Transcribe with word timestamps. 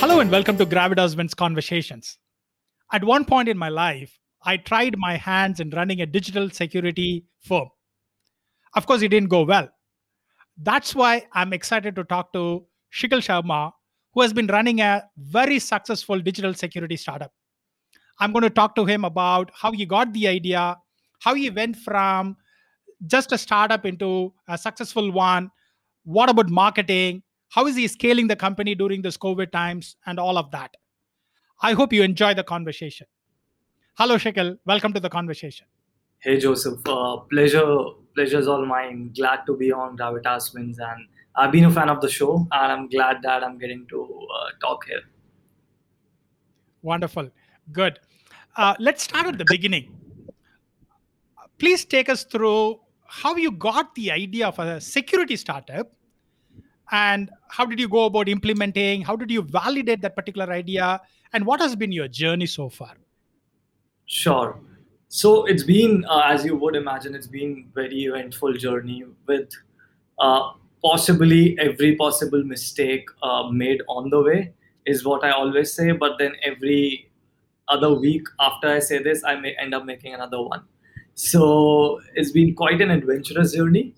Hello 0.00 0.20
and 0.20 0.30
welcome 0.30 0.56
to 0.56 0.64
Gravitas 0.64 1.14
Wins 1.14 1.34
Conversations. 1.34 2.16
At 2.90 3.04
one 3.04 3.26
point 3.26 3.50
in 3.50 3.58
my 3.58 3.68
life, 3.68 4.18
I 4.42 4.56
tried 4.56 4.96
my 4.96 5.18
hands 5.18 5.60
in 5.60 5.68
running 5.68 6.00
a 6.00 6.06
digital 6.06 6.48
security 6.48 7.26
firm. 7.46 7.68
Of 8.74 8.86
course, 8.86 9.02
it 9.02 9.08
didn't 9.08 9.28
go 9.28 9.42
well. 9.42 9.68
That's 10.56 10.94
why 10.94 11.26
I'm 11.34 11.52
excited 11.52 11.96
to 11.96 12.04
talk 12.04 12.32
to 12.32 12.64
Shikhar 12.90 13.20
Sharma, 13.20 13.72
who 14.14 14.22
has 14.22 14.32
been 14.32 14.46
running 14.46 14.80
a 14.80 15.04
very 15.18 15.58
successful 15.58 16.18
digital 16.18 16.54
security 16.54 16.96
startup. 16.96 17.34
I'm 18.20 18.32
going 18.32 18.44
to 18.44 18.48
talk 18.48 18.74
to 18.76 18.86
him 18.86 19.04
about 19.04 19.50
how 19.54 19.70
he 19.70 19.84
got 19.84 20.14
the 20.14 20.28
idea, 20.28 20.78
how 21.18 21.34
he 21.34 21.50
went 21.50 21.76
from 21.76 22.38
just 23.06 23.32
a 23.32 23.38
startup 23.38 23.84
into 23.84 24.32
a 24.48 24.56
successful 24.56 25.12
one, 25.12 25.50
what 26.04 26.30
about 26.30 26.48
marketing, 26.48 27.22
how 27.50 27.66
is 27.66 27.76
he 27.76 27.86
scaling 27.88 28.28
the 28.28 28.36
company 28.36 28.74
during 28.74 29.02
this 29.02 29.16
COVID 29.16 29.50
times, 29.50 29.96
and 30.06 30.18
all 30.18 30.38
of 30.38 30.50
that. 30.52 30.76
I 31.62 31.72
hope 31.72 31.92
you 31.92 32.02
enjoy 32.02 32.34
the 32.34 32.44
conversation. 32.44 33.06
Hello, 33.94 34.16
Shikhar. 34.16 34.56
Welcome 34.64 34.92
to 34.94 35.00
the 35.00 35.10
conversation. 35.10 35.66
Hey, 36.20 36.38
Joseph. 36.38 36.80
Uh, 36.86 37.16
pleasure, 37.16 37.66
pleasure's 38.14 38.46
all 38.46 38.64
mine. 38.64 39.12
Glad 39.16 39.40
to 39.46 39.56
be 39.56 39.72
on 39.72 39.98
Gravitas 39.98 40.54
Wins, 40.54 40.78
and 40.78 41.06
I've 41.34 41.50
been 41.50 41.64
a 41.64 41.70
fan 41.70 41.88
of 41.88 42.00
the 42.00 42.08
show, 42.08 42.46
and 42.52 42.72
I'm 42.72 42.88
glad 42.88 43.18
that 43.22 43.42
I'm 43.42 43.58
getting 43.58 43.86
to 43.88 44.02
uh, 44.02 44.50
talk 44.60 44.86
here. 44.86 45.02
Wonderful. 46.82 47.30
Good. 47.72 47.98
Uh, 48.56 48.74
let's 48.78 49.02
start 49.02 49.26
at 49.26 49.38
the 49.38 49.44
beginning. 49.48 49.96
Please 51.58 51.84
take 51.84 52.08
us 52.08 52.24
through 52.24 52.80
how 53.06 53.34
you 53.36 53.50
got 53.50 53.94
the 53.96 54.12
idea 54.12 54.46
of 54.46 54.58
a 54.60 54.80
security 54.80 55.36
startup 55.36 55.92
and 56.90 57.30
how 57.48 57.64
did 57.64 57.78
you 57.78 57.88
go 57.88 58.04
about 58.04 58.28
implementing? 58.28 59.02
How 59.02 59.16
did 59.16 59.30
you 59.30 59.42
validate 59.42 60.02
that 60.02 60.16
particular 60.16 60.52
idea? 60.52 61.00
And 61.32 61.46
what 61.46 61.60
has 61.60 61.76
been 61.76 61.92
your 61.92 62.08
journey 62.08 62.46
so 62.46 62.68
far? 62.68 62.94
Sure. 64.06 64.58
So 65.08 65.44
it's 65.46 65.62
been 65.62 66.04
uh, 66.08 66.22
as 66.24 66.44
you 66.44 66.56
would 66.56 66.76
imagine 66.76 67.14
it's 67.14 67.26
been 67.26 67.68
very 67.74 68.04
eventful 68.04 68.54
journey 68.54 69.04
with 69.26 69.50
uh, 70.18 70.52
possibly 70.82 71.58
every 71.58 71.96
possible 71.96 72.42
mistake 72.44 73.08
uh, 73.22 73.48
made 73.50 73.82
on 73.88 74.10
the 74.10 74.22
way 74.22 74.52
is 74.86 75.04
what 75.04 75.24
i 75.24 75.30
always 75.30 75.72
say. 75.72 75.92
But 75.92 76.18
then 76.18 76.34
every 76.44 77.10
other 77.68 77.92
week 77.94 78.26
after 78.40 78.68
i 78.68 78.78
say 78.80 79.00
this 79.00 79.22
i 79.24 79.36
may 79.36 79.54
end 79.60 79.74
up 79.74 79.84
making 79.84 80.14
another 80.14 80.42
one. 80.42 80.62
So 81.14 82.00
it's 82.14 82.32
been 82.32 82.54
quite 82.54 82.80
an 82.80 82.90
adventurous 82.90 83.52
journey 83.52 83.94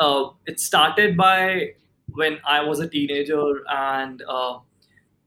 uh, 0.00 0.30
it 0.46 0.58
started 0.58 1.16
by 1.16 1.74
when 2.14 2.38
I 2.44 2.62
was 2.62 2.80
a 2.80 2.88
teenager, 2.88 3.62
and 3.68 4.22
uh, 4.28 4.58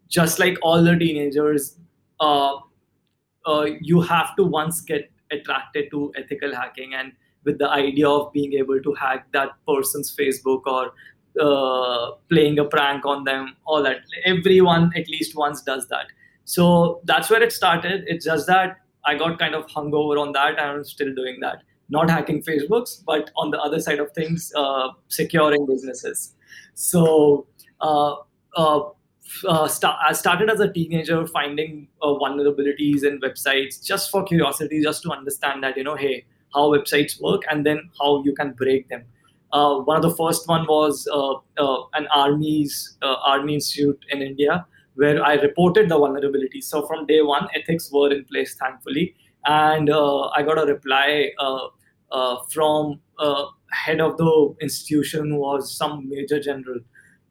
just 0.09 0.39
like 0.39 0.57
all 0.61 0.83
the 0.83 0.97
teenagers, 0.97 1.77
uh, 2.19 2.57
uh, 3.45 3.67
you 3.79 4.01
have 4.01 4.35
to 4.35 4.44
once 4.44 4.81
get 4.81 5.09
attracted 5.31 5.89
to 5.91 6.11
ethical 6.17 6.53
hacking 6.53 6.94
and 6.94 7.13
with 7.45 7.57
the 7.57 7.69
idea 7.69 8.07
of 8.09 8.31
being 8.33 8.53
able 8.53 8.81
to 8.81 8.94
hack 8.94 9.27
that 9.33 9.49
person's 9.67 10.16
Facebook 10.16 10.66
or 10.66 10.94
uh, 11.41 12.11
playing 12.29 12.59
a 12.59 12.66
prank 12.66 13.05
on 13.05 13.23
them, 13.23 13.55
all 13.66 13.83
that. 13.83 13.97
Everyone 14.25 14.91
at 14.95 15.07
least 15.09 15.35
once 15.35 15.61
does 15.61 15.88
that. 15.89 16.07
So 16.45 17.01
that's 17.05 17.29
where 17.29 17.41
it 17.41 17.51
started. 17.51 18.05
It's 18.07 18.25
just 18.25 18.47
that 18.47 18.77
I 19.05 19.16
got 19.16 19.39
kind 19.39 19.55
of 19.55 19.67
hungover 19.67 20.19
on 20.19 20.31
that, 20.33 20.59
and 20.59 20.59
I'm 20.59 20.83
still 20.83 21.13
doing 21.13 21.39
that 21.41 21.63
not 21.94 22.09
hacking 22.09 22.41
Facebooks, 22.41 23.03
but 23.05 23.31
on 23.36 23.52
the 23.52 23.59
other 23.59 23.80
side 23.80 23.99
of 23.99 24.11
things, 24.13 24.52
uh, 24.55 24.89
securing 25.08 25.66
businesses. 25.66 26.35
So 26.73 27.47
uh, 27.81 28.16
uh, 28.58 28.81
uh 29.47 29.69
I 30.09 30.13
started 30.13 30.50
as 30.50 30.59
a 30.59 30.72
teenager 30.72 31.25
finding 31.27 31.88
uh, 32.02 32.13
vulnerabilities 32.23 33.05
in 33.09 33.19
websites 33.22 33.83
just 33.91 34.11
for 34.11 34.23
curiosity, 34.23 34.81
just 34.81 35.03
to 35.03 35.11
understand 35.11 35.63
that, 35.63 35.78
you 35.78 35.84
know, 35.84 35.95
hey, 35.95 36.25
how 36.53 36.66
websites 36.75 37.22
work 37.22 37.41
and 37.50 37.66
then 37.66 37.90
how 38.01 38.23
you 38.23 38.34
can 38.34 38.53
break 38.53 38.90
them. 38.90 39.03
Uh, 39.51 39.79
one 39.91 39.97
of 39.97 40.03
the 40.03 40.16
first 40.16 40.47
one 40.47 40.66
was 40.67 41.07
an 41.97 42.07
army's 42.22 42.97
army 43.01 43.56
institute 43.56 44.06
in 44.09 44.22
India 44.22 44.66
where 44.96 45.23
I 45.25 45.34
reported 45.34 45.90
the 45.90 45.97
vulnerability. 45.97 46.62
So 46.62 46.85
from 46.88 47.06
day 47.07 47.22
one, 47.22 47.47
ethics 47.56 47.91
were 47.91 48.12
in 48.12 48.25
place, 48.25 48.56
thankfully 48.56 49.16
and 49.46 49.90
uh, 49.90 50.29
I 50.29 50.44
got 50.44 50.57
a 50.57 50.66
reply 50.66 51.31
uh, 51.40 51.67
from 52.51 53.00
head 53.72 54.00
of 54.00 54.18
the 54.18 54.56
institution 54.62 55.38
was 55.38 55.75
some 55.75 56.07
major 56.09 56.40
general, 56.40 56.79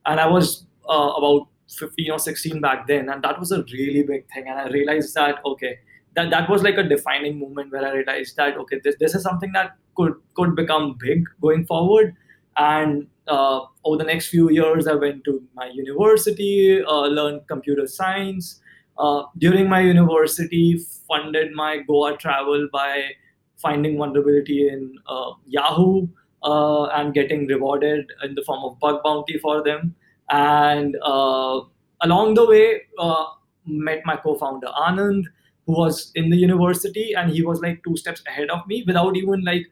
and 0.06 0.20
I 0.20 0.26
was 0.26 0.66
about 0.84 1.48
15 1.78 2.10
or 2.10 2.18
16 2.18 2.60
back 2.60 2.86
then, 2.86 3.08
and 3.08 3.22
that 3.22 3.38
was 3.38 3.52
a 3.52 3.64
really 3.72 4.02
big 4.02 4.26
thing. 4.32 4.48
And 4.48 4.58
I 4.58 4.68
realized 4.68 5.14
that 5.14 5.40
okay, 5.44 5.78
that 6.16 6.30
that 6.30 6.48
was 6.48 6.62
like 6.62 6.76
a 6.76 6.82
defining 6.82 7.38
moment 7.38 7.72
where 7.72 7.86
I 7.86 7.92
realized 7.92 8.36
that 8.36 8.56
okay, 8.56 8.80
this 8.82 8.96
this 8.98 9.14
is 9.14 9.22
something 9.22 9.52
that 9.52 9.76
could 9.96 10.14
could 10.34 10.54
become 10.56 10.96
big 10.98 11.24
going 11.40 11.64
forward. 11.66 12.14
And 12.56 13.06
uh, 13.28 13.60
over 13.84 13.96
the 13.96 14.04
next 14.04 14.28
few 14.28 14.50
years, 14.50 14.86
I 14.86 14.94
went 14.94 15.24
to 15.24 15.42
my 15.54 15.68
university, 15.68 16.82
uh, 16.84 17.06
learned 17.06 17.46
computer 17.48 17.86
science, 17.86 18.60
uh, 18.98 19.22
during 19.38 19.68
my 19.68 19.80
university, 19.80 20.78
funded 21.08 21.52
my 21.52 21.78
Goa 21.78 22.16
travel 22.16 22.68
by 22.72 23.12
finding 23.62 23.96
vulnerability 23.96 24.68
in 24.68 24.96
uh, 25.06 25.32
Yahoo 25.46 26.08
uh, 26.42 26.84
and 26.86 27.14
getting 27.14 27.46
rewarded 27.46 28.10
in 28.22 28.34
the 28.34 28.42
form 28.42 28.64
of 28.64 28.78
bug 28.80 29.02
bounty 29.04 29.38
for 29.38 29.62
them. 29.62 29.94
And 30.30 30.96
uh, 31.02 31.60
along 32.00 32.34
the 32.34 32.46
way, 32.46 32.82
uh, 32.98 33.24
met 33.66 34.02
my 34.04 34.16
co-founder 34.16 34.68
Anand, 34.68 35.24
who 35.66 35.72
was 35.78 36.10
in 36.14 36.30
the 36.30 36.36
university, 36.36 37.12
and 37.12 37.30
he 37.30 37.42
was 37.42 37.60
like 37.60 37.82
two 37.84 37.96
steps 37.96 38.22
ahead 38.26 38.50
of 38.50 38.66
me 38.66 38.82
without 38.86 39.16
even 39.16 39.44
like 39.44 39.66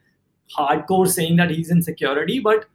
hardcore 0.56 1.08
saying 1.08 1.36
that 1.36 1.50
he's 1.50 1.70
in 1.70 1.82
security, 1.82 2.38
but 2.38 2.66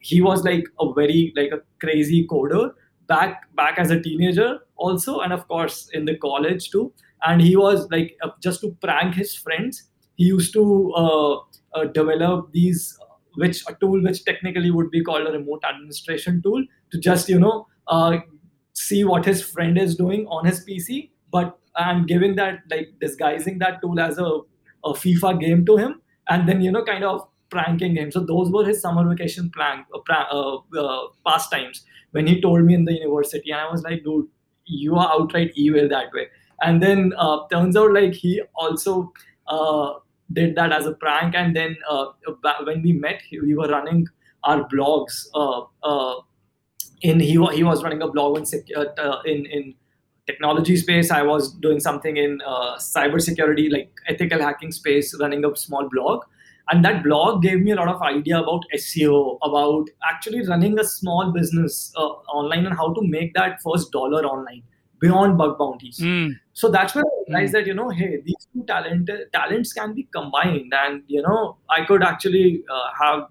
he 0.00 0.20
was 0.20 0.44
like 0.44 0.64
a 0.80 0.92
very 0.92 1.32
like 1.36 1.52
a 1.52 1.60
crazy 1.80 2.26
coder 2.26 2.72
back 3.06 3.42
back 3.54 3.78
as 3.78 3.90
a 3.90 4.00
teenager 4.00 4.58
also 4.76 5.20
and 5.20 5.32
of 5.32 5.46
course 5.48 5.88
in 5.92 6.04
the 6.04 6.16
college 6.16 6.70
too 6.70 6.92
and 7.26 7.40
he 7.40 7.56
was 7.56 7.88
like 7.90 8.16
uh, 8.22 8.30
just 8.42 8.60
to 8.60 8.70
prank 8.80 9.14
his 9.14 9.34
friends 9.34 9.90
he 10.16 10.24
used 10.24 10.52
to 10.52 10.92
uh, 10.96 11.34
uh, 11.74 11.84
develop 11.92 12.52
these 12.52 12.98
which 13.34 13.62
a 13.68 13.74
tool 13.74 14.02
which 14.02 14.24
technically 14.24 14.70
would 14.70 14.90
be 14.90 15.02
called 15.02 15.26
a 15.26 15.32
remote 15.32 15.62
administration 15.68 16.40
tool 16.42 16.64
to 16.90 16.98
just 16.98 17.28
you 17.28 17.38
know 17.38 17.66
uh, 17.88 18.18
see 18.72 19.04
what 19.04 19.24
his 19.24 19.42
friend 19.42 19.78
is 19.78 19.94
doing 19.96 20.26
on 20.26 20.46
his 20.46 20.64
pc 20.64 21.10
but 21.30 21.58
and 21.76 22.08
giving 22.08 22.36
that 22.36 22.60
like 22.70 22.88
disguising 23.00 23.58
that 23.58 23.80
tool 23.82 24.00
as 24.00 24.18
a, 24.18 24.40
a 24.84 24.92
fifa 25.04 25.38
game 25.38 25.64
to 25.66 25.76
him 25.76 26.00
and 26.28 26.48
then 26.48 26.60
you 26.62 26.70
know 26.70 26.84
kind 26.84 27.04
of 27.04 27.28
pranking 27.50 27.96
him. 27.96 28.10
So 28.10 28.20
those 28.20 28.50
were 28.50 28.64
his 28.64 28.80
summer 28.80 29.08
vacation 29.08 29.50
plan, 29.50 29.84
uh, 29.94 30.56
uh, 30.56 31.06
pastimes 31.26 31.84
when 32.10 32.26
he 32.26 32.40
told 32.40 32.64
me 32.64 32.74
in 32.74 32.84
the 32.84 32.92
university 32.92 33.50
and 33.50 33.60
i 33.60 33.70
was 33.70 33.82
like 33.82 34.02
dude 34.04 34.26
you 34.64 34.96
are 34.96 35.08
outright 35.12 35.52
evil 35.54 35.88
that 35.88 36.12
way. 36.12 36.26
And 36.62 36.82
then 36.82 37.12
uh, 37.16 37.46
turns 37.52 37.76
out 37.76 37.92
like 37.92 38.14
he 38.14 38.42
also 38.54 39.12
uh, 39.46 39.94
did 40.32 40.54
that 40.56 40.72
as 40.72 40.86
a 40.86 40.92
prank 40.92 41.34
and 41.34 41.54
then 41.54 41.76
uh, 41.88 42.06
when 42.64 42.82
we 42.82 42.92
met 42.92 43.20
we 43.30 43.54
were 43.54 43.68
running 43.68 44.06
our 44.44 44.68
blogs 44.68 45.26
uh, 45.34 45.62
uh, 45.82 46.20
in 47.02 47.20
he, 47.20 47.32
he 47.54 47.62
was 47.62 47.82
running 47.82 48.02
a 48.02 48.08
blog 48.08 48.38
in, 48.38 48.44
uh, 48.76 49.20
in 49.24 49.46
in 49.46 49.74
technology 50.26 50.76
space. 50.76 51.12
I 51.12 51.22
was 51.22 51.52
doing 51.52 51.78
something 51.78 52.16
in 52.16 52.40
cyber 52.78 53.20
security 53.20 53.68
like 53.70 53.92
ethical 54.08 54.40
hacking 54.40 54.72
space 54.72 55.16
running 55.20 55.44
a 55.44 55.54
small 55.56 55.88
blog. 55.88 56.24
And 56.68 56.84
that 56.84 57.04
blog 57.04 57.42
gave 57.42 57.60
me 57.60 57.70
a 57.70 57.76
lot 57.76 57.86
of 57.86 58.02
idea 58.02 58.40
about 58.40 58.64
seo 58.76 59.38
about 59.42 59.88
actually 60.10 60.44
running 60.46 60.78
a 60.80 60.84
small 60.84 61.30
business 61.30 61.92
uh, 61.96 62.08
online 62.38 62.66
and 62.66 62.76
how 62.76 62.92
to 62.92 63.02
make 63.02 63.34
that 63.34 63.62
first 63.62 63.92
dollar 63.92 64.24
online 64.24 64.64
beyond 65.06 65.38
bug 65.38 65.56
bounties 65.58 65.98
mm. 65.98 66.32
so 66.52 66.70
that's 66.70 66.94
where 66.94 67.04
i 67.04 67.14
realized 67.28 67.54
mm. 67.54 67.58
that 67.58 67.66
you 67.66 67.74
know 67.74 67.88
hey 68.00 68.20
these 68.24 68.48
two 68.52 68.64
talent 68.66 69.10
talents 69.32 69.72
can 69.72 69.94
be 69.94 70.04
combined 70.18 70.72
and 70.82 71.02
you 71.06 71.22
know 71.22 71.56
i 71.70 71.84
could 71.84 72.02
actually 72.02 72.62
uh, 72.70 72.88
have 73.00 73.24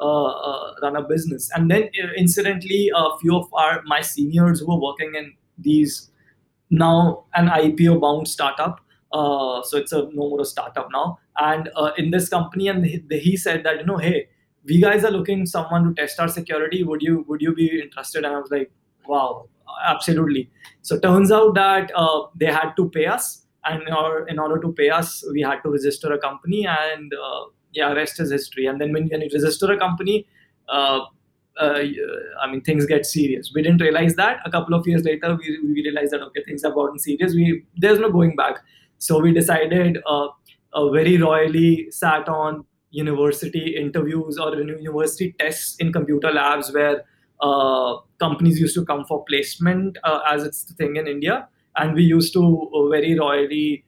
uh, 0.00 0.30
uh 0.50 0.74
run 0.82 0.96
a 0.96 1.02
business 1.02 1.50
and 1.54 1.70
then 1.70 1.90
uh, 2.04 2.12
incidentally 2.16 2.90
a 2.94 3.04
few 3.20 3.36
of 3.36 3.52
our 3.54 3.82
my 3.86 4.00
seniors 4.00 4.60
who 4.60 4.66
were 4.66 4.80
working 4.80 5.14
in 5.14 5.32
these 5.58 6.10
now 6.70 7.24
an 7.34 7.48
ipo 7.48 8.00
bound 8.00 8.26
startup 8.26 8.80
uh, 9.12 9.62
so 9.62 9.76
it's 9.76 9.92
a 9.92 10.08
no 10.12 10.30
more 10.30 10.40
a 10.40 10.44
startup 10.44 10.88
now. 10.92 11.18
And 11.36 11.70
uh, 11.76 11.92
in 11.98 12.10
this 12.10 12.28
company, 12.28 12.68
and 12.68 12.84
he, 12.84 13.02
he, 13.10 13.36
said 13.36 13.64
that 13.64 13.78
you 13.78 13.84
know, 13.84 13.98
hey, 13.98 14.28
we 14.64 14.80
guys 14.80 15.04
are 15.04 15.10
looking 15.10 15.44
someone 15.46 15.84
to 15.84 15.94
test 15.94 16.18
our 16.18 16.28
security. 16.28 16.82
Would 16.82 17.02
you 17.02 17.24
would 17.28 17.42
you 17.42 17.54
be 17.54 17.80
interested? 17.80 18.24
And 18.24 18.34
I 18.34 18.38
was 18.38 18.50
like, 18.50 18.70
wow, 19.06 19.48
absolutely. 19.84 20.50
So 20.82 20.98
turns 20.98 21.30
out 21.30 21.54
that 21.54 21.90
uh, 21.94 22.22
they 22.34 22.46
had 22.46 22.74
to 22.76 22.88
pay 22.90 23.06
us, 23.06 23.46
and 23.64 23.82
in 23.86 23.94
order, 23.94 24.26
in 24.26 24.38
order 24.38 24.60
to 24.60 24.72
pay 24.72 24.90
us, 24.90 25.24
we 25.32 25.42
had 25.42 25.62
to 25.62 25.70
register 25.70 26.12
a 26.12 26.18
company, 26.18 26.66
and 26.66 27.12
uh, 27.14 27.44
yeah, 27.72 27.92
rest 27.92 28.20
is 28.20 28.30
history. 28.30 28.66
And 28.66 28.80
then 28.80 28.92
when, 28.92 29.08
when 29.08 29.20
you 29.20 29.30
register 29.32 29.72
a 29.72 29.78
company, 29.78 30.26
uh, 30.68 31.00
uh, 31.60 31.80
I 32.42 32.50
mean, 32.50 32.62
things 32.62 32.86
get 32.86 33.06
serious. 33.06 33.52
We 33.54 33.62
didn't 33.62 33.80
realize 33.80 34.14
that. 34.16 34.38
A 34.44 34.50
couple 34.50 34.74
of 34.74 34.86
years 34.86 35.04
later, 35.04 35.36
we, 35.36 35.58
we 35.62 35.82
realized 35.82 36.12
that 36.12 36.22
okay, 36.22 36.42
things 36.44 36.62
have 36.64 36.74
gotten 36.74 36.98
serious. 36.98 37.34
We 37.34 37.64
there's 37.76 37.98
no 37.98 38.10
going 38.10 38.36
back. 38.36 38.58
So 38.98 39.18
we 39.20 39.32
decided, 39.32 39.98
uh, 40.06 40.28
uh, 40.72 40.88
very 40.90 41.18
royally, 41.18 41.90
sat 41.90 42.28
on 42.28 42.64
university 42.90 43.76
interviews 43.76 44.38
or 44.38 44.54
university 44.54 45.34
tests 45.38 45.76
in 45.76 45.92
computer 45.92 46.30
labs 46.30 46.72
where 46.72 47.04
uh, 47.42 47.96
companies 48.18 48.60
used 48.60 48.74
to 48.74 48.84
come 48.84 49.04
for 49.04 49.24
placement, 49.24 49.98
uh, 50.04 50.20
as 50.26 50.44
it's 50.44 50.64
the 50.64 50.74
thing 50.74 50.96
in 50.96 51.06
India, 51.06 51.48
and 51.76 51.94
we 51.94 52.02
used 52.02 52.32
to 52.34 52.70
uh, 52.74 52.88
very 52.88 53.18
royally 53.18 53.84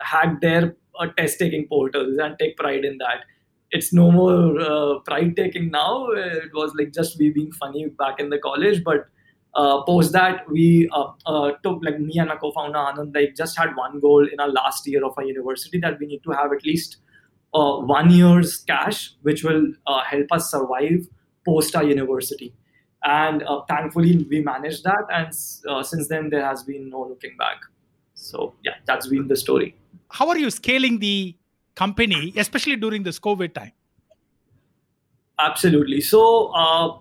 hack 0.00 0.40
their 0.40 0.74
test 1.16 1.38
taking 1.38 1.66
portals 1.68 2.18
and 2.18 2.38
take 2.38 2.56
pride 2.56 2.84
in 2.84 2.98
that. 2.98 3.24
It's 3.70 3.92
no 3.92 4.10
more 4.10 4.60
uh, 4.60 4.98
pride 5.00 5.36
taking 5.36 5.70
now. 5.70 6.08
It 6.10 6.54
was 6.54 6.72
like 6.78 6.92
just 6.92 7.18
we 7.18 7.30
being 7.30 7.52
funny 7.52 7.86
back 7.86 8.20
in 8.20 8.30
the 8.30 8.38
college, 8.38 8.84
but 8.84 9.08
uh, 9.54 9.82
post 9.82 10.12
that 10.12 10.48
we 10.50 10.88
uh, 10.92 11.12
uh, 11.26 11.52
took 11.62 11.82
like 11.84 11.98
me 12.00 12.18
and 12.18 12.28
my 12.28 12.36
co-founder 12.36 12.78
Anand 12.78 13.14
like 13.14 13.34
just 13.36 13.56
had 13.56 13.76
one 13.76 14.00
goal 14.00 14.26
in 14.26 14.40
our 14.40 14.48
last 14.48 14.86
year 14.86 15.04
of 15.04 15.12
our 15.16 15.24
university 15.24 15.78
that 15.78 15.98
we 16.00 16.06
need 16.06 16.22
to 16.24 16.30
have 16.30 16.52
at 16.52 16.64
least 16.64 16.96
uh, 17.54 17.76
one 17.76 18.10
year's 18.10 18.56
cash, 18.58 19.12
which 19.22 19.44
will 19.44 19.66
uh, 19.86 20.02
help 20.02 20.26
us 20.32 20.50
survive 20.50 21.06
post 21.44 21.76
our 21.76 21.84
university. 21.84 22.54
And 23.04 23.42
thankfully 23.68 24.26
we 24.30 24.40
managed 24.40 24.84
that, 24.84 25.04
and 25.12 25.34
since 25.86 26.08
then 26.08 26.30
there 26.30 26.44
has 26.44 26.62
been 26.62 26.88
no 26.88 27.02
looking 27.02 27.36
back. 27.36 27.58
So 28.14 28.54
yeah, 28.64 28.76
that's 28.86 29.06
been 29.08 29.28
the 29.28 29.36
story. 29.36 29.76
How 30.08 30.28
are 30.28 30.38
you 30.38 30.50
scaling 30.50 30.98
the 31.00 31.36
company, 31.74 32.32
especially 32.36 32.76
during 32.76 33.02
this 33.02 33.18
COVID 33.18 33.52
time? 33.52 33.72
Absolutely. 35.38 36.00
So, 36.00 36.46
uh, 36.54 36.98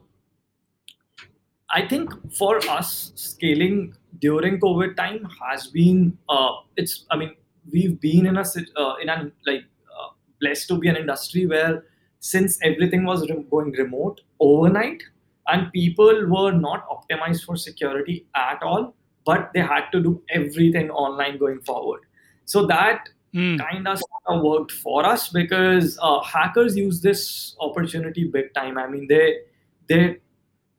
I 1.70 1.88
think 1.88 2.12
for 2.36 2.58
us, 2.70 3.12
scaling 3.16 3.96
during 4.20 4.60
COVID 4.60 4.96
time 4.96 5.28
has 5.42 5.68
been 5.68 6.18
uh, 6.30 6.52
it's. 6.78 7.06
I 7.10 7.18
mean, 7.18 7.36
we've 7.72 8.00
been 8.00 8.26
in 8.28 8.38
a 8.38 8.42
uh, 8.42 8.96
in 9.02 9.10
a 9.10 9.32
like 9.48 9.64
uh, 9.90 10.10
blessed 10.40 10.68
to 10.70 10.78
be 10.78 10.88
an 10.88 10.96
industry 10.96 11.46
where 11.46 11.86
since 12.20 12.60
everything 12.64 13.06
was 13.06 13.28
re- 13.30 13.46
going 13.50 13.72
remote 13.72 14.22
overnight 14.44 15.04
and 15.48 15.72
people 15.72 16.26
were 16.28 16.52
not 16.52 16.88
optimized 16.90 17.46
for 17.46 17.56
security 17.56 18.26
at 18.36 18.62
all, 18.62 18.96
but 19.26 19.52
they 19.54 19.62
had 19.62 19.90
to 19.92 20.02
do 20.02 20.22
everything 20.30 20.90
online 20.90 21.38
going 21.38 21.62
forward. 21.62 22.02
So 22.46 22.66
that 22.68 23.10
mm. 23.34 23.60
kind 23.60 23.88
of 23.88 24.02
worked 24.44 24.72
for 24.72 25.06
us 25.06 25.30
because 25.30 25.98
uh, 26.02 26.22
hackers 26.22 26.78
use 26.78 27.02
this 27.02 27.56
opportunity 27.60 28.26
big 28.26 28.54
time. 28.54 28.78
I 28.78 28.88
mean, 28.88 29.08
they 29.08 29.40
they 29.88 30.18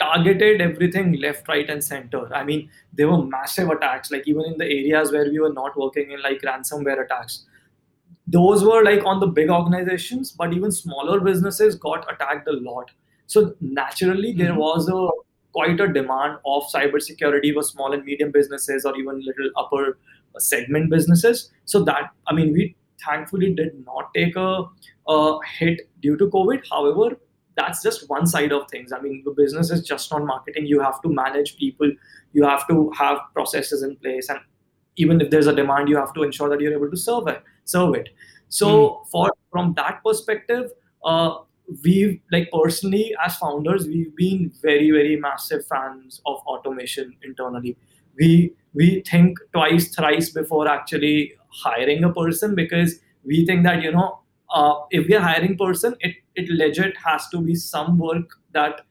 targeted 0.01 0.61
everything 0.61 1.13
left, 1.21 1.49
right, 1.49 1.69
and 1.71 1.83
center. 1.83 2.35
I 2.35 2.45
mean, 2.45 2.71
there 2.93 3.09
were 3.09 3.25
massive 3.25 3.69
attacks, 3.71 4.11
like 4.11 4.27
even 4.27 4.45
in 4.47 4.59
the 4.59 4.65
areas 4.65 5.13
where 5.13 5.25
we 5.25 5.39
were 5.39 5.53
not 5.53 5.79
working 5.79 6.11
in, 6.11 6.23
like 6.23 6.43
ransomware 6.43 7.05
attacks. 7.05 7.45
Those 8.27 8.65
were 8.65 8.83
like 8.83 9.05
on 9.05 9.21
the 9.21 9.27
big 9.27 9.51
organizations, 9.51 10.33
but 10.33 10.53
even 10.55 10.73
smaller 10.73 11.21
businesses 11.21 11.75
got 11.77 12.11
attacked 12.13 12.49
a 12.49 12.53
lot. 12.53 12.91
So 13.27 13.55
naturally, 13.61 14.31
mm-hmm. 14.31 14.43
there 14.43 14.55
was 14.55 14.89
a 14.89 15.09
quite 15.53 15.81
a 15.81 15.87
demand 15.93 16.39
of 16.45 16.65
cybersecurity 16.75 17.55
for 17.55 17.63
small 17.63 17.93
and 17.93 18.05
medium 18.05 18.33
businesses 18.33 18.85
or 18.85 18.97
even 18.97 19.25
little 19.25 19.51
upper 19.57 19.99
segment 20.39 20.91
businesses. 20.91 21.51
So 21.65 21.85
that 21.85 22.11
I 22.27 22.35
mean, 22.35 22.53
we 22.53 22.77
thankfully 23.05 23.55
did 23.55 23.85
not 23.87 24.13
take 24.15 24.37
a, 24.37 24.65
a 25.09 25.39
hit 25.59 25.89
due 26.01 26.17
to 26.17 26.27
COVID. 26.27 26.63
However, 26.71 27.17
that's 27.57 27.83
just 27.83 28.09
one 28.09 28.27
side 28.27 28.53
of 28.53 28.69
things. 28.69 28.93
I 28.93 29.01
mean, 29.01 29.23
the 29.25 29.31
business 29.31 29.71
is 29.71 29.87
just 29.87 30.13
on 30.13 30.27
marketing. 30.27 30.67
You 30.67 30.81
have 30.81 31.01
to 31.03 31.09
manage 31.09 31.57
people. 31.57 31.93
You 32.33 32.45
have 32.45 32.67
to 32.69 32.91
have 32.99 33.19
processes 33.33 33.83
in 33.83 33.97
place, 33.97 34.29
and 34.29 34.41
even 34.97 35.21
if 35.21 35.31
there's 35.31 35.47
a 35.47 35.55
demand, 35.55 35.89
you 35.89 35.97
have 35.97 36.13
to 36.15 36.23
ensure 36.23 36.49
that 36.49 36.61
you're 36.61 36.73
able 36.73 36.91
to 36.91 36.97
serve 36.97 37.29
it. 37.29 37.43
Serve 37.65 37.95
it. 37.95 38.09
So, 38.49 38.67
mm. 38.69 39.09
for 39.11 39.31
from 39.53 39.75
that 39.75 40.03
perspective, 40.05 40.73
uh, 41.05 41.39
we've 41.83 42.21
like 42.31 42.51
personally 42.53 43.15
as 43.25 43.37
founders, 43.37 43.87
we've 43.87 44.15
been 44.17 44.53
very 44.63 44.91
very 44.91 45.17
massive 45.17 45.67
fans 45.67 46.21
of 46.27 46.39
automation 46.47 47.17
internally. 47.23 47.77
We 48.19 48.53
we 48.75 49.03
think 49.09 49.39
twice, 49.53 49.95
thrice 49.95 50.31
before 50.31 50.69
actually 50.69 51.35
hiring 51.49 52.05
a 52.05 52.13
person 52.13 52.55
because 52.55 53.01
we 53.25 53.47
think 53.47 53.65
that 53.65 53.83
you 53.83 53.93
know 53.93 54.21
uh, 54.51 54.75
if 54.91 55.07
we 55.09 55.15
are 55.15 55.21
hiring 55.21 55.57
person, 55.57 55.95
it 56.01 56.17
it 56.35 56.49
legit 56.49 56.97
has 57.05 57.29
to 57.29 57.41
be 57.41 57.55
some 57.55 57.99
work 57.99 58.31
that 58.53 58.83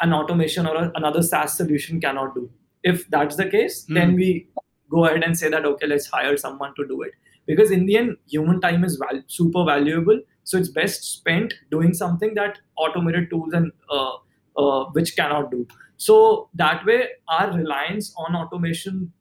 an 0.00 0.12
automation 0.12 0.66
or 0.66 0.76
a, 0.76 0.92
another 0.94 1.22
SaaS 1.22 1.56
solution 1.56 2.00
cannot 2.00 2.34
do. 2.34 2.50
If 2.82 3.08
that's 3.10 3.36
the 3.36 3.46
case, 3.46 3.86
mm. 3.86 3.94
then 3.94 4.14
we 4.14 4.48
go 4.90 5.06
ahead 5.06 5.22
and 5.22 5.36
say 5.36 5.48
that 5.48 5.64
okay, 5.64 5.86
let's 5.86 6.06
hire 6.06 6.36
someone 6.36 6.74
to 6.76 6.86
do 6.86 7.02
it 7.02 7.12
because 7.46 7.70
in 7.70 7.86
the 7.86 7.96
end, 7.96 8.16
human 8.28 8.60
time 8.60 8.84
is 8.84 8.96
val- 8.96 9.22
super 9.26 9.64
valuable. 9.64 10.20
So 10.44 10.58
it's 10.58 10.68
best 10.68 11.04
spent 11.04 11.54
doing 11.70 11.94
something 11.94 12.34
that 12.34 12.58
automated 12.76 13.30
tools 13.30 13.52
and 13.52 13.72
uh, 13.90 14.12
uh, 14.56 14.84
which 14.92 15.16
cannot 15.16 15.50
do. 15.50 15.66
So 15.96 16.48
that 16.54 16.84
way, 16.84 17.08
our 17.28 17.52
reliance 17.52 18.14
on 18.16 18.36
automation, 18.36 19.12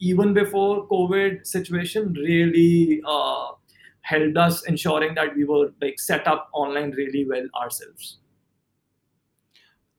even 0.00 0.34
before 0.34 0.88
COVID 0.88 1.46
situation, 1.46 2.12
really 2.14 3.00
uh, 3.06 3.52
helped 4.00 4.36
us 4.36 4.64
ensuring 4.64 5.14
that 5.14 5.36
we 5.36 5.44
were 5.44 5.72
like 5.80 6.00
set 6.00 6.26
up 6.26 6.50
online 6.52 6.90
really 6.92 7.26
well 7.28 7.46
ourselves. 7.60 8.18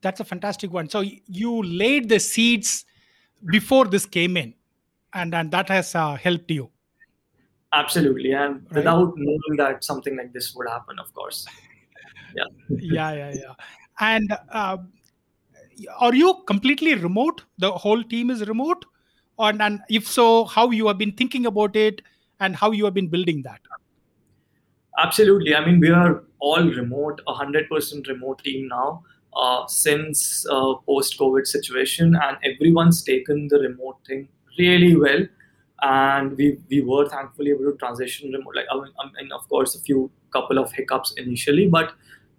That's 0.02 0.20
a 0.20 0.24
fantastic 0.24 0.70
one. 0.70 0.90
So 0.90 1.02
you 1.26 1.62
laid 1.62 2.10
the 2.10 2.20
seeds 2.20 2.84
before 3.46 3.86
this 3.86 4.04
came 4.04 4.36
in, 4.36 4.54
and 5.14 5.34
and 5.34 5.50
that 5.50 5.68
has 5.68 5.94
uh, 5.94 6.16
helped 6.16 6.50
you. 6.50 6.70
Absolutely, 7.74 8.32
and 8.32 8.62
right? 8.70 8.76
without 8.76 9.12
knowing 9.16 9.56
that 9.56 9.84
something 9.84 10.16
like 10.16 10.32
this 10.32 10.54
would 10.54 10.68
happen, 10.68 10.98
of 10.98 11.12
course. 11.12 11.46
Yeah. 12.36 12.44
yeah, 12.68 13.12
yeah, 13.12 13.34
yeah. 13.34 13.54
And 14.00 14.36
uh, 14.50 14.78
are 15.98 16.14
you 16.14 16.34
completely 16.46 16.94
remote 16.94 17.42
the 17.58 17.70
whole 17.70 18.02
team 18.02 18.30
is 18.30 18.46
remote 18.46 18.84
and, 19.38 19.60
and 19.60 19.80
if 19.88 20.06
so 20.06 20.44
how 20.44 20.70
you 20.70 20.86
have 20.86 20.98
been 20.98 21.12
thinking 21.12 21.46
about 21.46 21.76
it 21.76 22.02
and 22.40 22.56
how 22.56 22.70
you 22.70 22.84
have 22.84 22.94
been 22.94 23.08
building 23.08 23.42
that 23.42 23.60
absolutely 24.98 25.54
i 25.54 25.64
mean 25.64 25.80
we 25.80 25.90
are 25.90 26.24
all 26.38 26.62
remote 26.62 27.20
100% 27.26 28.08
remote 28.08 28.42
team 28.44 28.68
now 28.68 29.02
uh, 29.34 29.66
since 29.66 30.46
uh, 30.50 30.74
post 30.86 31.18
covid 31.18 31.46
situation 31.46 32.16
and 32.22 32.36
everyone's 32.44 33.02
taken 33.02 33.48
the 33.48 33.58
remote 33.58 33.96
thing 34.06 34.28
really 34.58 34.96
well 34.96 35.26
and 35.84 36.36
we 36.36 36.58
we 36.70 36.80
were 36.80 37.06
thankfully 37.08 37.50
able 37.50 37.70
to 37.70 37.76
transition 37.78 38.32
remote 38.32 38.54
like 38.56 38.66
I 38.70 38.76
mean, 38.76 38.92
I 39.00 39.22
mean 39.22 39.32
of 39.32 39.48
course 39.48 39.74
a 39.74 39.80
few 39.80 40.10
couple 40.32 40.58
of 40.58 40.72
hiccups 40.72 41.12
initially 41.16 41.66
but 41.68 41.92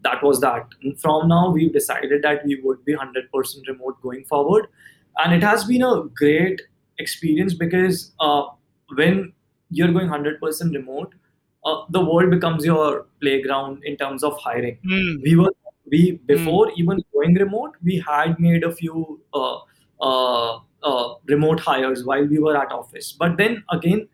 that 0.05 0.23
was 0.23 0.39
that. 0.41 0.67
And 0.83 0.99
from 0.99 1.27
now, 1.27 1.49
we've 1.49 1.73
decided 1.73 2.21
that 2.23 2.45
we 2.45 2.61
would 2.61 2.85
be 2.85 2.95
100% 2.95 3.67
remote 3.67 4.01
going 4.01 4.23
forward. 4.23 4.67
And 5.17 5.33
it 5.33 5.43
has 5.43 5.65
been 5.65 5.83
a 5.83 6.03
great 6.13 6.61
experience 6.99 7.53
because 7.53 8.11
uh, 8.19 8.43
when 8.95 9.33
you're 9.69 9.91
going 9.91 10.07
100% 10.07 10.73
remote, 10.73 11.13
uh, 11.65 11.83
the 11.89 12.03
world 12.05 12.29
becomes 12.29 12.63
your 12.63 13.07
playground 13.19 13.83
in 13.83 13.97
terms 13.97 14.23
of 14.23 14.37
hiring. 14.39 14.77
Mm. 14.85 15.21
We 15.23 15.35
were 15.35 15.51
we 15.91 16.19
before 16.25 16.67
mm. 16.67 16.77
even 16.77 17.03
going 17.13 17.35
remote, 17.35 17.73
we 17.83 18.03
had 18.07 18.39
made 18.39 18.63
a 18.63 18.71
few 18.75 19.21
uh, 19.33 20.59
uh, 20.85 21.15
remote 21.27 21.59
hires 21.59 22.05
while 22.05 22.25
we 22.25 22.39
were 22.39 22.55
at 22.55 22.71
office. 22.71 23.11
But 23.11 23.37
then 23.37 23.63
again, 23.71 24.07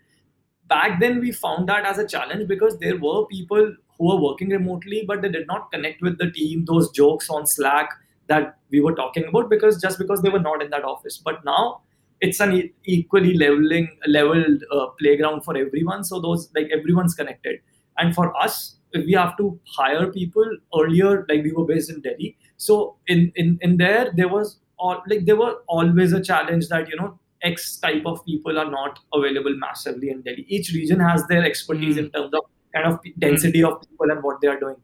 back 0.67 0.99
then 0.99 1.19
we 1.19 1.31
found 1.31 1.69
that 1.69 1.85
as 1.85 1.99
a 1.99 2.07
challenge 2.07 2.47
because 2.47 2.79
there 2.79 2.97
were 2.97 3.25
people 3.27 3.75
who 3.97 4.07
were 4.07 4.21
working 4.21 4.49
remotely, 4.49 5.03
but 5.07 5.21
they 5.21 5.29
did 5.29 5.47
not 5.47 5.71
connect 5.71 6.01
with 6.01 6.17
the 6.17 6.31
team. 6.31 6.65
Those 6.65 6.89
jokes 6.91 7.29
on 7.29 7.45
Slack 7.45 7.89
that 8.27 8.57
we 8.71 8.79
were 8.79 8.95
talking 8.95 9.25
about 9.25 9.49
because 9.49 9.81
just 9.81 9.99
because 9.99 10.21
they 10.21 10.29
were 10.29 10.39
not 10.39 10.61
in 10.63 10.69
that 10.71 10.83
office. 10.83 11.17
But 11.17 11.43
now 11.45 11.81
it's 12.21 12.39
an 12.39 12.69
equally 12.85 13.33
leveling 13.33 13.89
leveled 14.07 14.63
uh, 14.71 14.87
playground 14.99 15.43
for 15.43 15.57
everyone. 15.57 16.03
So 16.03 16.19
those 16.19 16.49
like 16.55 16.69
everyone's 16.71 17.15
connected. 17.15 17.59
And 17.97 18.15
for 18.15 18.35
us, 18.41 18.77
we 18.93 19.13
have 19.13 19.35
to 19.37 19.59
hire 19.65 20.07
people 20.07 20.49
earlier. 20.79 21.25
Like 21.27 21.43
we 21.43 21.51
were 21.51 21.65
based 21.65 21.89
in 21.89 22.01
Delhi, 22.01 22.37
so 22.57 22.97
in 23.07 23.31
in 23.35 23.57
in 23.61 23.77
there 23.77 24.11
there 24.15 24.27
was 24.27 24.59
all 24.87 25.01
like 25.07 25.25
there 25.25 25.39
were 25.41 25.55
always 25.77 26.13
a 26.19 26.21
challenge 26.29 26.67
that 26.69 26.89
you 26.89 27.01
know 27.01 27.09
X 27.43 27.77
type 27.77 28.05
of 28.05 28.23
people 28.25 28.59
are 28.59 28.69
not 28.69 28.99
available 29.13 29.55
massively 29.57 30.09
in 30.09 30.21
Delhi. 30.21 30.45
Each 30.47 30.71
region 30.73 30.99
has 30.99 31.25
their 31.27 31.43
expertise 31.43 31.95
mm. 31.95 32.05
in 32.05 32.11
terms 32.11 32.33
of 32.33 32.45
kind 32.75 32.87
of 32.91 32.99
density 33.19 33.63
of 33.63 33.81
people 33.81 34.11
and 34.11 34.23
what 34.23 34.41
they 34.41 34.47
are 34.47 34.59
doing. 34.59 34.75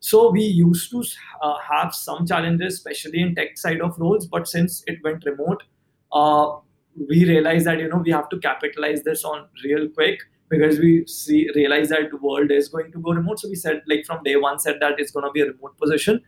So 0.00 0.30
we 0.30 0.42
used 0.42 0.90
to 0.90 1.02
uh, 1.42 1.56
have 1.70 1.94
some 1.94 2.26
challenges, 2.26 2.74
especially 2.74 3.22
in 3.22 3.34
tech 3.34 3.56
side 3.56 3.80
of 3.80 3.98
roles. 3.98 4.26
But 4.26 4.46
since 4.46 4.82
it 4.86 4.98
went 5.02 5.24
remote, 5.24 5.62
uh, 6.12 6.56
we 7.08 7.24
realized 7.24 7.66
that 7.66 7.78
you 7.78 7.88
know 7.88 8.02
we 8.04 8.12
have 8.12 8.28
to 8.28 8.38
capitalize 8.38 9.02
this 9.02 9.24
on 9.24 9.48
real 9.64 9.88
quick 9.88 10.20
because 10.50 10.78
we 10.78 11.06
see 11.06 11.48
realize 11.54 11.88
that 11.88 12.10
the 12.10 12.18
world 12.18 12.50
is 12.50 12.68
going 12.68 12.92
to 12.92 12.98
go 12.98 13.12
remote. 13.12 13.40
So 13.40 13.48
we 13.48 13.54
said 13.54 13.82
like 13.86 14.04
from 14.04 14.22
day 14.22 14.36
one 14.36 14.58
said 14.58 14.76
that 14.80 15.00
it's 15.00 15.10
going 15.10 15.26
to 15.26 15.32
be 15.32 15.40
a 15.40 15.46
remote 15.46 15.78
position. 15.78 16.22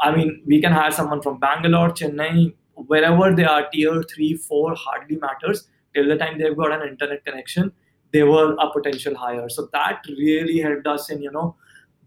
I 0.00 0.14
mean, 0.14 0.42
we 0.46 0.60
can 0.60 0.72
hire 0.72 0.90
someone 0.90 1.22
from 1.22 1.38
Bangalore, 1.38 1.90
Chennai, 1.90 2.54
wherever 2.74 3.34
they 3.34 3.44
are, 3.44 3.68
tier 3.70 4.02
three, 4.02 4.34
four, 4.34 4.74
hardly 4.74 5.16
matters. 5.16 5.68
Till 5.94 6.06
the 6.06 6.16
time 6.16 6.38
they've 6.38 6.56
got 6.56 6.70
an 6.70 6.88
internet 6.88 7.24
connection, 7.24 7.72
they 8.12 8.22
were 8.22 8.54
a 8.54 8.70
potential 8.72 9.16
hire. 9.16 9.48
So 9.48 9.68
that 9.72 10.02
really 10.08 10.60
helped 10.60 10.86
us 10.86 11.10
in, 11.10 11.22
you 11.22 11.32
know, 11.32 11.56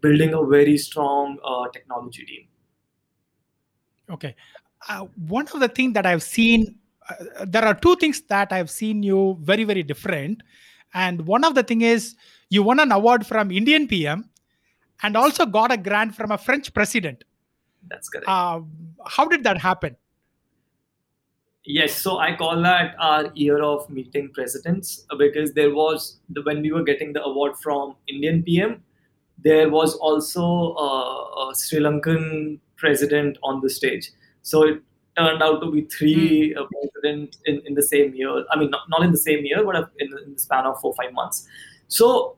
building 0.00 0.32
a 0.34 0.44
very 0.44 0.78
strong 0.78 1.38
uh, 1.44 1.68
technology 1.72 2.24
team. 2.24 2.48
Okay. 4.10 4.34
Uh, 4.88 5.06
one 5.28 5.46
of 5.52 5.60
the 5.60 5.68
things 5.68 5.94
that 5.94 6.06
I've 6.06 6.22
seen, 6.22 6.76
uh, 7.08 7.44
there 7.46 7.64
are 7.64 7.74
two 7.74 7.96
things 7.96 8.20
that 8.22 8.52
I've 8.52 8.70
seen 8.70 9.02
you 9.02 9.38
very, 9.40 9.64
very 9.64 9.82
different. 9.82 10.42
And 10.94 11.26
one 11.26 11.44
of 11.44 11.54
the 11.54 11.62
thing 11.62 11.82
is 11.82 12.16
you 12.48 12.62
won 12.62 12.80
an 12.80 12.92
award 12.92 13.26
from 13.26 13.50
Indian 13.50 13.86
PM 13.86 14.28
and 15.02 15.16
also 15.16 15.46
got 15.46 15.72
a 15.72 15.76
grant 15.76 16.14
from 16.14 16.30
a 16.30 16.38
French 16.38 16.72
president. 16.74 17.24
That's 17.88 18.08
correct. 18.08 18.28
Uh, 18.28 18.60
how 19.06 19.26
did 19.26 19.44
that 19.44 19.58
happen? 19.58 19.96
Yes, 21.64 21.94
so 21.94 22.18
I 22.18 22.34
call 22.34 22.60
that 22.62 22.96
our 22.98 23.30
year 23.34 23.62
of 23.62 23.88
meeting 23.88 24.30
presidents 24.34 25.06
uh, 25.10 25.16
because 25.16 25.52
there 25.52 25.72
was 25.72 26.18
the, 26.28 26.42
when 26.42 26.60
we 26.60 26.72
were 26.72 26.82
getting 26.82 27.12
the 27.12 27.22
award 27.22 27.56
from 27.56 27.94
Indian 28.08 28.42
PM, 28.42 28.82
there 29.38 29.70
was 29.70 29.94
also 29.94 30.74
uh, 30.74 31.50
a 31.50 31.54
Sri 31.54 31.78
Lankan 31.78 32.58
president 32.76 33.38
on 33.44 33.60
the 33.60 33.70
stage. 33.70 34.10
So 34.42 34.64
it 34.64 34.82
turned 35.16 35.40
out 35.40 35.60
to 35.60 35.70
be 35.70 35.82
three 35.82 36.54
mm. 36.56 36.66
presidents 36.72 37.38
in, 37.46 37.62
in 37.64 37.74
the 37.74 37.82
same 37.82 38.12
year. 38.14 38.44
I 38.50 38.58
mean, 38.58 38.70
not, 38.70 38.82
not 38.88 39.02
in 39.02 39.12
the 39.12 39.18
same 39.18 39.44
year, 39.44 39.64
but 39.64 39.90
in, 39.98 40.08
in 40.26 40.32
the 40.34 40.38
span 40.38 40.66
of 40.66 40.80
four 40.80 40.94
five 40.94 41.12
months. 41.12 41.46
So 41.86 42.36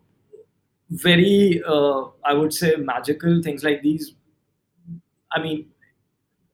very, 0.91 1.63
uh, 1.67 2.05
I 2.25 2.35
would 2.35 2.53
say, 2.53 2.77
magical 2.77 3.43
things 3.43 3.65
like 3.65 3.83
these. 3.83 4.15
I 5.35 5.43
mean, 5.43 5.67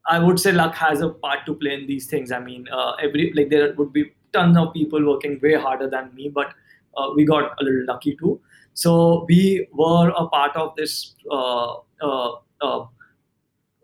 I 0.08 0.18
would 0.18 0.40
say 0.40 0.52
luck 0.52 0.74
has 0.74 1.02
a 1.02 1.10
part 1.10 1.46
to 1.46 1.54
play 1.54 1.74
in 1.74 1.86
these 1.86 2.06
things. 2.06 2.32
I 2.32 2.40
mean, 2.40 2.66
uh, 2.72 2.92
every 3.02 3.32
like 3.34 3.50
there 3.50 3.74
would 3.74 3.92
be 3.92 4.12
tons 4.32 4.56
of 4.56 4.72
people 4.72 5.06
working 5.06 5.38
way 5.42 5.54
harder 5.54 5.88
than 5.88 6.14
me, 6.14 6.28
but 6.28 6.54
uh, 6.96 7.10
we 7.14 7.24
got 7.24 7.52
a 7.60 7.64
little 7.64 7.84
lucky 7.86 8.16
too. 8.16 8.40
So 8.74 9.26
we 9.28 9.68
were 9.72 10.08
a 10.16 10.26
part 10.28 10.56
of 10.56 10.74
this 10.76 11.14
uh, 11.30 11.74
uh, 12.00 12.32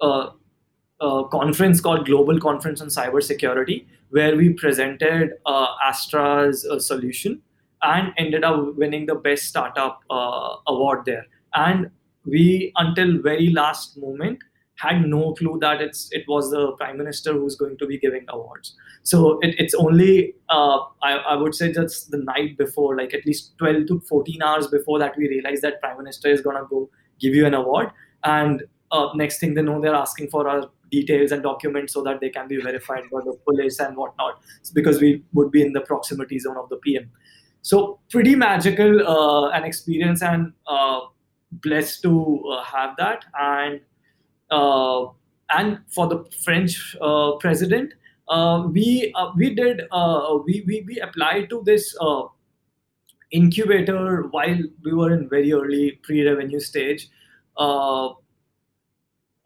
uh, 0.01 1.23
conference 1.25 1.81
called 1.81 2.07
Global 2.07 2.41
Conference 2.41 2.81
on 2.81 2.89
Cybersecurity, 2.89 3.87
where 4.11 4.37
we 4.37 4.51
presented 4.55 5.33
Astra's 5.47 6.67
solution 6.87 7.43
and 7.83 8.13
ended 8.17 8.45
up 8.45 8.75
winning 8.77 9.07
the 9.07 9.15
best 9.15 9.45
startup 9.45 10.01
award 10.67 11.05
there. 11.05 11.27
And 11.55 11.91
we, 12.25 12.73
until 12.77 13.21
very 13.21 13.51
last 13.51 13.99
moment, 13.99 14.39
had 14.77 15.07
no 15.07 15.33
clue 15.35 15.59
that 15.61 15.81
it's 15.81 16.09
it 16.13 16.25
was 16.29 16.51
the 16.51 16.73
prime 16.73 16.99
minister 16.99 17.33
who's 17.33 17.57
going 17.57 17.77
to 17.79 17.87
be 17.87 17.99
giving 17.99 18.25
awards. 18.29 18.75
So 19.03 19.39
it, 19.41 19.55
it's 19.59 19.75
only 19.75 20.35
uh, 20.49 20.79
I, 21.03 21.13
I 21.13 21.37
would 21.37 21.55
say 21.55 21.73
just 21.73 22.11
the 22.11 22.19
night 22.19 22.59
before, 22.59 22.97
like 22.97 23.15
at 23.15 23.25
least 23.27 23.57
12 23.59 23.87
to 23.89 24.01
14 24.01 24.43
hours 24.43 24.69
before 24.69 24.99
that, 24.99 25.17
we 25.17 25.29
realized 25.29 25.63
that 25.63 25.81
prime 25.81 25.99
minister 25.99 26.29
is 26.29 26.41
gonna 26.41 26.65
go 26.69 26.91
give 27.21 27.35
you 27.35 27.47
an 27.47 27.55
award. 27.55 27.91
And 28.25 28.65
uh, 28.93 29.09
next 29.15 29.39
thing 29.39 29.55
they 29.55 29.63
know, 29.63 29.81
they're 29.81 29.95
asking 29.95 30.29
for 30.29 30.49
our 30.49 30.71
details 30.91 31.33
and 31.33 31.43
documents 31.43 31.93
so 31.93 32.03
that 32.03 32.21
they 32.21 32.31
can 32.31 32.47
be 32.47 32.61
verified 32.61 33.05
by 33.11 33.21
the 33.25 33.37
police 33.45 33.81
and 33.81 33.97
whatnot. 33.97 34.41
It's 34.61 34.71
because 34.71 35.01
we 35.01 35.23
would 35.33 35.51
be 35.51 35.63
in 35.63 35.73
the 35.73 35.81
proximity 35.81 36.39
zone 36.39 36.57
of 36.57 36.69
the 36.69 36.77
PM. 36.77 37.11
So 37.63 37.99
pretty 38.11 38.37
magical 38.37 39.07
uh, 39.07 39.51
an 39.51 39.65
experience 39.65 40.23
and 40.23 40.53
uh, 40.69 41.01
blessed 41.51 42.03
to 42.03 42.45
uh, 42.53 42.63
have 42.63 42.97
that 42.99 43.25
and 43.39 43.81
and 44.51 45.79
for 45.89 46.07
the 46.07 46.25
French 46.45 46.97
uh, 47.01 47.33
president, 47.41 47.95
uh, 48.29 48.69
we 48.71 49.13
we 49.37 49.55
did 49.55 49.83
we, 50.45 50.65
we 50.67 50.85
we 50.87 51.01
applied 51.01 51.49
to 51.51 51.63
this 51.65 51.97
incubator 53.31 54.23
while 54.31 54.59
we 54.85 54.93
were 54.93 55.13
in 55.13 55.29
very 55.29 55.53
early 55.53 55.93
pre-revenue 56.03 56.61
stage. 56.61 57.09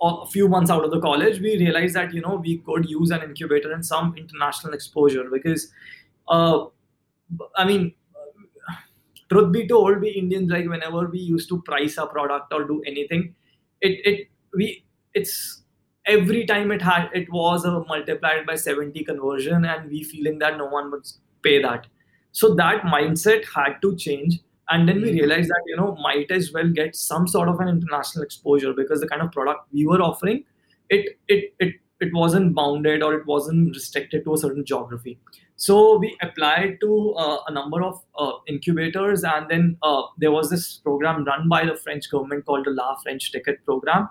A 0.03 0.27
few 0.31 0.49
months 0.49 0.71
out 0.71 0.83
of 0.83 0.91
the 0.91 0.99
college 0.99 1.41
we 1.41 1.59
realized 1.59 1.95
that 1.95 2.15
you 2.15 2.23
know 2.23 2.37
we 2.37 2.57
could 2.59 2.89
use 2.89 3.11
an 3.11 3.23
incubator 3.23 3.73
and 3.73 3.85
some 3.85 4.15
international 4.17 4.73
exposure 4.73 5.29
because 5.31 5.71
uh, 6.29 6.65
i 7.57 7.67
mean 7.67 7.93
truth 9.31 9.53
be 9.53 9.69
told 9.69 10.01
we 10.01 10.09
indians 10.09 10.51
like 10.51 10.67
whenever 10.67 11.07
we 11.09 11.19
used 11.19 11.51
to 11.51 11.61
price 11.63 11.99
a 11.99 12.07
product 12.07 12.51
or 12.51 12.65
do 12.65 12.81
anything 12.87 13.35
it 13.83 14.01
it 14.07 14.29
we 14.55 14.83
it's 15.15 15.63
every 16.07 16.47
time 16.47 16.71
it 16.73 16.83
had 16.83 17.09
it 17.13 17.31
was 17.33 17.65
a 17.65 17.73
multiplied 17.89 18.47
by 18.47 18.55
70 18.55 19.05
conversion 19.05 19.65
and 19.65 19.91
we 19.91 20.03
feeling 20.03 20.39
that 20.39 20.57
no 20.59 20.67
one 20.67 20.91
would 20.91 21.07
pay 21.43 21.61
that. 21.63 21.87
So 22.33 22.55
that 22.55 22.83
mindset 22.83 23.45
had 23.55 23.81
to 23.83 23.97
change 23.97 24.41
and 24.71 24.89
then 24.89 25.03
we 25.03 25.11
hmm. 25.11 25.19
realized 25.19 25.51
that 25.51 25.63
you 25.67 25.77
know 25.77 25.97
might 25.97 26.31
as 26.31 26.53
well 26.53 26.69
get 26.69 26.97
some 26.97 27.27
sort 27.27 27.49
of 27.49 27.61
an 27.61 27.69
international 27.69 28.25
exposure 28.25 28.73
because 28.73 29.01
the 29.01 29.09
kind 29.09 29.23
of 29.23 29.33
product 29.33 29.67
we 29.73 29.87
were 29.87 30.01
offering 30.01 30.45
it 30.89 31.19
it 31.29 31.55
it 31.59 31.75
it 32.01 32.13
wasn't 32.15 32.55
bounded 32.55 33.03
or 33.03 33.15
it 33.15 33.27
wasn't 33.27 33.69
restricted 33.75 34.25
to 34.25 34.35
a 34.35 34.39
certain 34.39 34.65
geography. 34.65 35.19
So 35.57 35.99
we 35.99 36.17
applied 36.23 36.79
to 36.81 37.15
uh, 37.19 37.39
a 37.47 37.53
number 37.53 37.83
of 37.83 38.03
uh, 38.19 38.33
incubators 38.47 39.23
and 39.23 39.51
then 39.51 39.77
uh, 39.83 40.03
there 40.17 40.33
was 40.33 40.49
this 40.49 40.79
program 40.79 41.25
run 41.25 41.49
by 41.49 41.67
the 41.67 41.77
french 41.77 42.11
government 42.11 42.47
called 42.47 42.65
the 42.65 42.71
la 42.71 42.97
french 43.03 43.31
ticket 43.33 43.63
program 43.67 44.09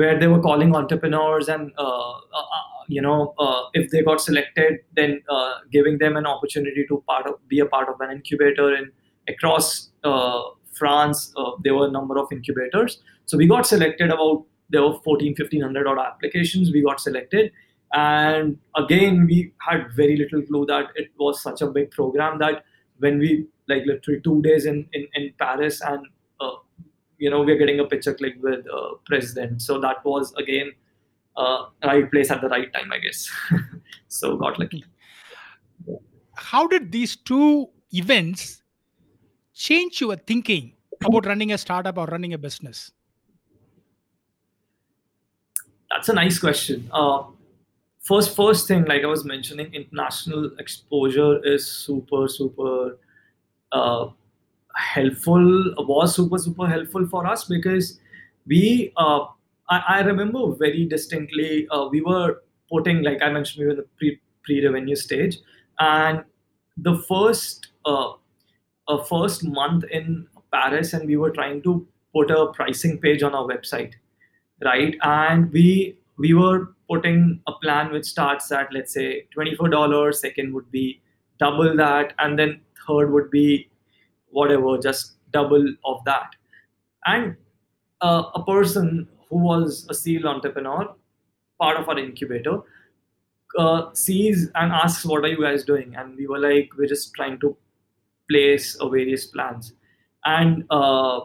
where 0.00 0.18
they 0.18 0.28
were 0.32 0.42
calling 0.48 0.74
entrepreneurs 0.80 1.48
and 1.54 1.72
uh, 1.78 2.10
uh, 2.38 2.46
uh 2.50 2.68
you 2.96 3.02
know 3.06 3.34
uh, 3.38 3.62
if 3.80 3.90
they 3.90 4.02
got 4.02 4.20
selected 4.20 4.78
then 5.00 5.20
uh, 5.28 5.52
giving 5.76 5.98
them 6.02 6.16
an 6.20 6.26
opportunity 6.26 6.84
to 6.90 7.02
part 7.12 7.26
of, 7.26 7.34
be 7.48 7.60
a 7.60 7.66
part 7.74 7.88
of 7.88 8.00
an 8.00 8.10
incubator 8.16 8.68
and 8.74 8.90
across 9.34 9.90
uh, 10.04 10.40
france 10.78 11.32
there 11.64 11.74
were 11.74 11.86
a 11.86 11.90
number 11.90 12.18
of 12.18 12.32
incubators. 12.32 13.00
So 13.26 13.36
we 13.36 13.46
got 13.46 13.66
selected 13.66 14.10
about 14.10 14.44
there 14.70 14.82
were 14.82 14.98
14 15.04 15.34
1500 15.38 15.86
odd 15.86 15.98
applications 15.98 16.72
we 16.72 16.82
got 16.82 17.00
selected. 17.00 17.52
And 17.92 18.58
again 18.82 19.26
we 19.26 19.52
had 19.68 19.92
very 20.00 20.16
little 20.16 20.42
clue 20.42 20.64
that 20.66 20.86
it 20.94 21.10
was 21.18 21.42
such 21.42 21.60
a 21.60 21.68
big 21.78 21.90
program 21.90 22.38
that 22.38 22.64
when 22.98 23.18
we 23.18 23.46
like 23.68 23.84
literally 23.90 24.20
two 24.28 24.40
days 24.42 24.66
in 24.72 24.86
in, 24.92 25.06
in 25.20 25.32
paris 25.44 25.80
and 25.92 26.06
you 27.20 27.30
know 27.30 27.42
we're 27.42 27.58
getting 27.58 27.80
a 27.80 27.84
picture 27.84 28.14
click 28.14 28.36
with 28.42 28.66
uh, 28.66 28.94
president. 29.06 29.62
So 29.62 29.80
that 29.80 30.04
was 30.04 30.32
again 30.34 30.72
uh, 31.36 31.66
right 31.84 32.10
place 32.10 32.30
at 32.30 32.40
the 32.40 32.48
right 32.48 32.72
time 32.72 32.92
i 32.92 32.98
guess. 32.98 33.28
So 34.08 34.36
got 34.36 34.58
lucky. 34.58 34.84
How 36.34 36.66
did 36.66 36.90
these 36.90 37.14
two 37.16 37.68
events 37.92 38.62
change 39.54 40.00
your 40.00 40.16
thinking 40.16 40.72
about 41.04 41.26
running 41.26 41.52
a 41.52 41.58
startup 41.58 41.96
or 41.96 42.06
running 42.06 42.34
a 42.34 42.38
business? 42.38 42.90
That's 45.90 46.08
a 46.08 46.12
nice 46.12 46.38
question. 46.40 46.88
Uh, 46.92 47.22
first 48.00 48.34
first 48.34 48.66
thing 48.66 48.84
like 48.86 49.02
i 49.04 49.06
was 49.06 49.24
mentioning 49.24 49.72
international 49.74 50.50
exposure 50.58 51.44
is 51.44 51.66
super 51.66 52.26
super 52.28 52.98
uh, 53.72 54.08
helpful 54.80 55.74
was 55.78 56.14
super 56.16 56.38
super 56.38 56.66
helpful 56.66 57.06
for 57.06 57.26
us 57.26 57.44
because 57.44 57.98
we 58.46 58.92
uh, 58.96 59.24
I, 59.68 59.82
I, 59.88 60.00
remember 60.00 60.54
very 60.56 60.86
distinctly 60.86 61.68
uh, 61.68 61.88
we 61.90 62.00
were 62.00 62.42
putting 62.70 63.02
like 63.02 63.22
I 63.22 63.30
mentioned 63.30 63.60
we 63.60 63.66
were 63.66 63.72
in 63.72 63.76
the 63.78 63.86
pre 63.98 64.20
pre 64.42 64.66
revenue 64.66 64.96
stage 64.96 65.38
and 65.78 66.24
the 66.76 66.98
first 67.08 67.68
uh, 67.84 68.12
uh, 68.88 69.02
first 69.04 69.44
month 69.44 69.84
in 69.90 70.26
Paris 70.52 70.92
and 70.92 71.06
we 71.06 71.16
were 71.16 71.30
trying 71.30 71.62
to 71.62 71.86
put 72.14 72.30
a 72.30 72.46
pricing 72.52 72.98
page 72.98 73.22
on 73.22 73.34
our 73.34 73.46
website 73.46 73.92
right? 74.64 74.96
And 75.02 75.52
we 75.52 75.96
we 76.18 76.34
were 76.34 76.74
putting 76.88 77.40
a 77.46 77.52
plan 77.52 77.92
which 77.92 78.04
starts 78.04 78.50
at 78.52 78.72
let's 78.72 78.92
say 78.92 79.26
$24 79.36 80.14
second 80.14 80.52
would 80.52 80.70
be 80.70 81.00
double 81.38 81.76
that 81.76 82.12
and 82.18 82.38
then 82.38 82.60
third 82.86 83.12
would 83.12 83.30
be 83.30 83.69
whatever, 84.30 84.78
just 84.78 85.14
double 85.32 85.66
of 85.84 86.04
that. 86.04 86.30
And 87.06 87.36
uh, 88.00 88.24
a 88.34 88.44
person 88.44 89.08
who 89.28 89.38
was 89.38 89.86
a 89.90 89.94
serial 89.94 90.28
entrepreneur, 90.28 90.94
part 91.60 91.78
of 91.78 91.88
our 91.88 91.98
incubator, 91.98 92.60
uh, 93.58 93.92
sees 93.94 94.48
and 94.54 94.72
asks, 94.72 95.04
"What 95.04 95.24
are 95.24 95.28
you 95.28 95.42
guys 95.42 95.64
doing?" 95.64 95.94
And 95.96 96.16
we 96.16 96.26
were 96.26 96.38
like, 96.38 96.70
"We're 96.76 96.88
just 96.88 97.12
trying 97.14 97.38
to 97.40 97.56
place 98.30 98.76
uh, 98.76 98.88
various 98.88 99.26
plans." 99.26 99.72
And 100.24 100.64
uh, 100.70 101.20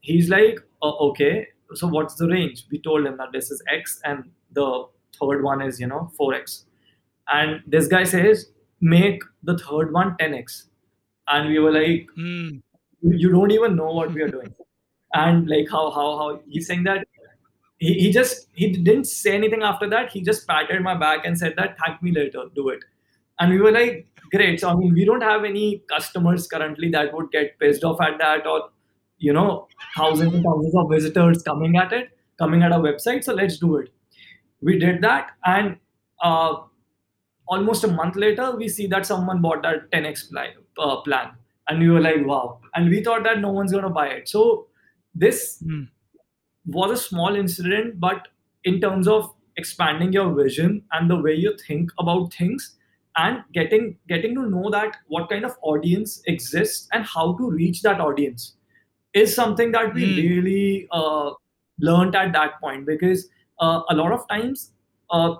he's 0.00 0.28
like, 0.28 0.60
uh, 0.82 0.96
"Okay, 1.10 1.48
so 1.74 1.88
what's 1.88 2.16
the 2.16 2.28
range?" 2.28 2.64
We 2.70 2.80
told 2.80 3.06
him 3.06 3.16
that 3.18 3.32
this 3.32 3.50
is 3.50 3.62
X, 3.72 4.00
and 4.04 4.30
the 4.52 4.86
third 5.20 5.42
one 5.42 5.62
is 5.62 5.80
you 5.80 5.86
know 5.86 6.10
4x. 6.18 6.64
And 7.28 7.62
this 7.66 7.88
guy 7.88 8.04
says, 8.04 8.50
"Make 8.80 9.22
the 9.42 9.58
third 9.58 9.92
one 9.92 10.16
10x." 10.18 10.69
And 11.32 11.48
we 11.48 11.58
were 11.58 11.72
like, 11.72 12.06
mm. 12.18 12.62
you 13.02 13.30
don't 13.30 13.50
even 13.50 13.76
know 13.76 13.92
what 13.92 14.12
we 14.12 14.22
are 14.22 14.28
doing. 14.28 14.54
and 15.14 15.48
like 15.48 15.68
how 15.68 15.90
how 15.90 16.16
how 16.18 16.40
he's 16.48 16.66
saying 16.66 16.84
that 16.84 17.06
he, 17.78 17.94
he 17.94 18.12
just 18.12 18.48
he 18.52 18.70
didn't 18.72 19.04
say 19.04 19.34
anything 19.34 19.62
after 19.62 19.88
that. 19.88 20.10
He 20.10 20.20
just 20.20 20.46
patted 20.46 20.82
my 20.82 20.96
back 20.96 21.24
and 21.24 21.38
said 21.38 21.54
that 21.56 21.76
thank 21.84 22.02
me 22.02 22.12
later 22.12 22.44
do 22.54 22.68
it. 22.68 22.80
And 23.38 23.50
we 23.50 23.60
were 23.60 23.72
like 23.72 24.06
great. 24.30 24.60
So 24.60 24.68
i 24.68 24.74
mean 24.74 24.92
we 24.94 25.04
don't 25.04 25.22
have 25.22 25.44
any 25.44 25.82
customers 25.88 26.46
currently 26.46 26.90
that 26.90 27.12
would 27.14 27.30
get 27.32 27.58
pissed 27.58 27.84
off 27.84 28.00
at 28.00 28.18
that 28.18 28.46
or 28.46 28.70
you 29.18 29.32
know 29.32 29.68
thousands 29.96 30.34
and 30.34 30.44
thousands 30.44 30.74
of 30.76 30.90
visitors 30.90 31.42
coming 31.42 31.76
at 31.76 31.92
it 31.92 32.10
coming 32.38 32.62
at 32.62 32.72
our 32.72 32.80
website. 32.80 33.24
So 33.24 33.34
let's 33.34 33.58
do 33.58 33.76
it. 33.76 33.90
We 34.62 34.78
did 34.78 35.02
that 35.02 35.30
and 35.44 35.76
uh, 36.22 36.54
almost 37.48 37.84
a 37.84 37.88
month 37.88 38.16
later 38.16 38.54
we 38.56 38.68
see 38.68 38.86
that 38.86 39.06
someone 39.06 39.40
bought 39.40 39.62
that 39.62 39.90
10x 39.90 40.30
plan, 40.30 40.52
uh, 40.80 41.00
plan 41.02 41.30
and 41.68 41.80
we 41.80 41.88
were 41.88 42.00
like 42.00 42.26
wow 42.26 42.58
and 42.74 42.90
we 42.90 43.02
thought 43.02 43.22
that 43.24 43.40
no 43.40 43.50
one's 43.50 43.72
going 43.72 43.84
to 43.84 43.90
buy 43.90 44.08
it 44.08 44.28
so 44.28 44.66
this 45.14 45.62
mm. 45.64 45.88
was 46.66 46.90
a 46.90 47.02
small 47.02 47.36
incident 47.36 47.98
but 48.00 48.28
in 48.64 48.80
terms 48.80 49.08
of 49.08 49.32
expanding 49.56 50.12
your 50.12 50.32
vision 50.34 50.82
and 50.92 51.10
the 51.10 51.16
way 51.16 51.34
you 51.34 51.56
think 51.66 51.90
about 51.98 52.32
things 52.32 52.76
and 53.16 53.42
getting 53.52 53.96
getting 54.08 54.34
to 54.34 54.48
know 54.48 54.70
that 54.70 54.96
what 55.08 55.28
kind 55.28 55.44
of 55.44 55.56
audience 55.62 56.22
exists 56.26 56.88
and 56.92 57.04
how 57.04 57.36
to 57.36 57.50
reach 57.50 57.82
that 57.82 58.00
audience 58.00 58.54
is 59.12 59.34
something 59.34 59.72
that 59.72 59.94
we 59.94 60.04
mm. 60.04 60.16
really 60.16 60.88
uh, 60.92 61.30
learned 61.78 62.14
at 62.14 62.32
that 62.32 62.60
point 62.60 62.86
because 62.86 63.28
uh, 63.60 63.82
a 63.88 63.94
lot 63.94 64.12
of 64.12 64.26
times 64.28 64.72
uh, 65.10 65.34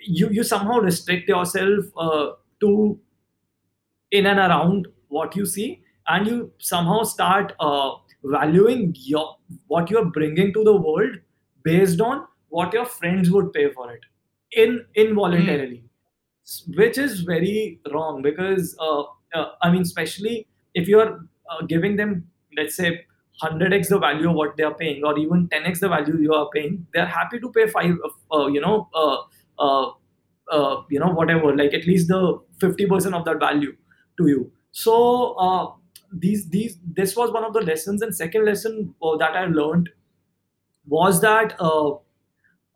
you 0.00 0.28
you 0.30 0.42
somehow 0.42 0.78
restrict 0.78 1.28
yourself 1.28 1.84
uh, 1.96 2.32
to 2.60 2.98
in 4.10 4.26
and 4.26 4.38
around 4.38 4.88
what 5.08 5.36
you 5.36 5.46
see 5.46 5.82
and 6.08 6.26
you 6.26 6.52
somehow 6.58 7.02
start 7.02 7.52
uh, 7.60 7.90
valuing 8.24 8.94
your 8.98 9.36
what 9.66 9.90
you're 9.90 10.04
bringing 10.04 10.52
to 10.52 10.64
the 10.64 10.76
world 10.76 11.16
based 11.62 12.00
on 12.00 12.24
what 12.48 12.72
your 12.72 12.84
friends 12.84 13.30
would 13.30 13.52
pay 13.52 13.70
for 13.72 13.92
it 13.92 14.00
in 14.52 14.84
involuntarily 14.94 15.82
mm. 15.82 16.76
which 16.76 16.98
is 16.98 17.20
very 17.20 17.80
wrong 17.92 18.22
because 18.22 18.76
uh, 18.78 19.02
uh, 19.34 19.50
i 19.62 19.70
mean 19.70 19.82
especially 19.82 20.46
if 20.74 20.88
you're 20.88 21.26
uh, 21.50 21.62
giving 21.66 21.96
them 21.96 22.24
let's 22.56 22.76
say 22.76 23.04
100x 23.42 23.88
the 23.88 23.98
value 23.98 24.30
of 24.30 24.34
what 24.34 24.56
they 24.56 24.62
are 24.62 24.74
paying 24.74 25.04
or 25.04 25.18
even 25.18 25.48
10x 25.48 25.80
the 25.80 25.88
value 25.88 26.16
you 26.18 26.32
are 26.32 26.48
paying 26.54 26.86
they're 26.92 27.06
happy 27.06 27.38
to 27.38 27.50
pay 27.50 27.66
five 27.66 27.94
uh, 28.32 28.46
you 28.46 28.60
know 28.60 28.88
uh, 28.94 29.18
uh, 29.58 29.90
uh, 30.50 30.82
you 30.90 30.98
know 30.98 31.10
whatever 31.10 31.54
like 31.54 31.74
at 31.74 31.86
least 31.86 32.08
the 32.08 32.40
50% 32.60 33.12
of 33.12 33.24
that 33.24 33.38
value 33.38 33.76
to 34.18 34.26
you. 34.28 34.52
So 34.72 35.34
uh, 35.34 35.72
these 36.12 36.48
these 36.48 36.78
this 36.84 37.16
was 37.16 37.30
one 37.30 37.44
of 37.44 37.52
the 37.52 37.60
lessons. 37.60 38.02
And 38.02 38.14
second 38.14 38.44
lesson 38.44 38.94
uh, 39.02 39.16
that 39.16 39.36
i 39.36 39.46
learned 39.46 39.90
was 40.86 41.20
that 41.20 41.54
uh, 41.60 41.92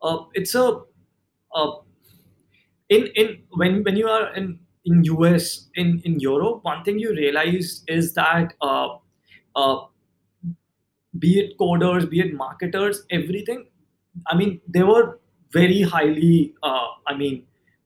uh, 0.01 0.25
it's 0.33 0.55
a 0.55 0.81
uh, 1.55 1.71
in 2.89 3.07
in 3.15 3.27
when 3.61 3.83
when 3.83 3.95
you 3.95 4.07
are 4.07 4.33
in 4.35 4.59
in 4.85 5.03
us 5.03 5.69
in 5.75 6.01
in 6.05 6.19
europe 6.19 6.63
one 6.63 6.83
thing 6.83 6.99
you 6.99 7.11
realize 7.15 7.83
is 7.87 8.13
that 8.13 8.53
uh, 8.61 8.89
uh, 9.55 9.77
be 11.19 11.39
it 11.39 11.57
coders 11.57 12.09
be 12.09 12.19
it 12.23 12.33
marketers 12.41 13.03
everything 13.17 13.65
i 14.27 14.35
mean 14.35 14.59
they 14.67 14.83
were 14.83 15.19
very 15.57 15.81
highly 15.81 16.53
i 17.07 17.13
mean 17.21 17.43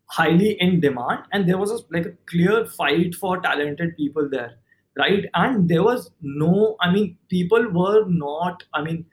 highly 0.08 0.52
in 0.62 0.80
demand 0.80 1.20
and 1.32 1.50
there 1.50 1.58
was 1.58 1.72
a, 1.72 1.80
like 1.92 2.06
a 2.06 2.14
clear 2.28 2.66
fight 2.66 3.16
for 3.16 3.40
talented 3.42 3.96
people 3.98 4.30
there 4.30 4.56
right? 4.98 5.26
And 5.34 5.68
there 5.68 5.84
was 5.84 6.12
no 6.22 6.76
i 6.82 6.92
mean 6.92 7.18
people 7.30 7.70
were 7.70 8.06
not 8.08 8.64
i 8.74 8.82
mean 8.82 9.06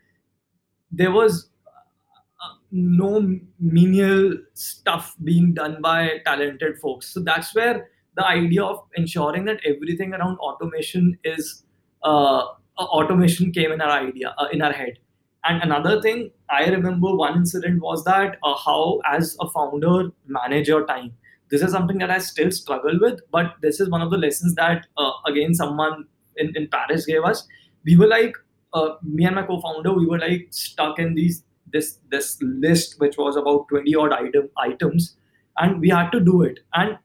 there 0.91 1.11
was 1.11 1.51
uh, 1.71 2.55
no 2.71 3.39
menial 3.59 4.37
stuff 4.53 5.17
being 5.25 5.55
done 5.55 5.81
by 5.81 6.19
talented 6.27 6.79
folks. 6.79 7.13
So 7.13 7.21
that's 7.21 7.55
where 7.55 7.89
the 8.15 8.27
idea 8.27 8.63
of 8.63 8.85
ensuring 8.95 9.47
that 9.47 9.61
everything 9.65 10.13
around 10.13 10.37
automation 10.39 11.19
is 11.25 11.65
uh, 12.03 12.45
automation 12.79 13.53
came 13.53 13.73
in 13.73 13.81
our 13.81 13.91
idea 13.91 14.35
uh, 14.39 14.49
in 14.53 14.61
our 14.61 14.73
head 14.73 14.99
and 15.45 15.63
another 15.63 16.01
thing 16.01 16.31
I 16.49 16.67
remember 16.69 17.15
one 17.15 17.37
incident 17.37 17.83
was 17.83 18.05
that 18.05 18.37
uh, 18.43 18.55
how, 18.55 19.01
as 19.11 19.37
a 19.41 19.49
founder, 19.49 20.11
manage 20.27 20.69
your 20.69 20.87
time. 20.87 21.15
This 21.51 21.63
is 21.63 21.73
something 21.73 21.99
that 21.99 22.11
I 22.11 22.19
still 22.19 22.51
struggle 22.51 22.99
with, 23.01 23.21
but 23.31 23.55
this 23.61 23.81
is 23.81 23.91
one 23.91 24.01
of 24.01 24.11
the 24.11 24.17
lessons 24.17 24.55
that, 24.55 24.87
uh, 24.97 25.11
again, 25.27 25.55
someone 25.55 26.07
in, 26.37 26.57
in 26.57 26.69
Paris 26.69 27.07
gave 27.07 27.25
us. 27.25 27.47
We 27.85 27.97
were 27.97 28.07
like, 28.07 28.35
uh, 28.73 28.95
me 29.03 29.25
and 29.25 29.37
my 29.37 29.43
co-founder, 29.43 29.93
we 29.93 30.07
were 30.07 30.19
like 30.19 30.49
stuck 30.51 30.99
in 30.99 31.15
these 31.15 31.45
this 31.73 31.99
this 32.11 32.39
list, 32.43 33.01
which 33.01 33.17
was 33.17 33.37
about 33.37 33.67
20 33.69 33.95
odd 33.95 34.13
item 34.13 34.49
items, 34.59 35.17
and 35.59 35.81
we 35.81 35.89
had 35.89 36.11
to 36.13 36.21
do 36.21 36.43
it. 36.43 36.61
And 36.75 36.99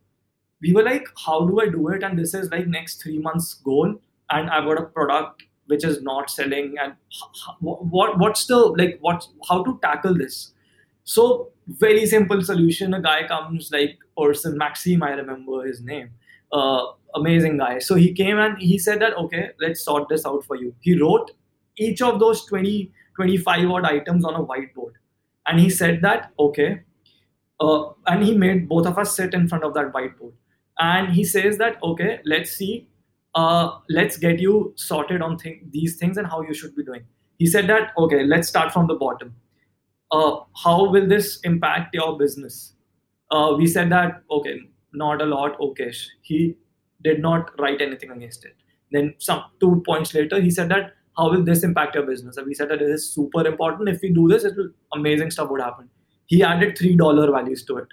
we 0.62 0.74
were 0.74 0.84
like, 0.84 1.08
how 1.26 1.46
do 1.46 1.60
I 1.60 1.68
do 1.70 1.88
it? 1.90 2.04
And 2.04 2.18
this 2.18 2.34
is 2.34 2.52
like 2.52 2.68
next 2.68 3.02
three 3.02 3.20
months 3.20 3.56
goal, 3.56 3.96
and 4.32 4.50
I've 4.50 4.66
got 4.66 4.80
a 4.80 4.86
product 4.86 5.44
which 5.68 5.84
is 5.84 6.02
not 6.02 6.30
selling 6.30 6.76
and 6.82 6.94
what 7.60 8.18
what's 8.18 8.46
the 8.48 8.58
like 8.58 8.98
what 9.02 9.28
how 9.48 9.64
to 9.64 9.80
tackle 9.82 10.18
this? 10.18 10.54
So 11.04 11.52
very 11.68 12.06
simple 12.06 12.42
solution. 12.42 12.94
A 12.94 13.02
guy 13.02 13.28
comes 13.28 13.72
like 13.72 13.98
person 14.18 14.58
maxime 14.58 15.04
i 15.04 15.12
remember 15.12 15.66
his 15.66 15.82
name. 15.82 16.10
Uh, 16.52 16.86
amazing 17.16 17.58
guy. 17.58 17.80
So 17.80 17.96
he 17.96 18.14
came 18.14 18.40
and 18.40 18.58
he 18.58 18.78
said 18.78 19.02
that 19.02 19.18
okay 19.18 19.52
let's 19.60 19.84
sort 19.84 20.10
this 20.10 20.26
out 20.26 20.44
for 20.46 20.56
you. 20.56 20.74
He 20.80 21.00
wrote 21.00 21.32
each 21.78 22.02
of 22.02 22.20
those 22.20 22.46
20 22.46 22.92
25 23.16 23.70
odd 23.70 23.86
items 23.86 24.26
on 24.26 24.36
a 24.36 24.44
whiteboard. 24.44 24.94
And 25.48 25.60
he 25.60 25.70
said 25.70 26.02
that 26.02 26.32
okay. 26.40 26.82
Uh, 27.60 27.90
and 28.06 28.24
he 28.24 28.38
made 28.38 28.70
both 28.70 28.86
of 28.86 28.98
us 28.98 29.16
sit 29.16 29.34
in 29.34 29.48
front 29.48 29.64
of 29.64 29.74
that 29.74 29.92
whiteboard. 29.92 30.34
And 30.80 31.14
he 31.14 31.24
says 31.24 31.58
that 31.58 31.82
okay 31.84 32.20
let's 32.26 32.52
see 32.52 32.88
uh, 33.38 33.78
let's 33.88 34.18
get 34.18 34.40
you 34.40 34.74
sorted 34.76 35.22
on 35.22 35.38
th- 35.38 35.62
these 35.72 35.98
things 35.98 36.18
and 36.18 36.26
how 36.26 36.42
you 36.42 36.54
should 36.54 36.76
be 36.76 36.84
doing. 36.84 37.04
He 37.38 37.46
said 37.46 37.68
that, 37.68 37.92
okay, 37.98 38.24
let's 38.24 38.48
start 38.48 38.74
from 38.74 38.88
the 38.88 38.96
bottom. 38.96 39.36
Uh, 40.12 40.38
how 40.64 40.90
will 40.90 41.08
this 41.08 41.40
impact 41.44 41.94
your 41.94 42.18
business? 42.18 42.74
Uh, 43.30 43.54
we 43.58 43.68
said 43.68 43.92
that, 43.92 44.24
okay, 44.32 44.60
not 44.94 45.22
a 45.22 45.26
lot, 45.26 45.60
okay. 45.60 45.92
He 46.24 46.58
did 47.04 47.22
not 47.22 47.52
write 47.60 47.82
anything 47.82 48.10
against 48.10 48.44
it. 48.46 48.56
Then 48.92 49.14
some 49.20 49.44
two 49.60 49.84
points 49.86 50.16
later, 50.16 50.42
he 50.42 50.50
said 50.50 50.70
that, 50.70 50.94
how 51.16 51.30
will 51.30 51.44
this 51.44 51.64
impact 51.64 51.96
your 51.96 52.06
business? 52.08 52.38
And 52.38 52.48
we 52.48 52.56
said 52.56 52.70
that 52.70 52.82
it 52.82 52.90
is 52.90 53.08
super 53.14 53.46
important. 53.46 53.90
If 53.90 54.02
we 54.02 54.10
do 54.14 54.28
this, 54.28 54.46
it 54.46 54.56
will 54.56 54.70
amazing 54.94 55.32
stuff 55.32 55.52
would 55.52 55.62
happen. 55.62 55.90
He 56.26 56.44
added 56.44 56.78
three 56.78 56.96
dollar 56.96 57.32
values 57.32 57.64
to 57.66 57.78
it. 57.78 57.88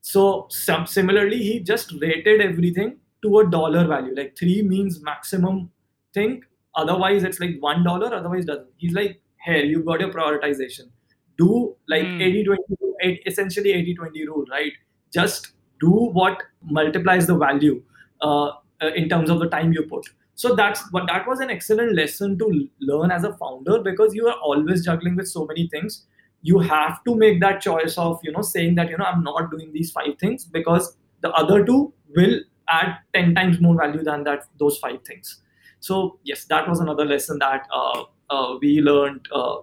So 0.00 0.46
some, 0.50 0.86
similarly, 0.86 1.38
he 1.38 1.60
just 1.60 1.92
rated 2.00 2.40
everything 2.40 2.98
to 3.22 3.38
a 3.38 3.50
dollar 3.50 3.86
value. 3.86 4.14
Like 4.14 4.36
three 4.36 4.62
means 4.62 5.02
maximum 5.02 5.70
thing. 6.14 6.42
Otherwise, 6.74 7.24
it's 7.24 7.40
like 7.40 7.56
one 7.60 7.84
dollar. 7.84 8.14
Otherwise, 8.14 8.44
doesn't. 8.44 8.68
He's 8.76 8.94
like, 8.94 9.20
here, 9.44 9.64
you've 9.64 9.86
got 9.86 10.00
your 10.00 10.10
prioritization. 10.10 10.90
Do 11.38 11.76
like 11.88 12.04
mm. 12.04 12.22
80 12.22 12.44
20, 12.44 13.22
essentially 13.26 13.72
80 13.72 13.94
20 13.94 14.26
rule, 14.26 14.44
right? 14.50 14.72
Just 15.12 15.52
do 15.80 15.90
what 15.90 16.42
multiplies 16.62 17.26
the 17.26 17.36
value 17.36 17.82
uh, 18.20 18.48
uh, 18.80 18.90
in 18.94 19.08
terms 19.08 19.30
of 19.30 19.40
the 19.40 19.48
time 19.48 19.72
you 19.72 19.82
put. 19.82 20.06
So 20.34 20.54
that's 20.54 20.82
but 20.90 21.06
that 21.08 21.26
was 21.26 21.40
an 21.40 21.50
excellent 21.50 21.94
lesson 21.94 22.38
to 22.38 22.68
learn 22.80 23.10
as 23.10 23.24
a 23.24 23.34
founder 23.36 23.80
because 23.80 24.14
you 24.14 24.26
are 24.28 24.38
always 24.42 24.84
juggling 24.84 25.16
with 25.16 25.28
so 25.28 25.44
many 25.46 25.68
things. 25.68 26.06
You 26.42 26.58
have 26.58 27.04
to 27.04 27.14
make 27.14 27.40
that 27.40 27.60
choice 27.60 27.98
of 27.98 28.18
you 28.22 28.32
know 28.32 28.42
saying 28.42 28.74
that 28.76 28.88
you 28.88 28.96
know 28.96 29.04
I'm 29.04 29.22
not 29.22 29.50
doing 29.50 29.72
these 29.72 29.90
five 29.90 30.18
things 30.18 30.44
because 30.44 30.96
the 31.20 31.30
other 31.32 31.64
two 31.64 31.92
will 32.16 32.40
add 32.72 32.98
10 33.14 33.34
times 33.34 33.60
more 33.60 33.76
value 33.76 34.02
than 34.02 34.24
that 34.24 34.44
those 34.58 34.78
five 34.78 35.00
things. 35.04 35.42
So 35.80 36.18
yes 36.24 36.44
that 36.44 36.68
was 36.68 36.80
another 36.80 37.04
lesson 37.04 37.38
that 37.38 37.66
uh, 37.72 38.04
uh, 38.30 38.58
we 38.60 38.80
learned 38.80 39.28
uh, 39.32 39.56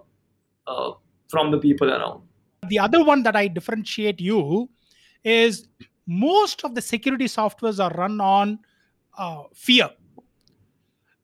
uh 0.66 0.92
from 1.28 1.50
the 1.50 1.58
people 1.58 1.90
around. 1.90 2.22
The 2.68 2.78
other 2.78 3.04
one 3.04 3.22
that 3.22 3.36
i 3.36 3.46
differentiate 3.48 4.20
you 4.20 4.68
is 5.24 5.68
most 6.06 6.64
of 6.64 6.74
the 6.74 6.82
security 6.82 7.26
softwares 7.26 7.82
are 7.84 7.94
run 7.96 8.20
on 8.20 8.58
uh, 9.18 9.42
fear. 9.54 9.90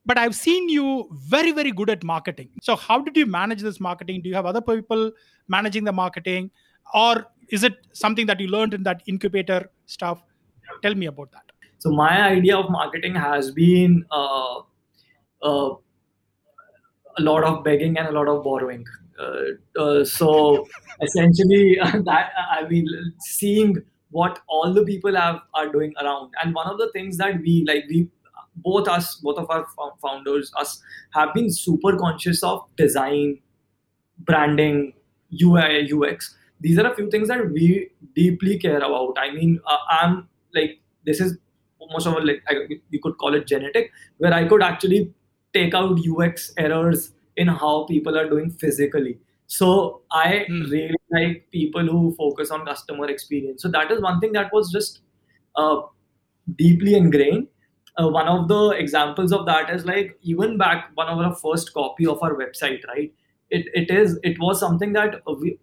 But 0.04 0.18
i've 0.18 0.36
seen 0.36 0.68
you 0.68 1.08
very 1.34 1.52
very 1.52 1.72
good 1.72 1.90
at 1.90 2.04
marketing. 2.04 2.50
So 2.62 2.76
how 2.76 3.00
did 3.00 3.16
you 3.16 3.26
manage 3.26 3.62
this 3.62 3.80
marketing? 3.80 4.22
Do 4.22 4.28
you 4.28 4.36
have 4.36 4.46
other 4.46 4.60
people 4.60 5.10
managing 5.48 5.84
the 5.84 5.92
marketing? 5.92 6.50
Or 6.94 7.26
is 7.48 7.64
it 7.64 7.74
something 7.92 8.26
that 8.26 8.40
you 8.40 8.48
learned 8.48 8.74
in 8.74 8.84
that 8.84 9.02
incubator 9.06 9.70
stuff? 9.86 10.22
Tell 10.82 10.94
me 10.94 11.06
about 11.06 11.32
that 11.32 11.55
so 11.78 11.90
my 11.90 12.22
idea 12.22 12.56
of 12.56 12.70
marketing 12.70 13.14
has 13.14 13.50
been 13.50 14.04
uh, 14.10 14.60
uh, 15.42 15.74
a 17.18 17.22
lot 17.22 17.44
of 17.44 17.64
begging 17.64 17.98
and 17.98 18.08
a 18.08 18.12
lot 18.12 18.28
of 18.28 18.42
borrowing. 18.44 18.84
Uh, 19.18 19.80
uh 19.80 20.04
so 20.04 20.66
essentially, 21.02 21.78
that 22.04 22.30
I 22.50 22.66
mean, 22.68 22.86
seeing 23.20 23.82
what 24.10 24.40
all 24.46 24.72
the 24.72 24.84
people 24.84 25.14
have 25.16 25.40
are 25.54 25.68
doing 25.70 25.94
around, 26.00 26.32
and 26.42 26.54
one 26.54 26.66
of 26.66 26.78
the 26.78 26.90
things 26.92 27.16
that 27.18 27.40
we 27.40 27.64
like, 27.66 27.84
we 27.88 28.08
both 28.56 28.88
us, 28.88 29.16
both 29.16 29.38
of 29.38 29.50
our 29.50 29.66
founders, 30.00 30.52
us 30.56 30.80
have 31.12 31.34
been 31.34 31.50
super 31.50 31.96
conscious 31.96 32.42
of 32.42 32.62
design, 32.76 33.38
branding, 34.18 34.92
ui 35.42 35.92
ux 35.92 36.34
these 36.60 36.78
are 36.78 36.90
a 36.90 36.94
few 36.94 37.10
things 37.10 37.28
that 37.28 37.50
we 37.50 37.90
deeply 38.14 38.58
care 38.58 38.78
about. 38.78 39.16
I 39.18 39.30
mean 39.30 39.60
uh, 39.66 39.76
i'm 39.88 40.28
like 40.54 40.80
this 41.04 41.20
is 41.20 41.38
most 41.90 42.06
of 42.06 42.16
it 42.16 42.24
like 42.24 42.42
I, 42.48 42.54
you 42.90 43.00
could 43.00 43.16
call 43.18 43.34
it 43.34 43.46
genetic 43.46 43.90
where 44.18 44.32
i 44.34 44.46
could 44.46 44.62
actually 44.62 45.12
take 45.52 45.74
out 45.74 45.98
ux 46.08 46.52
errors 46.56 47.12
in 47.36 47.48
how 47.48 47.84
people 47.84 48.16
are 48.18 48.28
doing 48.28 48.50
physically. 48.50 49.18
So 49.46 50.02
i 50.10 50.44
Hmm. 50.48 50.62
really 50.70 51.00
like 51.16 51.48
people 51.56 51.86
who 51.86 52.14
focus 52.14 52.50
on 52.50 52.64
customer 52.66 53.08
experience. 53.10 53.62
So 53.62 53.68
that 53.68 53.90
is 53.90 54.00
one 54.00 54.20
thing 54.20 54.32
that 54.32 54.52
was 54.52 54.70
just 54.72 55.00
uh, 55.56 55.82
deeply 56.56 56.94
ingrained. 56.94 57.48
Uh, 57.98 58.08
one 58.08 58.28
of 58.28 58.48
the 58.48 58.70
examples 58.70 59.32
of 59.32 59.46
that 59.46 59.70
is 59.70 59.84
like 59.86 60.18
even 60.22 60.58
back 60.58 60.90
one 60.94 61.08
of 61.08 61.18
our 61.18 61.34
first 61.34 61.72
copy 61.74 62.06
of 62.06 62.22
our 62.22 62.34
website 62.34 62.84
right? 62.88 63.12
It, 63.50 63.66
it 63.74 63.90
is 63.90 64.18
it 64.22 64.38
was 64.40 64.60
something 64.60 64.92
that 64.94 65.22
we 65.40 65.58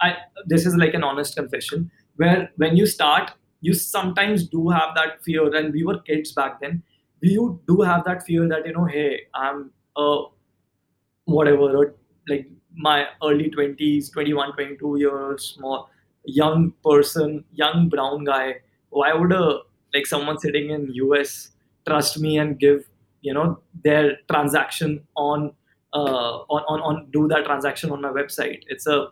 I 0.00 0.16
this 0.46 0.66
is 0.66 0.74
like 0.76 0.94
an 0.94 1.04
honest 1.04 1.36
confession 1.36 1.90
where 2.16 2.50
when 2.56 2.76
you 2.76 2.86
start, 2.86 3.32
you 3.64 3.72
sometimes 3.72 4.46
do 4.46 4.68
have 4.68 4.94
that 4.94 5.24
fear, 5.24 5.54
and 5.54 5.72
we 5.72 5.84
were 5.84 5.98
kids 6.00 6.32
back 6.32 6.60
then. 6.60 6.82
We 7.22 7.36
do 7.66 7.80
have 7.80 8.04
that 8.04 8.22
fear 8.26 8.46
that 8.48 8.66
you 8.66 8.72
know, 8.74 8.84
hey, 8.84 9.22
I'm 9.34 9.70
a 9.96 10.24
whatever, 11.24 11.94
like 12.28 12.46
my 12.76 13.06
early 13.22 13.48
twenties, 13.50 14.10
21, 14.10 14.52
22 14.52 14.98
years, 14.98 15.54
small 15.56 15.88
young 16.26 16.74
person, 16.84 17.44
young 17.52 17.88
brown 17.88 18.24
guy. 18.24 18.56
Why 18.90 19.14
would 19.14 19.32
a 19.32 19.60
like 19.94 20.06
someone 20.06 20.38
sitting 20.38 20.70
in 20.70 20.92
US 20.94 21.52
trust 21.86 22.20
me 22.20 22.36
and 22.38 22.58
give 22.58 22.84
you 23.22 23.32
know 23.32 23.60
their 23.82 24.18
transaction 24.30 25.00
on 25.16 25.52
uh, 25.94 26.32
on, 26.56 26.62
on 26.68 26.80
on 26.80 27.10
do 27.12 27.28
that 27.28 27.46
transaction 27.46 27.90
on 27.92 28.02
my 28.02 28.10
website? 28.10 28.62
It's 28.66 28.86
a 28.86 29.06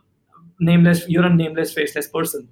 nameless 0.60 1.08
you're 1.08 1.24
a 1.24 1.34
nameless 1.34 1.72
faceless 1.72 2.08
person 2.08 2.48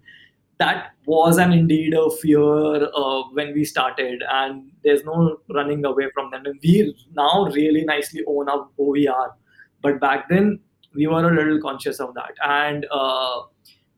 that 0.61 0.93
was 1.07 1.39
an 1.39 1.53
indeed 1.53 1.95
a 1.95 2.11
fear 2.11 2.85
uh, 2.85 3.23
when 3.33 3.55
we 3.55 3.65
started 3.65 4.23
and 4.31 4.71
there's 4.85 5.03
no 5.05 5.39
running 5.49 5.85
away 5.87 6.09
from 6.13 6.31
them. 6.31 6.45
And 6.45 6.61
we 6.63 6.95
now 7.15 7.47
really 7.47 7.85
nicely 7.85 8.23
own 8.27 8.49
up 8.49 8.71
who 8.77 8.91
we 8.91 9.09
are. 9.09 9.35
But 9.83 10.01
back 10.01 10.29
then 10.29 10.61
we 10.95 11.07
were 11.07 11.27
a 11.27 11.35
little 11.35 11.61
conscious 11.63 11.99
of 11.99 12.13
that. 12.15 12.33
And 12.43 12.87
uh, 12.91 13.41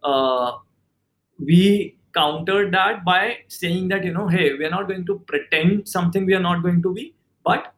uh, 0.05 0.53
we 1.39 1.99
countered 2.15 2.73
that 2.73 3.05
by 3.05 3.39
saying 3.49 3.89
that 3.89 4.05
you 4.05 4.13
know 4.13 4.29
hey 4.29 4.53
we're 4.53 4.71
not 4.71 4.87
going 4.87 5.05
to 5.07 5.19
pretend 5.21 5.89
something 5.89 6.27
we 6.27 6.35
are 6.35 6.47
not 6.47 6.63
going 6.63 6.83
to 6.83 6.93
be 6.93 7.15
but 7.43 7.75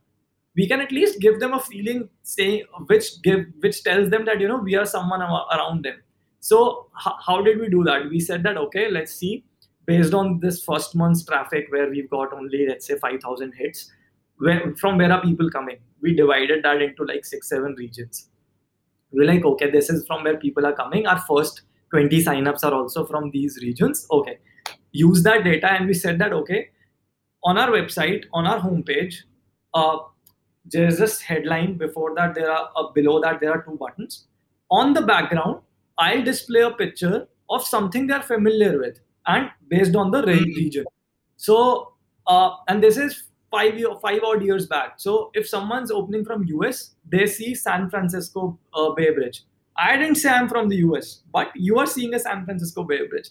we 0.57 0.67
can 0.67 0.81
at 0.81 0.91
least 0.91 1.21
give 1.21 1.39
them 1.39 1.53
a 1.53 1.61
feeling 1.61 2.09
say 2.25 2.65
which 2.89 3.23
give 3.23 3.45
which 3.61 3.85
tells 3.85 4.11
them 4.11 4.25
that 4.25 4.41
you 4.41 4.49
know 4.49 4.57
we 4.57 4.75
are 4.75 4.85
someone 4.85 5.23
around 5.23 5.85
them 5.85 6.03
so 6.45 6.89
h- 7.01 7.21
how 7.27 7.41
did 7.41 7.59
we 7.59 7.69
do 7.71 7.83
that? 7.85 8.11
We 8.11 8.21
said 8.21 8.43
that 8.43 8.59
okay 8.59 8.91
let's 8.91 9.15
see. 9.15 9.45
Based 9.87 10.13
on 10.13 10.41
this 10.41 10.63
first 10.63 10.95
month's 10.95 11.25
traffic 11.25 11.67
where 11.71 11.89
we've 11.89 12.11
got 12.11 12.35
only 12.35 12.67
let's 12.69 12.87
say 12.87 12.99
5000 12.99 13.53
hits 13.57 13.91
where 14.39 14.75
from 14.77 14.99
where 14.99 15.11
are 15.11 15.23
people 15.23 15.51
coming? 15.51 15.79
We 16.03 16.15
divided 16.15 16.63
that 16.65 16.83
into 16.83 17.05
like 17.05 17.25
six 17.25 17.49
seven 17.49 17.75
regions. 17.79 18.29
We're 19.11 19.27
like 19.33 19.47
okay 19.53 19.71
this 19.71 19.89
is 19.89 20.07
from 20.07 20.25
where 20.25 20.37
people 20.37 20.67
are 20.67 20.75
coming. 20.75 21.07
Our 21.07 21.25
first 21.33 21.63
20 21.91 22.23
signups 22.23 22.63
are 22.63 22.75
also 22.75 23.07
from 23.07 23.31
these 23.31 23.59
regions. 23.63 24.07
Okay. 24.11 24.39
Use 24.93 25.23
that 25.23 25.45
data 25.45 25.73
and 25.73 25.87
we 25.87 25.95
said 25.95 26.19
that 26.19 26.35
okay 26.43 26.69
on 27.43 27.57
our 27.57 27.71
website 27.71 28.25
on 28.35 28.47
our 28.47 28.61
homepage 28.61 29.15
uh, 29.73 29.97
there's 30.67 30.99
this 30.99 31.21
headline 31.21 31.79
before 31.79 32.15
that 32.15 32.35
there 32.35 32.51
are 32.51 32.71
uh, 32.77 32.91
below 32.93 33.21
that 33.21 33.41
there 33.41 33.51
are 33.51 33.63
two 33.63 33.79
buttons. 33.79 34.27
On 34.71 34.93
the 34.93 35.03
background 35.03 35.61
i'll 35.99 36.23
display 36.25 36.61
a 36.63 36.71
picture 36.71 37.27
of 37.51 37.63
something 37.65 38.07
they're 38.07 38.23
familiar 38.23 38.79
with 38.79 39.01
and 39.27 39.51
based 39.69 39.95
on 39.97 40.11
the 40.11 40.23
Mhm. 40.23 40.57
region 40.57 40.85
so 41.37 41.93
uh, 42.27 42.51
and 42.69 42.83
this 42.83 42.97
is 42.97 43.25
five 43.51 43.79
year 43.79 43.95
five 44.03 44.23
odd 44.25 44.43
years 44.43 44.67
back 44.67 44.95
so 45.07 45.31
if 45.35 45.49
someone's 45.49 45.91
opening 45.91 46.25
from 46.25 46.47
us 46.69 46.81
they 47.15 47.27
see 47.27 47.55
san 47.55 47.89
francisco 47.91 48.59
uh, 48.75 48.91
bay 49.01 49.11
bridge 49.19 49.43
i 49.77 49.97
didn't 49.97 50.17
say 50.23 50.31
i'm 50.31 50.49
from 50.49 50.69
the 50.69 50.77
us 50.79 51.11
but 51.33 51.51
you 51.55 51.79
are 51.79 51.87
seeing 51.87 52.15
a 52.15 52.19
san 52.19 52.45
francisco 52.45 52.85
bay 52.93 53.07
bridge 53.07 53.31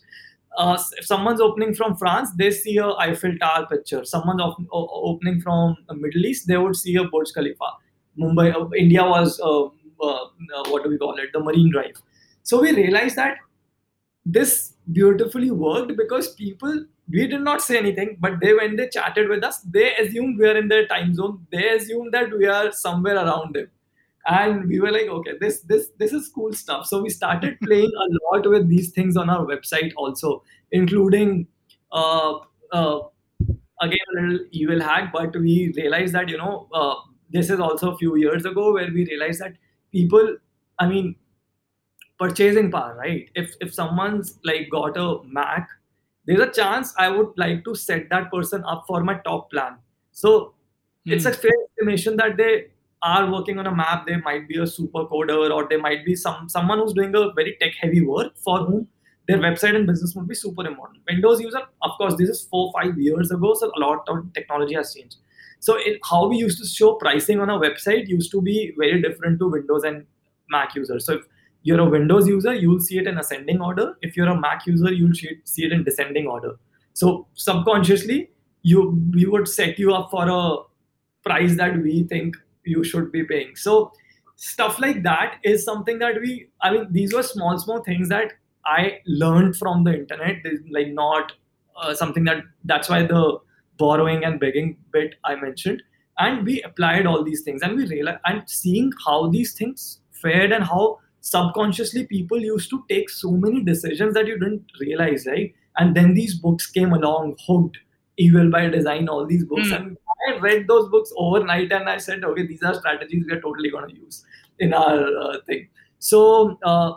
uh, 0.57 0.77
if 0.97 1.05
someone's 1.05 1.41
opening 1.41 1.73
from 1.73 1.95
France, 1.95 2.29
they 2.37 2.51
see 2.51 2.77
a 2.77 2.85
Eiffel 2.99 3.35
Tower 3.39 3.65
picture. 3.65 4.05
Someone 4.05 4.39
op- 4.39 4.61
opening 4.71 5.41
from 5.41 5.75
the 5.87 5.95
Middle 5.95 6.25
East, 6.27 6.47
they 6.47 6.57
would 6.57 6.75
see 6.75 6.95
a 6.95 7.03
Burj 7.05 7.33
Khalifa. 7.33 7.65
Mumbai, 8.19 8.53
uh, 8.55 8.69
India 8.77 9.03
was 9.03 9.39
uh, 9.39 9.63
uh, 9.63 9.69
uh, 10.03 10.63
what 10.67 10.83
do 10.83 10.89
we 10.89 10.97
call 10.99 11.15
it? 11.17 11.29
The 11.33 11.39
Marine 11.39 11.71
Drive. 11.71 11.95
So 12.43 12.61
we 12.61 12.71
realized 12.75 13.15
that 13.17 13.37
this 14.25 14.73
beautifully 14.91 15.51
worked 15.51 15.95
because 15.97 16.33
people 16.35 16.85
we 17.09 17.27
did 17.27 17.41
not 17.41 17.61
say 17.61 17.77
anything, 17.77 18.17
but 18.19 18.39
they 18.41 18.53
when 18.53 18.77
they 18.77 18.87
chatted 18.87 19.27
with 19.29 19.43
us, 19.43 19.59
they 19.61 19.93
assumed 19.95 20.39
we 20.39 20.47
are 20.47 20.57
in 20.57 20.69
their 20.69 20.87
time 20.87 21.13
zone. 21.13 21.45
They 21.51 21.69
assumed 21.69 22.13
that 22.13 22.31
we 22.37 22.45
are 22.47 22.71
somewhere 22.71 23.15
around 23.17 23.55
them 23.55 23.67
and 24.25 24.67
we 24.67 24.79
were 24.79 24.91
like 24.91 25.07
okay 25.07 25.33
this 25.39 25.61
this 25.61 25.89
this 25.99 26.13
is 26.13 26.29
cool 26.29 26.53
stuff 26.53 26.85
so 26.85 27.01
we 27.01 27.09
started 27.09 27.57
playing 27.63 27.91
a 28.03 28.07
lot 28.35 28.49
with 28.49 28.69
these 28.69 28.91
things 28.91 29.17
on 29.17 29.29
our 29.29 29.45
website 29.45 29.91
also 29.97 30.43
including 30.71 31.45
uh, 31.91 32.35
uh, 32.71 32.99
again 33.81 33.99
a 34.17 34.21
little 34.21 34.39
evil 34.51 34.81
hack 34.81 35.11
but 35.13 35.35
we 35.35 35.73
realized 35.77 36.13
that 36.13 36.29
you 36.29 36.37
know 36.37 36.67
uh, 36.73 36.95
this 37.31 37.49
is 37.49 37.59
also 37.59 37.91
a 37.91 37.97
few 37.97 38.15
years 38.15 38.45
ago 38.45 38.73
where 38.73 38.91
we 38.93 39.05
realized 39.05 39.41
that 39.41 39.53
people 39.91 40.37
i 40.79 40.87
mean 40.87 41.15
purchasing 42.23 42.71
power 42.71 42.95
right? 42.97 43.29
If 43.35 43.55
if 43.61 43.73
someone's 43.73 44.39
like 44.43 44.69
got 44.71 44.97
a 44.97 45.07
mac 45.39 45.69
there's 46.25 46.39
a 46.39 46.51
chance 46.57 46.93
i 46.97 47.09
would 47.09 47.31
like 47.43 47.63
to 47.65 47.75
set 47.75 48.09
that 48.09 48.31
person 48.31 48.63
up 48.65 48.85
for 48.87 49.03
my 49.03 49.15
top 49.25 49.49
plan. 49.51 49.77
So 50.11 50.53
it's 51.05 51.25
Hmm. 51.25 51.31
a 51.31 51.33
fair 51.33 51.51
estimation 51.69 52.17
that 52.17 52.37
they 52.37 52.67
are 53.01 53.29
working 53.31 53.59
on 53.59 53.67
a 53.67 53.75
map. 53.75 54.05
They 54.07 54.15
might 54.17 54.47
be 54.47 54.57
a 54.59 54.67
super 54.67 55.05
coder 55.05 55.51
or 55.53 55.67
they 55.69 55.77
might 55.77 56.05
be 56.05 56.15
some 56.15 56.47
someone 56.49 56.79
who's 56.79 56.93
doing 56.93 57.15
a 57.15 57.31
very 57.39 57.57
tech 57.61 57.73
heavy 57.81 58.01
work 58.01 58.37
for 58.37 58.59
whom 58.65 58.87
their 59.27 59.37
website 59.37 59.75
and 59.75 59.87
business 59.87 60.15
would 60.15 60.27
be 60.27 60.35
super 60.35 60.65
important. 60.67 61.03
Windows 61.09 61.41
user 61.41 61.61
of 61.81 61.91
course 61.97 62.15
this 62.21 62.29
is 62.29 62.41
four 62.53 62.71
five 62.77 62.97
years 62.97 63.31
ago 63.31 63.53
so 63.53 63.71
a 63.75 63.79
lot 63.85 64.07
of 64.07 64.23
technology 64.33 64.75
has 64.75 64.93
changed. 64.93 65.17
So 65.59 65.75
it, 65.77 65.99
how 66.09 66.27
we 66.27 66.37
used 66.37 66.59
to 66.61 66.67
show 66.67 66.95
pricing 66.95 67.39
on 67.39 67.49
a 67.49 67.59
website 67.59 68.07
used 68.07 68.31
to 68.31 68.41
be 68.41 68.73
very 68.77 69.01
different 69.01 69.39
to 69.39 69.49
windows 69.49 69.83
and 69.83 70.05
mac 70.49 70.75
users. 70.75 71.05
So 71.05 71.13
if 71.13 71.21
you're 71.63 71.79
a 71.79 71.89
windows 71.89 72.27
user 72.27 72.53
you'll 72.53 72.79
see 72.79 72.97
it 72.99 73.07
in 73.07 73.17
ascending 73.17 73.61
order. 73.61 73.95
If 74.01 74.17
you're 74.17 74.27
a 74.27 74.39
mac 74.39 74.65
user 74.67 74.91
you'll 74.93 75.13
see 75.15 75.65
it- 75.65 75.71
in 75.71 75.83
descending 75.83 76.27
order. 76.27 76.55
So 76.93 77.27
subconsciously 77.33 78.29
you 78.63 78.81
we 79.13 79.25
would 79.25 79.47
set 79.47 79.79
you 79.79 79.93
up 79.93 80.09
for 80.11 80.27
a 80.29 80.57
price 81.23 81.55
that 81.57 81.81
we 81.81 82.03
think 82.03 82.35
you 82.65 82.83
should 82.83 83.11
be 83.11 83.23
paying. 83.23 83.55
So 83.55 83.91
stuff 84.35 84.79
like 84.79 85.03
that 85.03 85.37
is 85.43 85.63
something 85.63 85.99
that 85.99 86.19
we 86.19 86.47
i 86.61 86.71
mean 86.71 86.87
these 86.91 87.13
were 87.13 87.21
small 87.23 87.57
small 87.59 87.83
things 87.83 88.09
that 88.09 88.33
i 88.65 88.99
learned 89.05 89.55
from 89.55 89.83
the 89.83 89.93
internet 89.93 90.37
like 90.71 90.87
not 90.91 91.31
uh, 91.81 91.93
something 91.93 92.23
that 92.23 92.43
that's 92.65 92.89
why 92.89 93.05
the 93.05 93.37
borrowing 93.77 94.23
and 94.25 94.39
begging 94.39 94.77
bit 94.91 95.15
i 95.23 95.35
mentioned. 95.35 95.81
And 96.19 96.45
we 96.45 96.61
applied 96.63 97.05
all 97.07 97.23
these 97.23 97.41
things 97.41 97.61
and 97.63 97.75
we 97.75 97.87
realized 97.87 98.19
and 98.25 98.43
seeing 98.47 98.91
how 99.05 99.29
these 99.29 99.53
things 99.53 99.99
fared 100.11 100.51
and 100.51 100.63
how 100.63 100.99
subconsciously 101.23 102.05
people 102.05 102.39
used 102.39 102.69
to 102.69 102.83
take 102.89 103.09
so 103.09 103.31
many 103.31 103.63
decisions 103.63 104.13
that 104.13 104.27
you 104.27 104.37
didn't 104.37 104.71
realize 104.79 105.25
right? 105.25 105.53
And 105.77 105.95
then 105.95 106.13
these 106.13 106.35
books 106.35 106.67
came 106.67 106.93
along 106.93 107.35
hooked 107.47 107.77
evil 108.17 108.49
by 108.51 108.67
design 108.67 109.07
all 109.09 109.25
these 109.25 109.45
books. 109.45 109.69
Hmm. 109.69 109.73
and 109.73 109.97
i 110.27 110.37
read 110.39 110.67
those 110.67 110.89
books 110.89 111.11
overnight 111.17 111.71
and 111.77 111.89
i 111.93 111.97
said 111.97 112.23
okay 112.23 112.45
these 112.49 112.61
are 112.63 112.73
strategies 112.75 113.23
we 113.27 113.33
are 113.35 113.41
totally 113.45 113.71
going 113.71 113.89
to 113.89 113.95
use 113.95 114.23
in 114.59 114.73
our 114.73 114.99
uh, 115.21 115.37
thing. 115.47 115.67
So 115.99 116.57
uh, 116.63 116.93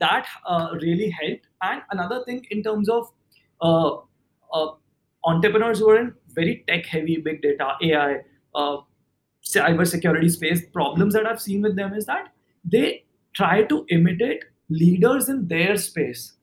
that 0.00 0.26
uh, 0.46 0.74
really 0.80 1.10
helped. 1.10 1.46
And 1.62 1.82
another 1.90 2.24
thing 2.24 2.44
in 2.50 2.62
terms 2.62 2.88
of 2.88 3.10
uh, 3.60 3.96
uh, 4.52 4.72
entrepreneurs 5.24 5.78
who 5.78 5.90
are 5.90 5.98
in 6.00 6.14
very 6.28 6.64
tech 6.68 6.86
heavy 6.86 7.16
big 7.16 7.42
data 7.42 7.72
ai 7.82 8.20
uh, 8.54 8.76
cyber 9.44 9.86
security 9.86 10.28
space 10.28 10.62
problems 10.72 11.14
that 11.14 11.26
i've 11.26 11.40
seen 11.40 11.62
with 11.62 11.76
them 11.76 11.94
is 11.94 12.06
that 12.06 12.28
they 12.64 13.04
try 13.36 13.62
to 13.64 13.84
imitate 13.90 14.44
leaders 14.68 15.28
in 15.28 15.46
their 15.48 15.76
space. 15.76 16.34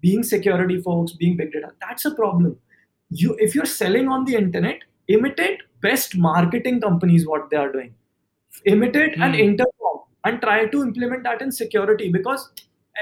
Being 0.00 0.22
security 0.22 0.80
folks 0.80 1.12
being 1.12 1.36
big 1.36 1.52
data 1.52 1.72
that's 1.80 2.04
a 2.04 2.14
problem. 2.14 2.58
You 3.10 3.36
if 3.38 3.54
you're 3.54 3.66
selling 3.66 4.08
on 4.08 4.24
the 4.24 4.36
internet 4.36 4.80
imitate 5.08 5.62
best 5.82 6.16
marketing 6.16 6.80
companies 6.80 7.26
what 7.26 7.50
they 7.50 7.56
are 7.56 7.72
doing. 7.72 7.94
Imitate 8.66 9.16
and 9.20 9.34
Hmm. 9.34 9.40
intercom 9.44 10.00
and 10.24 10.40
try 10.42 10.66
to 10.66 10.82
implement 10.82 11.22
that 11.24 11.42
in 11.42 11.52
security 11.52 12.10
because 12.10 12.50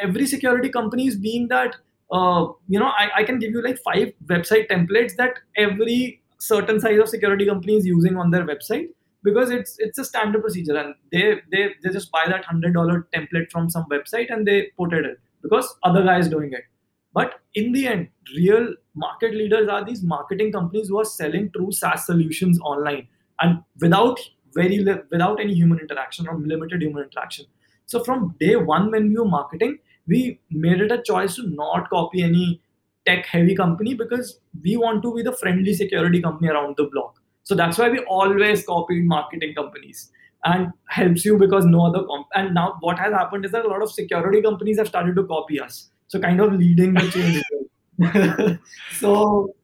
every 0.02 0.26
security 0.26 0.68
company 0.68 1.06
is 1.06 1.16
being 1.16 1.48
that 1.48 1.76
uh, 2.12 2.46
you 2.68 2.78
know 2.78 2.92
I, 3.04 3.11
I 3.16 3.24
can 3.24 3.38
give 3.38 3.52
you 3.52 3.62
like 3.62 3.78
five 3.78 4.12
website 4.26 4.68
templates 4.68 5.16
that 5.16 5.38
every 5.56 6.22
certain 6.38 6.80
size 6.80 6.98
of 7.00 7.09
security 7.09 7.46
company 7.46 7.76
is 7.76 7.87
using 7.87 8.16
on 8.16 8.30
their 8.30 8.44
website 8.46 8.88
because 9.28 9.50
it's 9.50 9.76
it's 9.78 9.98
a 9.98 10.04
standard 10.04 10.42
procedure 10.42 10.76
and 10.82 10.94
they 11.12 11.24
they, 11.52 11.62
they 11.82 11.90
just 11.90 12.10
buy 12.12 12.24
that 12.32 12.44
hundred 12.44 12.74
dollar 12.74 13.08
template 13.14 13.50
from 13.50 13.68
some 13.70 13.86
website 13.90 14.32
and 14.32 14.46
they 14.46 14.58
put 14.78 14.92
it 14.92 15.18
because 15.42 15.76
other 15.82 16.02
guy 16.04 16.18
is 16.18 16.28
doing 16.28 16.52
it. 16.52 16.64
But 17.12 17.40
in 17.54 17.72
the 17.72 17.86
end 17.88 18.08
real 18.36 18.74
market 18.94 19.34
leaders 19.34 19.68
are 19.68 19.84
these 19.84 20.02
marketing 20.02 20.52
companies 20.52 20.88
who 20.88 20.98
are 21.00 21.04
selling 21.04 21.50
true 21.56 21.72
SaaS 21.72 22.06
solutions 22.06 22.60
online 22.60 23.08
and 23.40 23.62
without 23.80 24.20
very 24.54 24.78
li- 24.78 25.02
without 25.10 25.40
any 25.40 25.54
human 25.54 25.78
interaction 25.78 26.28
or 26.28 26.38
limited 26.38 26.82
human 26.82 27.04
interaction. 27.04 27.46
So 27.86 28.02
from 28.04 28.34
day 28.40 28.56
one 28.56 28.90
when 28.90 29.08
we 29.08 29.18
were 29.18 29.24
marketing 29.36 29.78
we 30.06 30.40
made 30.50 30.80
it 30.80 30.92
a 30.92 31.02
choice 31.02 31.36
to 31.36 31.48
not 31.48 31.90
copy 31.90 32.22
any 32.22 32.60
tech 33.06 33.26
heavy 33.26 33.54
company 33.54 33.94
because 33.94 34.40
we 34.62 34.76
want 34.76 35.02
to 35.02 35.14
be 35.14 35.22
the 35.22 35.32
friendly 35.32 35.74
security 35.74 36.20
company 36.20 36.48
around 36.48 36.76
the 36.76 36.84
block 36.84 37.20
so 37.46 37.54
that's 37.54 37.78
why 37.78 37.88
we 37.88 38.00
always 38.14 38.64
copied 38.66 39.04
marketing 39.04 39.54
companies 39.54 40.11
and 40.44 40.72
helps 40.87 41.24
you 41.24 41.38
because 41.38 41.64
no 41.64 41.87
other 41.87 42.02
comp- 42.04 42.32
and 42.35 42.52
now 42.54 42.76
what 42.80 42.98
has 42.98 43.12
happened 43.12 43.44
is 43.44 43.52
that 43.52 43.64
a 43.64 43.68
lot 43.68 43.82
of 43.82 43.92
security 43.92 44.42
companies 44.42 44.78
have 44.78 44.88
started 44.88 45.14
to 45.14 45.24
copy 45.28 45.61
us. 45.61 45.90
So 46.09 46.18
kind 46.18 46.40
of 46.40 46.52
leading 46.54 46.94
the 46.94 47.09
change. 47.11 48.59
So 49.00 49.54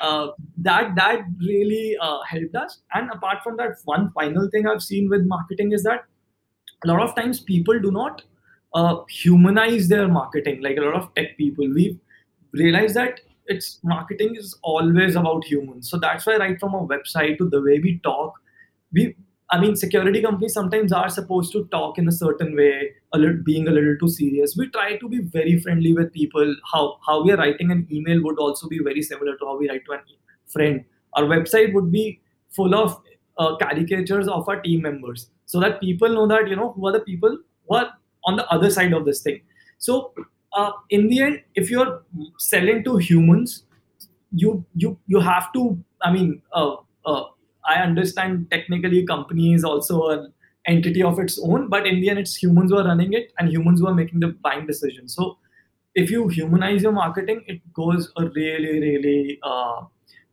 uh, 0.00 0.28
that 0.58 0.96
that 0.96 1.20
really 1.38 1.96
uh, 2.00 2.18
helped 2.22 2.56
us. 2.56 2.80
And 2.92 3.08
apart 3.12 3.44
from 3.44 3.56
that 3.58 3.76
one 3.84 4.10
final 4.18 4.48
thing 4.50 4.66
i've 4.66 4.82
seen 4.82 5.08
with 5.08 5.24
marketing 5.26 5.72
is 5.78 5.84
that 5.84 6.06
a 6.84 6.88
lot 6.88 7.00
of 7.02 7.14
times 7.14 7.40
people 7.40 7.78
do 7.78 7.92
not 7.92 8.22
uh, 8.74 8.96
humanize 9.08 9.86
their 9.86 10.08
marketing. 10.08 10.60
Like 10.60 10.76
a 10.76 10.80
lot 10.80 10.94
of 10.94 11.14
tech 11.14 11.36
people 11.36 11.72
we 11.72 11.98
realize 12.52 12.94
that 12.94 13.20
it's 13.48 13.78
marketing 13.82 14.34
is 14.36 14.56
always 14.62 15.16
about 15.16 15.44
humans 15.44 15.90
so 15.90 15.98
that's 15.98 16.26
why 16.26 16.36
right 16.36 16.60
from 16.60 16.74
our 16.74 16.86
website 16.86 17.38
to 17.38 17.48
the 17.48 17.60
way 17.62 17.78
we 17.80 17.98
talk 18.04 18.34
we 18.92 19.14
I 19.50 19.58
mean, 19.58 19.76
security 19.76 20.20
companies 20.20 20.52
sometimes 20.52 20.92
are 20.92 21.08
supposed 21.08 21.52
to 21.52 21.64
talk 21.68 21.96
in 21.96 22.06
a 22.06 22.12
certain 22.12 22.54
way, 22.54 22.92
a 23.14 23.18
little, 23.18 23.38
being 23.42 23.66
a 23.66 23.70
little 23.70 23.96
too 23.98 24.08
serious. 24.08 24.54
We 24.58 24.68
try 24.68 24.96
to 24.96 25.08
be 25.08 25.20
very 25.20 25.58
friendly 25.58 25.94
with 25.94 26.12
people. 26.12 26.54
How 26.70 26.98
how 27.06 27.24
we 27.24 27.32
are 27.32 27.38
writing 27.38 27.70
an 27.70 27.86
email 27.90 28.22
would 28.24 28.38
also 28.38 28.68
be 28.68 28.80
very 28.80 29.00
similar 29.00 29.36
to 29.38 29.46
how 29.46 29.56
we 29.56 29.70
write 29.70 29.86
to 29.86 29.92
a 29.92 30.00
friend. 30.52 30.84
Our 31.14 31.24
website 31.24 31.72
would 31.72 31.90
be 31.90 32.20
full 32.50 32.74
of 32.74 33.00
uh, 33.38 33.56
caricatures 33.56 34.28
of 34.28 34.46
our 34.48 34.60
team 34.60 34.82
members, 34.82 35.30
so 35.46 35.60
that 35.60 35.80
people 35.80 36.10
know 36.10 36.26
that 36.26 36.48
you 36.48 36.56
know 36.56 36.72
who 36.72 36.86
are 36.86 36.92
the 36.92 37.00
people 37.00 37.38
who 37.68 37.74
are 37.74 37.88
on 38.24 38.36
the 38.36 38.46
other 38.48 38.70
side 38.70 38.92
of 38.92 39.06
this 39.06 39.22
thing. 39.22 39.40
So 39.78 40.12
uh, 40.52 40.72
in 40.90 41.08
the 41.08 41.20
end, 41.22 41.42
if 41.54 41.70
you're 41.70 42.02
selling 42.38 42.84
to 42.84 42.96
humans, 42.96 43.64
you 44.32 44.64
you 44.74 44.98
you 45.06 45.20
have 45.20 45.52
to. 45.54 45.78
I 46.02 46.12
mean. 46.12 46.42
Uh, 46.52 46.76
uh 47.04 47.24
I 47.68 47.82
understand 47.82 48.50
technically 48.50 49.04
company 49.04 49.52
is 49.52 49.62
also 49.62 50.08
an 50.08 50.32
entity 50.66 51.02
of 51.02 51.18
its 51.18 51.38
own, 51.38 51.68
but 51.68 51.86
in 51.86 52.00
the 52.00 52.10
end, 52.10 52.18
it's 52.18 52.34
humans 52.34 52.70
who 52.70 52.78
are 52.78 52.84
running 52.84 53.12
it 53.12 53.32
and 53.38 53.50
humans 53.50 53.80
who 53.80 53.86
are 53.88 53.94
making 53.94 54.20
the 54.20 54.28
buying 54.28 54.66
decision. 54.66 55.08
So 55.08 55.38
if 55.94 56.10
you 56.10 56.28
humanize 56.28 56.82
your 56.82 56.92
marketing, 56.92 57.44
it 57.46 57.60
goes 57.72 58.10
a 58.16 58.26
really, 58.26 58.80
really 58.80 59.38
uh, 59.42 59.82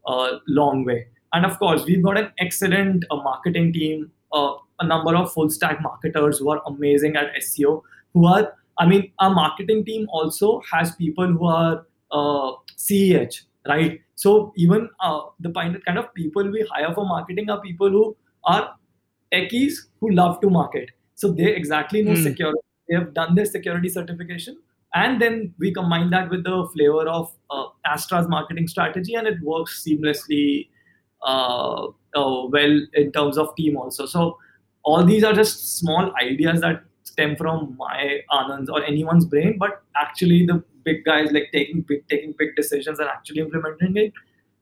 uh, 0.07 0.39
long 0.47 0.85
way. 0.85 1.07
And 1.33 1.45
of 1.45 1.59
course, 1.59 1.83
we've 1.85 2.03
got 2.03 2.17
an 2.17 2.31
excellent 2.39 3.03
uh, 3.11 3.17
marketing 3.17 3.73
team, 3.73 4.11
a 4.33 4.85
number 4.85 5.15
of 5.15 5.31
full 5.31 5.49
stack 5.49 5.81
marketers 5.81 6.39
who 6.39 6.49
are 6.49 6.61
amazing 6.65 7.15
at 7.15 7.33
SEO, 7.41 7.81
who 8.13 8.25
are, 8.25 8.53
I 8.77 8.85
mean, 8.85 9.11
our 9.19 9.33
marketing 9.33 9.85
team 9.85 10.07
also 10.09 10.61
has 10.71 10.95
people 10.95 11.27
who 11.27 11.45
are 11.45 11.85
CEH, 12.77 13.41
right? 13.67 14.01
So 14.15 14.53
even 14.55 14.89
uh, 15.01 15.21
the 15.39 15.51
kind 15.51 15.97
of 15.97 16.13
people 16.13 16.49
we 16.49 16.67
hire 16.71 16.93
for 16.93 17.05
marketing 17.05 17.49
are 17.49 17.61
people 17.61 17.89
who 17.89 18.17
are 18.45 18.75
techies 19.33 19.73
who 19.99 20.11
love 20.11 20.39
to 20.41 20.49
market. 20.49 20.89
So 21.15 21.31
they 21.31 21.55
exactly 21.55 22.01
know 22.03 22.13
mm. 22.13 22.23
security. 22.23 22.59
They 22.87 22.95
have 22.95 23.13
done 23.13 23.35
their 23.35 23.45
security 23.45 23.89
certification, 23.89 24.57
and 24.93 25.21
then 25.21 25.53
we 25.57 25.73
combine 25.73 26.09
that 26.11 26.29
with 26.29 26.43
the 26.43 26.67
flavor 26.73 27.07
of 27.09 27.33
uh, 27.49 27.65
Astra's 27.85 28.27
marketing 28.27 28.67
strategy, 28.67 29.15
and 29.15 29.27
it 29.27 29.41
works 29.41 29.83
seamlessly 29.83 30.69
uh, 31.23 31.87
uh, 32.15 32.45
well 32.47 32.79
in 32.93 33.11
terms 33.11 33.37
of 33.37 33.55
team 33.55 33.77
also. 33.77 34.05
So 34.05 34.37
all 34.83 35.03
these 35.03 35.23
are 35.23 35.33
just 35.33 35.77
small 35.79 36.13
ideas 36.21 36.61
that 36.61 36.83
stem 37.05 37.35
from 37.35 37.75
my 37.77 38.19
Anand's 38.31 38.69
or 38.69 38.83
anyone's 38.83 39.25
brain, 39.25 39.57
but 39.57 39.81
actually 39.95 40.45
the 40.45 40.63
big 40.83 41.03
guys 41.05 41.31
like 41.31 41.49
taking 41.53 41.81
big 41.81 42.07
taking 42.07 42.33
big 42.37 42.55
decisions 42.55 42.99
and 42.99 43.09
actually 43.09 43.41
implementing 43.41 43.95
it 43.95 44.13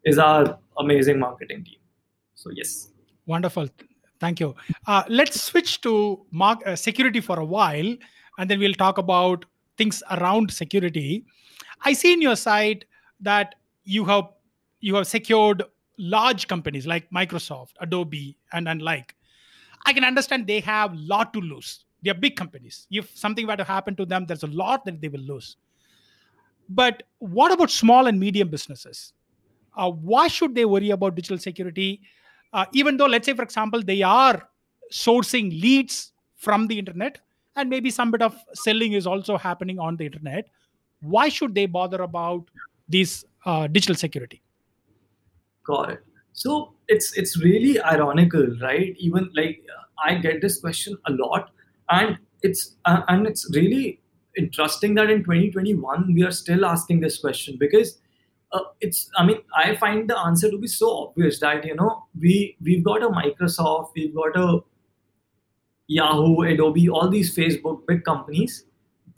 is 0.06 0.20
our 0.20 0.60
amazing 0.78 1.20
marketing 1.20 1.64
team. 1.64 1.80
So 2.36 2.52
yes, 2.54 2.90
wonderful. 3.26 3.68
Thank 4.20 4.40
you. 4.40 4.56
Uh, 4.88 5.04
let's 5.10 5.42
switch 5.42 5.82
to 5.82 6.26
mark, 6.32 6.66
uh, 6.66 6.76
security 6.76 7.20
for 7.20 7.40
a 7.40 7.46
while, 7.46 7.96
and 8.38 8.50
then 8.50 8.60
we'll 8.60 8.74
talk 8.74 8.98
about 8.98 9.46
things 9.78 10.02
around 10.12 10.52
security. 10.52 11.26
I 11.84 11.94
see 11.94 12.14
in 12.14 12.22
your 12.22 12.36
site 12.36 12.86
that 13.20 13.56
you 13.84 14.06
have 14.06 14.30
you 14.80 14.96
have 14.96 15.08
secured 15.08 15.64
large 15.98 16.48
companies 16.48 16.86
like 16.86 17.10
Microsoft, 17.10 17.74
Adobe, 17.80 18.38
and 18.52 18.68
and 18.68 18.82
like. 18.82 19.16
I 19.86 19.92
can 19.92 20.06
understand 20.06 20.48
they 20.48 20.62
have 20.62 20.94
lot 20.96 21.34
to 21.34 21.42
lose. 21.42 21.84
They 22.04 22.12
are 22.12 22.16
big 22.16 22.36
companies. 22.36 22.88
If 22.92 23.16
something 23.18 23.48
were 23.48 23.56
to 23.56 23.64
happen 23.64 23.96
to 23.96 24.06
them, 24.06 24.26
there's 24.26 24.44
a 24.44 24.48
lot 24.48 24.86
that 24.86 25.02
they 25.02 25.08
will 25.08 25.22
lose. 25.22 25.58
But 26.70 27.04
what 27.20 27.52
about 27.52 27.72
small 27.72 28.08
and 28.08 28.20
medium 28.20 28.50
businesses? 28.50 29.14
Uh, 29.76 29.90
why 29.90 30.28
should 30.28 30.54
they 30.54 30.66
worry 30.66 30.92
about 30.92 31.16
digital 31.16 31.38
security? 31.38 32.02
Uh, 32.52 32.66
even 32.74 32.98
though, 32.98 33.06
let's 33.06 33.26
say, 33.26 33.34
for 33.34 33.42
example, 33.44 33.82
they 33.82 34.02
are 34.02 34.48
sourcing 34.92 35.50
leads 35.62 36.12
from 36.36 36.68
the 36.68 36.78
internet, 36.78 37.20
and 37.56 37.70
maybe 37.70 37.90
some 37.90 38.12
bit 38.12 38.22
of 38.22 38.36
selling 38.54 38.94
is 38.94 39.08
also 39.08 39.38
happening 39.38 39.80
on 39.80 39.96
the 39.98 40.06
internet. 40.06 40.50
Why 41.02 41.30
should 41.30 41.56
they 41.56 41.66
bother 41.66 42.02
about 42.02 42.50
this 42.88 43.26
uh, 43.46 43.68
digital 43.68 43.96
security? 43.96 44.42
Got 45.66 45.92
it. 45.92 46.04
So 46.34 46.74
it's 46.88 47.18
it's 47.18 47.38
really 47.42 47.82
ironical, 47.82 48.46
right? 48.62 48.96
Even 48.98 49.30
like 49.36 49.64
I 50.04 50.16
get 50.16 50.42
this 50.42 50.60
question 50.60 50.98
a 51.08 51.12
lot, 51.12 51.52
and 51.94 52.18
it's 52.42 52.76
uh, 52.86 53.02
and 53.08 53.28
it's 53.28 53.50
really 53.56 54.02
interesting 54.38 54.96
that 54.96 55.10
in 55.10 55.24
2021 55.24 56.14
we 56.14 56.24
are 56.24 56.32
still 56.32 56.66
asking 56.66 57.00
this 57.00 57.20
question 57.20 57.58
because 57.60 58.00
uh, 58.52 58.62
it's 58.82 59.10
i 59.18 59.26
mean 59.26 59.40
i 59.56 59.76
find 59.76 60.10
the 60.10 60.18
answer 60.18 60.50
to 60.50 60.58
be 60.58 60.68
so 60.68 60.92
obvious 61.06 61.40
that 61.40 61.66
you 61.66 61.76
know 61.76 62.04
we 62.20 62.58
we've 62.62 62.84
got 62.84 63.04
a 63.04 63.10
microsoft 63.10 63.92
we've 63.96 64.16
got 64.16 64.36
a 64.36 64.60
yahoo 65.88 66.42
adobe 66.42 66.90
all 66.90 67.10
these 67.10 67.36
facebook 67.36 67.86
big 67.88 68.04
companies. 68.04 68.66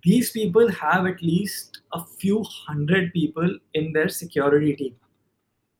These 0.03 0.29
people 0.31 0.69
have 0.69 1.07
at 1.07 1.21
least 1.23 1.79
a 1.91 1.99
few 2.19 2.43
hundred 2.43 3.11
people 3.11 3.57
in 3.73 3.91
their 3.91 4.07
security 4.07 4.75
team. 4.75 4.95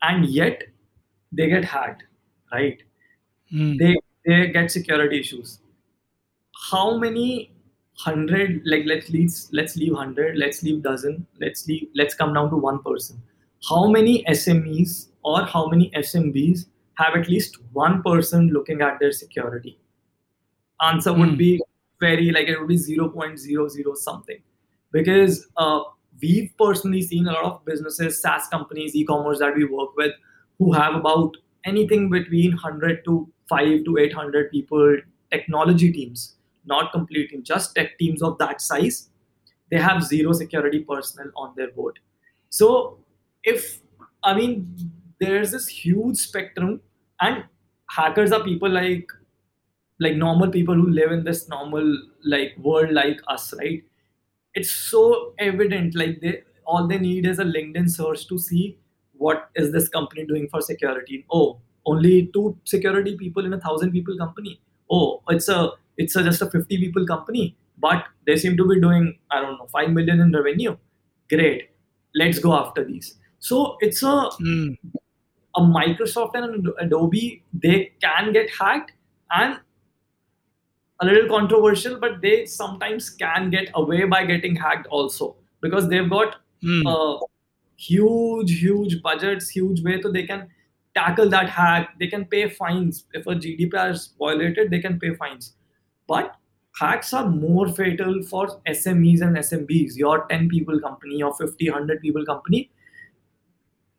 And 0.02 0.26
yet 0.26 0.64
they 1.32 1.48
get 1.48 1.64
hacked 1.64 2.06
right? 2.52 2.82
Mm. 3.54 3.78
they 3.78 3.96
they 4.26 4.48
get 4.48 4.72
security 4.72 5.20
issues 5.20 5.60
how 6.72 6.98
many 6.98 7.52
hundred 7.98 8.62
like 8.66 8.84
let's 8.86 9.10
leave 9.10 9.34
let's 9.54 9.76
leave 9.78 9.94
hundred 9.94 10.38
let's 10.38 10.62
leave 10.64 10.82
dozen 10.84 11.26
let's 11.40 11.66
leave 11.68 11.88
let's 11.96 12.14
come 12.14 12.34
down 12.34 12.50
to 12.50 12.58
one 12.58 12.82
person. 12.84 13.22
How 13.70 13.88
many 13.88 14.24
smes 14.26 15.10
or 15.24 15.44
how 15.46 15.68
many 15.68 15.90
smbs 15.92 16.66
have 16.96 17.16
at 17.16 17.28
least 17.30 17.58
one 17.74 18.02
person 18.04 18.50
looking 18.50 18.82
at 18.82 19.00
their 19.00 19.12
security? 19.12 19.80
Answer 20.82 21.14
would 21.14 21.30
mm. 21.30 21.38
be 21.38 21.62
very 22.00 22.32
like 22.32 22.48
it 22.48 22.60
would 22.60 22.68
be 22.68 22.78
0.00 22.78 23.98
something. 23.98 24.40
Because 24.92 25.48
uh, 25.58 25.82
we've 26.22 26.52
personally 26.58 27.02
seen 27.02 27.28
a 27.28 27.32
lot 27.32 27.46
of 27.46 27.66
businesses 27.66 28.22
saas 28.22 28.48
companies 28.48 28.96
e-commerce 28.96 29.40
that 29.40 29.56
we 29.56 29.66
work 29.66 29.96
with 29.98 30.14
who 30.60 30.72
have 30.72 30.96
about 30.96 31.36
anything 31.66 32.10
between 32.10 32.52
100 32.52 33.04
to 33.06 33.28
5 33.50 33.84
to 33.86 33.98
800 33.98 34.52
people 34.52 34.98
technology 35.32 35.92
teams 35.92 36.35
not 36.66 36.92
completing 36.92 37.44
just 37.44 37.76
tech 37.76 37.98
teams 37.98 38.22
of 38.22 38.38
that 38.38 38.62
size, 38.62 39.10
they 39.72 39.78
have 39.78 40.04
zero 40.04 40.34
security 40.34 40.80
personnel 40.80 41.32
on 41.36 41.54
their 41.56 41.72
board. 41.72 42.00
So 42.50 43.00
if 43.44 43.82
I 44.24 44.34
mean 44.36 44.92
there's 45.20 45.52
this 45.52 45.68
huge 45.68 46.18
spectrum 46.18 46.82
and 47.22 47.46
hackers 47.90 48.32
are 48.32 48.44
people 48.44 48.70
like 48.70 49.08
like 50.00 50.16
normal 50.16 50.50
people 50.50 50.76
who 50.76 50.90
live 50.90 51.12
in 51.12 51.24
this 51.24 51.48
normal 51.48 51.98
like 52.24 52.54
world 52.58 52.92
like 52.92 53.22
us, 53.28 53.54
right? 53.58 53.84
It's 54.54 54.72
so 54.72 55.34
evident 55.40 55.96
like 55.96 56.20
they 56.22 56.44
all 56.66 56.88
they 56.88 56.98
need 56.98 57.26
is 57.26 57.40
a 57.40 57.44
LinkedIn 57.44 57.90
search 57.90 58.28
to 58.28 58.38
see 58.38 58.78
what 59.14 59.50
is 59.56 59.72
this 59.72 59.88
company 59.88 60.26
doing 60.26 60.48
for 60.50 60.62
security. 60.62 61.26
Oh, 61.32 61.60
only 61.86 62.30
two 62.34 62.58
security 62.64 63.16
people 63.18 63.46
in 63.46 63.54
a 63.54 63.60
thousand 63.60 63.92
people 63.92 64.18
company. 64.18 64.60
Oh, 64.90 65.22
it's 65.30 65.48
a 65.48 65.72
it's 65.98 66.16
a, 66.16 66.24
just 66.24 66.42
a 66.42 66.50
50 66.50 66.78
people 66.78 67.06
company, 67.06 67.56
but 67.78 68.06
they 68.26 68.36
seem 68.38 68.58
to 68.58 68.68
be 68.68 68.80
doing, 68.80 69.18
I 69.32 69.42
don't 69.42 69.58
know, 69.58 69.68
5 69.68 69.90
million 69.92 70.20
in 70.22 70.32
revenue. 70.32 70.78
Great. 71.30 71.70
Let's 72.16 72.40
go 72.40 72.54
after 72.54 72.84
these. 72.84 73.16
So 73.40 73.78
it's 73.82 74.02
a, 74.04 74.30
mm. 74.42 74.78
a 75.56 75.62
Microsoft 75.62 76.32
and 76.36 76.68
Adobe, 76.80 77.44
they 77.54 77.92
can 78.02 78.34
get 78.34 78.50
hacked, 78.50 78.94
and 79.32 79.60
a 81.02 81.06
little 81.06 81.28
controversial, 81.28 82.00
but 82.00 82.22
they 82.22 82.46
sometimes 82.46 83.10
can 83.10 83.50
get 83.50 83.70
away 83.74 84.06
by 84.06 84.26
getting 84.26 84.56
hacked 84.56 84.88
also 84.88 85.36
because 85.62 85.90
they've 85.90 86.10
got 86.10 86.38
Mm. 86.64 86.84
uh, 86.88 87.26
huge, 87.78 88.60
huge 88.60 89.02
budgets, 89.02 89.50
huge 89.50 89.84
way, 89.84 90.02
so 90.02 90.12
they 90.12 90.24
can 90.26 90.48
tackle 90.96 91.30
that 91.30 91.50
hack. 91.50 91.94
They 92.00 92.08
can 92.08 92.26
pay 92.26 92.50
fines 92.50 93.06
if 93.14 93.28
a 93.28 93.36
GDPR 93.36 93.92
is 93.92 94.14
violated. 94.18 94.72
They 94.72 94.80
can 94.80 95.00
pay 95.00 95.14
fines, 95.16 95.54
but 96.08 96.36
hacks 96.80 97.14
are 97.14 97.28
more 97.28 97.68
fatal 97.68 98.22
for 98.24 98.48
SMEs 98.68 99.22
and 99.22 99.38
SMBs. 99.38 99.96
Your 99.96 100.26
10 100.28 100.50
people 100.50 100.80
company, 100.80 101.18
your 101.18 101.34
50, 101.34 101.70
100 101.70 102.02
people 102.02 102.26
company, 102.26 102.70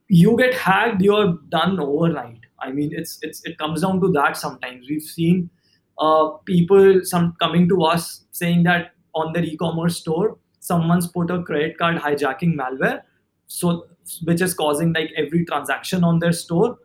you 0.08 0.36
get 0.36 0.54
hacked, 0.54 1.00
you're 1.02 1.38
done 1.48 1.80
overnight. 1.80 2.40
I 2.60 2.70
mean, 2.70 2.90
it's 2.92 3.18
it's 3.22 3.42
it 3.44 3.58
comes 3.58 3.82
down 3.82 4.00
to 4.00 4.12
that. 4.12 4.36
Sometimes 4.36 4.88
we've 4.88 5.02
seen 5.02 5.50
uh, 5.98 6.28
people 6.44 7.00
some 7.04 7.36
coming 7.40 7.68
to 7.68 7.82
us 7.82 8.24
saying 8.30 8.62
that 8.64 8.92
on 9.14 9.32
their 9.32 9.44
e-commerce 9.44 9.98
store, 9.98 10.38
someone's 10.60 11.08
put 11.08 11.30
a 11.30 11.42
credit 11.42 11.76
card 11.76 11.96
hijacking 11.96 12.54
malware, 12.54 13.02
so 13.46 13.86
which 14.24 14.40
is 14.40 14.54
causing 14.54 14.92
like 14.92 15.10
every 15.16 15.44
transaction 15.44 16.04
on 16.04 16.18
their 16.20 16.32
store 16.32 16.78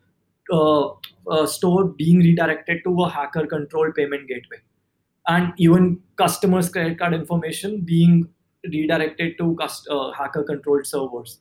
uh, 0.51 0.87
uh, 1.29 1.45
store 1.45 1.85
being 1.85 2.17
redirected 2.17 2.83
to 2.83 3.03
a 3.03 3.09
hacker 3.09 3.45
controlled 3.45 3.93
payment 3.95 4.27
gateway 4.27 4.57
and 5.27 5.53
even 5.57 5.99
customers 6.17 6.69
credit 6.69 6.97
card 6.99 7.13
information 7.13 7.81
being 7.81 8.27
redirected 8.63 9.37
to 9.37 9.55
cust- 9.55 9.87
uh, 9.89 10.11
hacker 10.11 10.43
controlled 10.43 10.85
servers. 10.85 11.39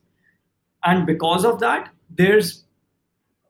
And 0.84 1.06
because 1.06 1.44
of 1.44 1.60
that 1.60 1.90
there's 2.10 2.64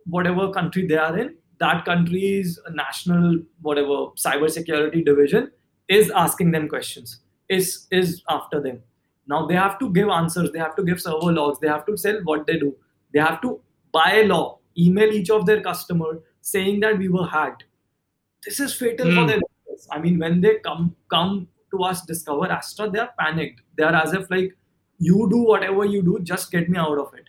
whatever 0.06 0.50
country 0.52 0.86
they 0.86 0.96
are 0.96 1.16
in 1.18 1.34
that 1.60 1.84
country's 1.84 2.58
national 2.72 3.38
whatever 3.60 3.96
cybersecurity 4.26 5.04
division 5.04 5.50
is 5.88 6.10
asking 6.10 6.50
them 6.52 6.68
questions 6.68 7.20
is 7.48 7.86
is 7.90 8.22
after 8.28 8.60
them. 8.60 8.80
Now 9.26 9.46
they 9.46 9.54
have 9.54 9.78
to 9.80 9.90
give 9.92 10.08
answers 10.08 10.50
they 10.52 10.58
have 10.58 10.74
to 10.76 10.82
give 10.84 11.00
server 11.00 11.32
logs 11.32 11.58
they 11.60 11.68
have 11.68 11.86
to 11.86 11.96
sell 11.96 12.20
what 12.24 12.46
they 12.46 12.58
do. 12.58 12.74
They 13.12 13.20
have 13.20 13.40
to 13.42 13.60
by 13.92 14.22
law 14.22 14.58
email 14.78 15.12
each 15.12 15.30
of 15.30 15.46
their 15.46 15.60
customer 15.60 16.20
saying 16.40 16.80
that 16.80 16.98
we 16.98 17.08
were 17.08 17.26
hacked. 17.26 17.64
This 18.44 18.60
is 18.60 18.74
fatal 18.74 19.12
for 19.12 19.26
Mm. 19.26 19.40
I 19.90 19.98
mean 19.98 20.18
when 20.18 20.40
they 20.40 20.56
come 20.66 20.94
come 21.10 21.48
to 21.72 21.82
us 21.84 22.04
discover 22.06 22.46
astra 22.50 22.90
they 22.90 22.98
are 22.98 23.12
panicked. 23.18 23.60
They 23.76 23.84
are 23.84 23.94
as 23.94 24.12
if 24.12 24.28
like 24.30 24.56
you 24.98 25.28
do 25.30 25.38
whatever 25.38 25.84
you 25.84 26.02
do 26.02 26.18
just 26.20 26.50
get 26.50 26.68
me 26.68 26.78
out 26.78 26.98
of 26.98 27.14
it. 27.14 27.24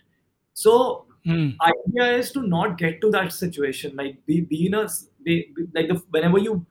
So 0.54 1.06
Mm. 1.24 1.54
idea 1.64 2.16
is 2.18 2.32
to 2.32 2.40
not 2.42 2.78
get 2.78 3.00
to 3.00 3.08
that 3.12 3.32
situation. 3.32 3.94
Like 3.94 4.26
be, 4.26 4.40
be 4.40 4.66
in 4.66 4.74
a 4.74 4.88
be, 5.22 5.52
be- 5.54 5.66
like 5.72 5.86
the, 5.86 5.94
whenever 6.10 6.38
you 6.38 6.66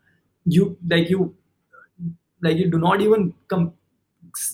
you 0.45 0.77
like 0.89 1.09
you 1.09 1.33
like 2.41 2.57
you 2.57 2.69
do 2.69 2.77
not 2.77 3.01
even 3.01 3.33
com- 3.47 3.73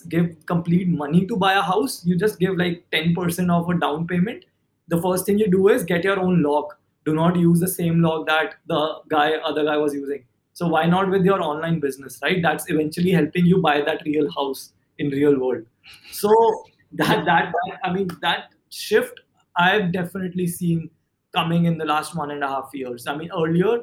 give 0.09 0.35
complete 0.45 0.87
money 0.87 1.25
to 1.25 1.35
buy 1.37 1.53
a 1.53 1.61
house 1.61 2.05
you 2.05 2.15
just 2.17 2.39
give 2.39 2.55
like 2.57 2.83
10% 2.91 3.49
of 3.51 3.69
a 3.69 3.79
down 3.79 4.07
payment. 4.07 4.45
The 4.87 5.01
first 5.01 5.25
thing 5.25 5.37
you 5.39 5.49
do 5.51 5.67
is 5.69 5.83
get 5.83 6.03
your 6.03 6.19
own 6.19 6.41
lock. 6.43 6.79
Do 7.05 7.13
not 7.13 7.35
use 7.35 7.59
the 7.59 7.67
same 7.67 8.01
lock 8.01 8.27
that 8.27 8.55
the 8.67 9.01
guy 9.09 9.33
other 9.51 9.63
guy 9.65 9.77
was 9.77 9.93
using 9.93 10.25
so 10.58 10.67
why 10.67 10.86
not 10.88 11.12
with 11.12 11.24
your 11.24 11.39
online 11.48 11.80
business 11.80 12.20
right? 12.24 12.41
That's 12.41 12.67
eventually 12.67 13.12
helping 13.12 13.46
you 13.46 13.62
buy 13.62 13.82
that 13.82 14.02
real 14.06 14.28
house 14.36 14.74
in 14.98 15.10
real 15.10 15.39
world. 15.39 15.65
So 16.12 16.32
that 16.93 17.26
that, 17.26 17.54
i 17.84 17.91
mean 17.93 18.08
that 18.22 18.54
shift 18.70 19.20
i've 19.58 19.91
definitely 19.91 20.48
seen 20.48 20.89
coming 21.36 21.65
in 21.65 21.78
the 21.78 21.84
last 21.86 22.15
one 22.15 22.32
and 22.32 22.43
a 22.43 22.48
half 22.48 22.72
years. 22.74 23.06
I 23.08 23.15
mean 23.17 23.30
earlier 23.38 23.82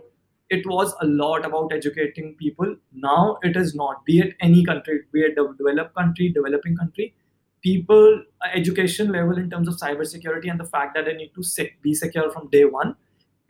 it 0.50 0.66
was 0.66 0.94
a 1.00 1.06
lot 1.06 1.46
about 1.46 1.72
educating 1.72 2.34
people. 2.34 2.74
Now 2.92 3.38
it 3.42 3.56
is 3.56 3.74
not. 3.74 4.04
Be 4.04 4.18
it 4.20 4.34
any 4.40 4.64
country 4.64 5.00
be 5.12 5.20
it 5.20 5.38
a 5.38 5.46
developed 5.62 5.94
country 5.94 6.30
developing 6.40 6.76
country 6.76 7.14
people 7.62 8.22
uh, 8.44 8.48
education 8.52 9.12
level 9.12 9.38
in 9.38 9.48
terms 9.48 9.68
of 9.68 9.76
cybersecurity 9.76 10.50
and 10.50 10.58
the 10.58 10.70
fact 10.76 10.94
that 10.96 11.04
they 11.04 11.14
need 11.14 11.32
to 11.34 11.68
be 11.82 11.94
secure 11.94 12.30
from 12.32 12.48
day 12.58 12.64
one 12.64 12.96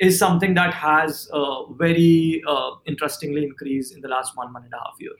is 0.00 0.18
something 0.18 0.54
that 0.54 0.74
has 0.74 1.28
uh, 1.32 1.72
very 1.72 2.42
uh, 2.48 2.70
interestingly 2.86 3.44
increased 3.44 3.94
in 3.94 4.00
the 4.00 4.08
last 4.08 4.36
one 4.36 4.52
one 4.52 4.64
and 4.64 4.72
a 4.72 4.78
half 4.78 4.96
year 4.98 5.12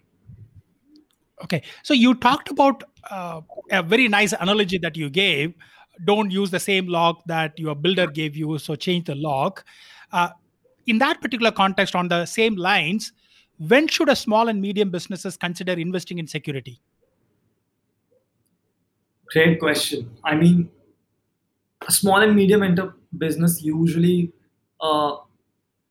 Okay, 1.42 1.62
so 1.82 1.92
you 1.92 2.14
talked 2.14 2.50
about 2.50 2.84
uh, 3.10 3.40
a 3.70 3.82
very 3.82 4.08
nice 4.08 4.32
analogy 4.32 4.78
that 4.78 4.96
you 4.96 5.10
gave. 5.10 5.52
Don't 6.04 6.30
use 6.30 6.50
the 6.50 6.60
same 6.60 6.87
lock 6.87 7.22
that 7.26 7.58
your 7.58 7.74
builder 7.74 8.06
gave 8.06 8.37
you, 8.37 8.58
so 8.58 8.74
change 8.76 9.06
the 9.06 9.14
lock. 9.14 9.64
Uh, 10.12 10.30
in 10.87 10.98
that 10.98 11.20
particular 11.20 11.50
context, 11.50 11.94
on 11.94 12.08
the 12.08 12.24
same 12.24 12.56
lines, 12.56 13.12
when 13.58 13.88
should 13.88 14.08
a 14.08 14.16
small 14.16 14.48
and 14.48 14.60
medium 14.60 14.90
businesses 14.90 15.37
consider 15.37 15.72
investing 15.72 16.18
in 16.18 16.26
security? 16.26 16.80
Great 19.26 19.58
question. 19.58 20.10
I 20.24 20.37
mean, 20.37 20.70
a 21.87 21.92
small 21.92 22.22
and 22.22 22.34
medium 22.34 22.62
enter 22.62 22.94
business 23.16 23.62
usually 23.62 24.32
uh, 24.85 25.16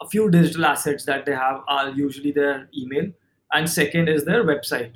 a 0.01 0.07
few 0.09 0.29
digital 0.31 0.65
assets 0.65 1.05
that 1.05 1.25
they 1.25 1.33
have 1.33 1.61
are 1.67 1.89
usually 1.89 2.31
their 2.31 2.69
email, 2.77 3.11
and 3.51 3.69
second 3.69 4.09
is 4.09 4.25
their 4.25 4.43
website. 4.43 4.93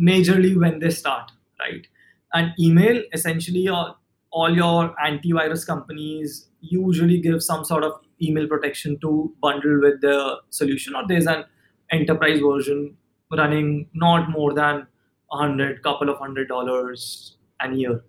Majorly 0.00 0.58
when 0.58 0.78
they 0.78 0.90
start, 0.90 1.32
right? 1.58 1.86
And 2.32 2.52
email 2.58 3.02
essentially 3.12 3.68
uh, 3.68 3.92
all 4.30 4.54
your 4.54 4.94
antivirus 5.04 5.66
companies 5.66 6.48
usually 6.60 7.20
give 7.20 7.42
some 7.42 7.64
sort 7.64 7.84
of 7.84 7.92
email 8.22 8.46
protection 8.46 8.98
to 9.00 9.34
bundle 9.42 9.80
with 9.80 10.00
the 10.00 10.40
solution, 10.50 10.94
or 10.94 11.04
there's 11.08 11.26
an 11.26 11.44
enterprise 11.90 12.40
version 12.40 12.96
running 13.36 13.88
not 13.94 14.30
more 14.30 14.54
than 14.54 14.86
a 15.32 15.36
hundred, 15.36 15.82
couple 15.82 16.08
of 16.10 16.18
hundred 16.18 16.48
dollars 16.48 17.36
an 17.60 17.76
year. 17.78 18.04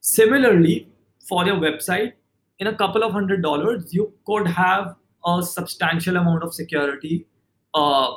Similarly, 0.00 0.88
for 1.28 1.44
your 1.44 1.56
website, 1.56 2.12
in 2.58 2.66
a 2.66 2.74
couple 2.74 3.02
of 3.02 3.12
hundred 3.12 3.42
dollars, 3.42 3.92
you 3.92 4.12
could 4.26 4.46
have 4.46 4.94
a 5.24 5.42
substantial 5.42 6.16
amount 6.16 6.42
of 6.42 6.54
security 6.54 7.26
uh, 7.74 8.14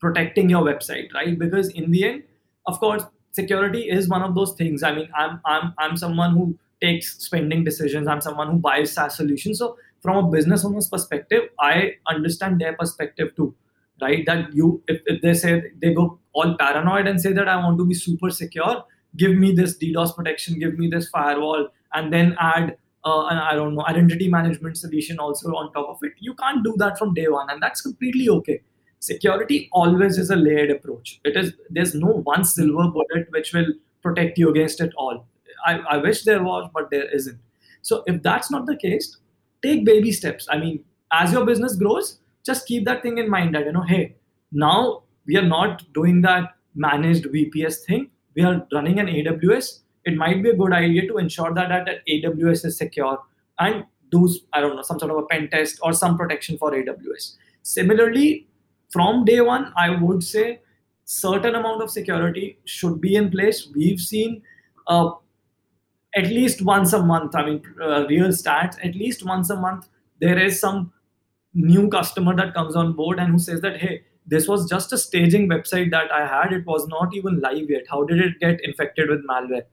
protecting 0.00 0.50
your 0.50 0.62
website, 0.62 1.12
right? 1.14 1.38
Because 1.38 1.68
in 1.70 1.90
the 1.90 2.04
end, 2.04 2.22
of 2.66 2.78
course, 2.78 3.02
security 3.32 3.88
is 3.90 4.08
one 4.08 4.22
of 4.22 4.34
those 4.34 4.54
things. 4.54 4.82
I 4.82 4.94
mean, 4.94 5.08
I'm 5.14 5.40
I'm 5.44 5.74
I'm 5.78 5.96
someone 5.96 6.32
who 6.32 6.58
takes 6.80 7.18
spending 7.24 7.64
decisions. 7.64 8.06
I'm 8.06 8.20
someone 8.20 8.50
who 8.50 8.58
buys 8.58 8.92
SaaS 8.92 9.16
solutions. 9.16 9.58
So 9.58 9.76
from 10.00 10.24
a 10.24 10.30
business 10.30 10.64
owner's 10.64 10.88
perspective, 10.88 11.44
I 11.58 11.92
understand 12.06 12.60
their 12.60 12.74
perspective 12.76 13.34
too, 13.36 13.54
right? 14.00 14.24
That 14.26 14.54
you 14.54 14.82
if, 14.86 15.00
if 15.06 15.22
they 15.22 15.34
say 15.34 15.62
they 15.80 15.94
go 15.94 16.18
all 16.32 16.56
paranoid 16.56 17.06
and 17.06 17.20
say 17.20 17.32
that 17.32 17.48
I 17.48 17.56
want 17.56 17.78
to 17.78 17.86
be 17.86 17.94
super 17.94 18.30
secure, 18.30 18.84
give 19.16 19.36
me 19.36 19.52
this 19.52 19.78
DDoS 19.78 20.14
protection, 20.14 20.58
give 20.58 20.78
me 20.78 20.88
this 20.88 21.08
firewall, 21.08 21.68
and 21.94 22.12
then 22.12 22.36
add 22.38 22.76
uh, 23.04 23.24
I 23.24 23.54
don't 23.54 23.74
know 23.74 23.84
identity 23.86 24.28
management 24.28 24.78
solution 24.78 25.18
also 25.18 25.50
on 25.54 25.72
top 25.72 25.88
of 25.88 25.98
it. 26.02 26.12
You 26.18 26.34
can't 26.34 26.64
do 26.64 26.74
that 26.78 26.98
from 26.98 27.14
day 27.14 27.28
one, 27.28 27.50
and 27.50 27.62
that's 27.62 27.80
completely 27.80 28.28
okay. 28.30 28.62
Security 29.00 29.68
always 29.72 30.16
is 30.16 30.30
a 30.30 30.36
layered 30.36 30.70
approach. 30.70 31.20
It 31.24 31.36
is 31.36 31.52
there's 31.70 31.94
no 31.94 32.22
one 32.32 32.44
silver 32.44 32.88
bullet 32.88 33.30
which 33.30 33.52
will 33.52 33.66
protect 34.02 34.38
you 34.38 34.48
against 34.50 34.80
it 34.80 34.92
all. 34.96 35.26
I, 35.66 35.78
I 35.90 35.96
wish 35.98 36.24
there 36.24 36.42
was, 36.42 36.70
but 36.74 36.90
there 36.90 37.10
isn't. 37.14 37.38
So 37.82 38.02
if 38.06 38.22
that's 38.22 38.50
not 38.50 38.66
the 38.66 38.76
case, 38.76 39.18
take 39.62 39.84
baby 39.84 40.10
steps. 40.12 40.46
I 40.50 40.58
mean, 40.58 40.84
as 41.12 41.32
your 41.32 41.44
business 41.44 41.76
grows, 41.76 42.18
just 42.44 42.66
keep 42.66 42.84
that 42.86 43.02
thing 43.02 43.18
in 43.18 43.28
mind 43.28 43.54
that 43.54 43.64
you 43.66 43.72
know, 43.72 43.82
hey, 43.82 44.16
now 44.52 45.02
we 45.26 45.36
are 45.36 45.46
not 45.46 45.82
doing 45.92 46.22
that 46.22 46.54
managed 46.74 47.24
VPS 47.24 47.84
thing. 47.86 48.10
We 48.34 48.42
are 48.42 48.66
running 48.72 48.98
an 48.98 49.06
AWS. 49.06 49.80
It 50.04 50.16
might 50.16 50.42
be 50.42 50.50
a 50.50 50.56
good 50.56 50.72
idea 50.72 51.06
to 51.08 51.18
ensure 51.18 51.52
that 51.54 51.68
that, 51.68 51.86
that 51.86 52.06
AWS 52.06 52.64
is 52.66 52.76
secure 52.76 53.18
and 53.58 53.84
do 54.10 54.28
I 54.52 54.60
don't 54.60 54.76
know 54.76 54.82
some 54.82 54.98
sort 54.98 55.10
of 55.10 55.18
a 55.18 55.26
pen 55.26 55.48
test 55.50 55.78
or 55.82 55.92
some 55.92 56.16
protection 56.16 56.58
for 56.58 56.70
AWS. 56.70 57.36
Similarly, 57.62 58.46
from 58.90 59.24
day 59.24 59.40
one, 59.40 59.72
I 59.76 59.90
would 59.90 60.22
say 60.22 60.60
certain 61.04 61.54
amount 61.54 61.82
of 61.82 61.90
security 61.90 62.58
should 62.64 63.00
be 63.00 63.16
in 63.16 63.30
place. 63.30 63.68
We've 63.74 64.00
seen 64.00 64.42
uh, 64.86 65.10
at 66.14 66.24
least 66.24 66.62
once 66.62 66.92
a 66.92 67.02
month. 67.02 67.34
I 67.34 67.44
mean, 67.44 67.62
uh, 67.80 68.06
real 68.06 68.28
stats. 68.28 68.76
At 68.84 68.94
least 68.94 69.24
once 69.24 69.50
a 69.50 69.56
month, 69.56 69.88
there 70.20 70.38
is 70.38 70.60
some 70.60 70.92
new 71.54 71.88
customer 71.88 72.34
that 72.36 72.54
comes 72.54 72.76
on 72.76 72.92
board 72.92 73.18
and 73.18 73.32
who 73.32 73.38
says 73.38 73.60
that, 73.62 73.80
hey, 73.80 74.02
this 74.26 74.48
was 74.48 74.68
just 74.68 74.92
a 74.92 74.98
staging 74.98 75.48
website 75.48 75.90
that 75.90 76.10
I 76.12 76.26
had. 76.26 76.52
It 76.52 76.66
was 76.66 76.86
not 76.88 77.14
even 77.14 77.40
live 77.40 77.68
yet. 77.68 77.84
How 77.88 78.04
did 78.04 78.20
it 78.20 78.40
get 78.40 78.64
infected 78.64 79.10
with 79.10 79.26
malware? 79.26 79.64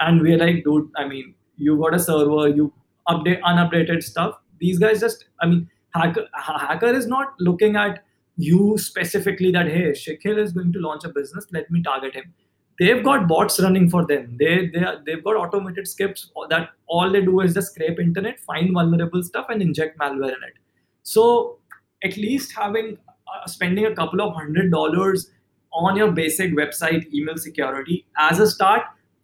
And 0.00 0.20
we're 0.22 0.38
like, 0.38 0.64
dude, 0.64 0.90
I 0.96 1.06
mean, 1.06 1.34
you 1.56 1.78
got 1.78 1.94
a 1.94 1.98
server, 1.98 2.48
you 2.48 2.72
update 3.08 3.40
unupdated 3.42 4.02
stuff. 4.02 4.36
These 4.58 4.78
guys 4.78 5.00
just, 5.00 5.26
I 5.40 5.46
mean, 5.46 5.68
hacker 5.94 6.26
hacker 6.34 6.92
is 6.92 7.06
not 7.06 7.34
looking 7.38 7.76
at 7.76 8.04
you 8.36 8.78
specifically 8.78 9.50
that 9.52 9.66
hey, 9.66 9.90
Shikhil 9.90 10.38
is 10.38 10.52
going 10.52 10.72
to 10.72 10.78
launch 10.80 11.04
a 11.04 11.08
business. 11.08 11.46
Let 11.52 11.70
me 11.70 11.82
target 11.82 12.14
him. 12.14 12.32
They've 12.78 13.04
got 13.04 13.28
bots 13.28 13.60
running 13.60 13.90
for 13.90 14.06
them. 14.06 14.36
They 14.38 14.68
they 14.68 14.84
they've 15.04 15.22
got 15.22 15.36
automated 15.36 15.86
scripts 15.86 16.30
that 16.48 16.70
all 16.86 17.10
they 17.10 17.20
do 17.20 17.40
is 17.40 17.54
just 17.54 17.74
scrape 17.74 18.00
internet, 18.00 18.40
find 18.40 18.72
vulnerable 18.72 19.22
stuff, 19.22 19.46
and 19.50 19.60
inject 19.60 19.98
malware 19.98 20.28
in 20.28 20.48
it. 20.48 20.54
So 21.02 21.58
at 22.02 22.16
least 22.16 22.54
having 22.56 22.96
uh, 23.34 23.46
spending 23.46 23.86
a 23.86 23.94
couple 23.94 24.22
of 24.22 24.34
hundred 24.34 24.70
dollars 24.70 25.30
on 25.72 25.96
your 25.96 26.10
basic 26.10 26.52
website 26.52 27.12
email 27.12 27.36
security 27.36 28.06
as 28.18 28.40
a 28.40 28.50
start 28.50 28.82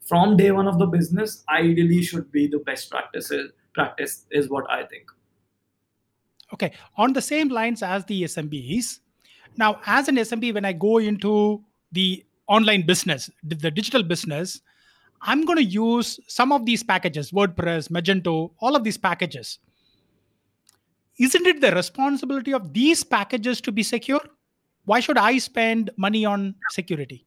from 0.09 0.37
day 0.37 0.51
one 0.51 0.69
of 0.69 0.79
the 0.79 0.87
business 0.87 1.45
ideally 1.49 2.03
should 2.03 2.31
be 2.33 2.47
the 2.47 2.59
best 2.61 2.91
practices 2.91 3.53
practice 3.75 4.27
is 4.31 4.49
what 4.49 4.65
i 4.71 4.85
think. 4.85 5.05
Okay 6.53 6.73
on 6.97 7.13
the 7.13 7.23
same 7.23 7.49
lines 7.49 7.83
as 7.83 8.05
the 8.05 8.23
smbs 8.25 9.01
now 9.57 9.81
as 9.87 10.09
an 10.09 10.17
smb 10.17 10.55
when 10.55 10.65
i 10.65 10.73
go 10.73 10.99
into 10.99 11.63
the 11.93 12.25
online 12.47 12.87
business 12.87 13.29
the 13.43 13.71
digital 13.71 14.03
business 14.03 14.61
i'm 15.23 15.45
going 15.45 15.59
to 15.59 15.65
use 15.65 16.21
some 16.29 16.53
of 16.53 16.65
these 16.65 16.83
packages 16.83 17.33
wordpress 17.33 17.89
magento 17.89 18.51
all 18.61 18.77
of 18.77 18.85
these 18.85 18.97
packages. 18.97 19.59
Isn't 21.19 21.47
it 21.47 21.63
the 21.63 21.73
responsibility 21.73 22.53
of 22.53 22.75
these 22.75 23.03
packages 23.03 23.63
to 23.63 23.73
be 23.73 23.83
secure? 23.83 24.21
Why 24.85 25.01
should 25.01 25.19
i 25.19 25.39
spend 25.39 25.91
money 25.97 26.25
on 26.27 26.55
security 26.71 27.26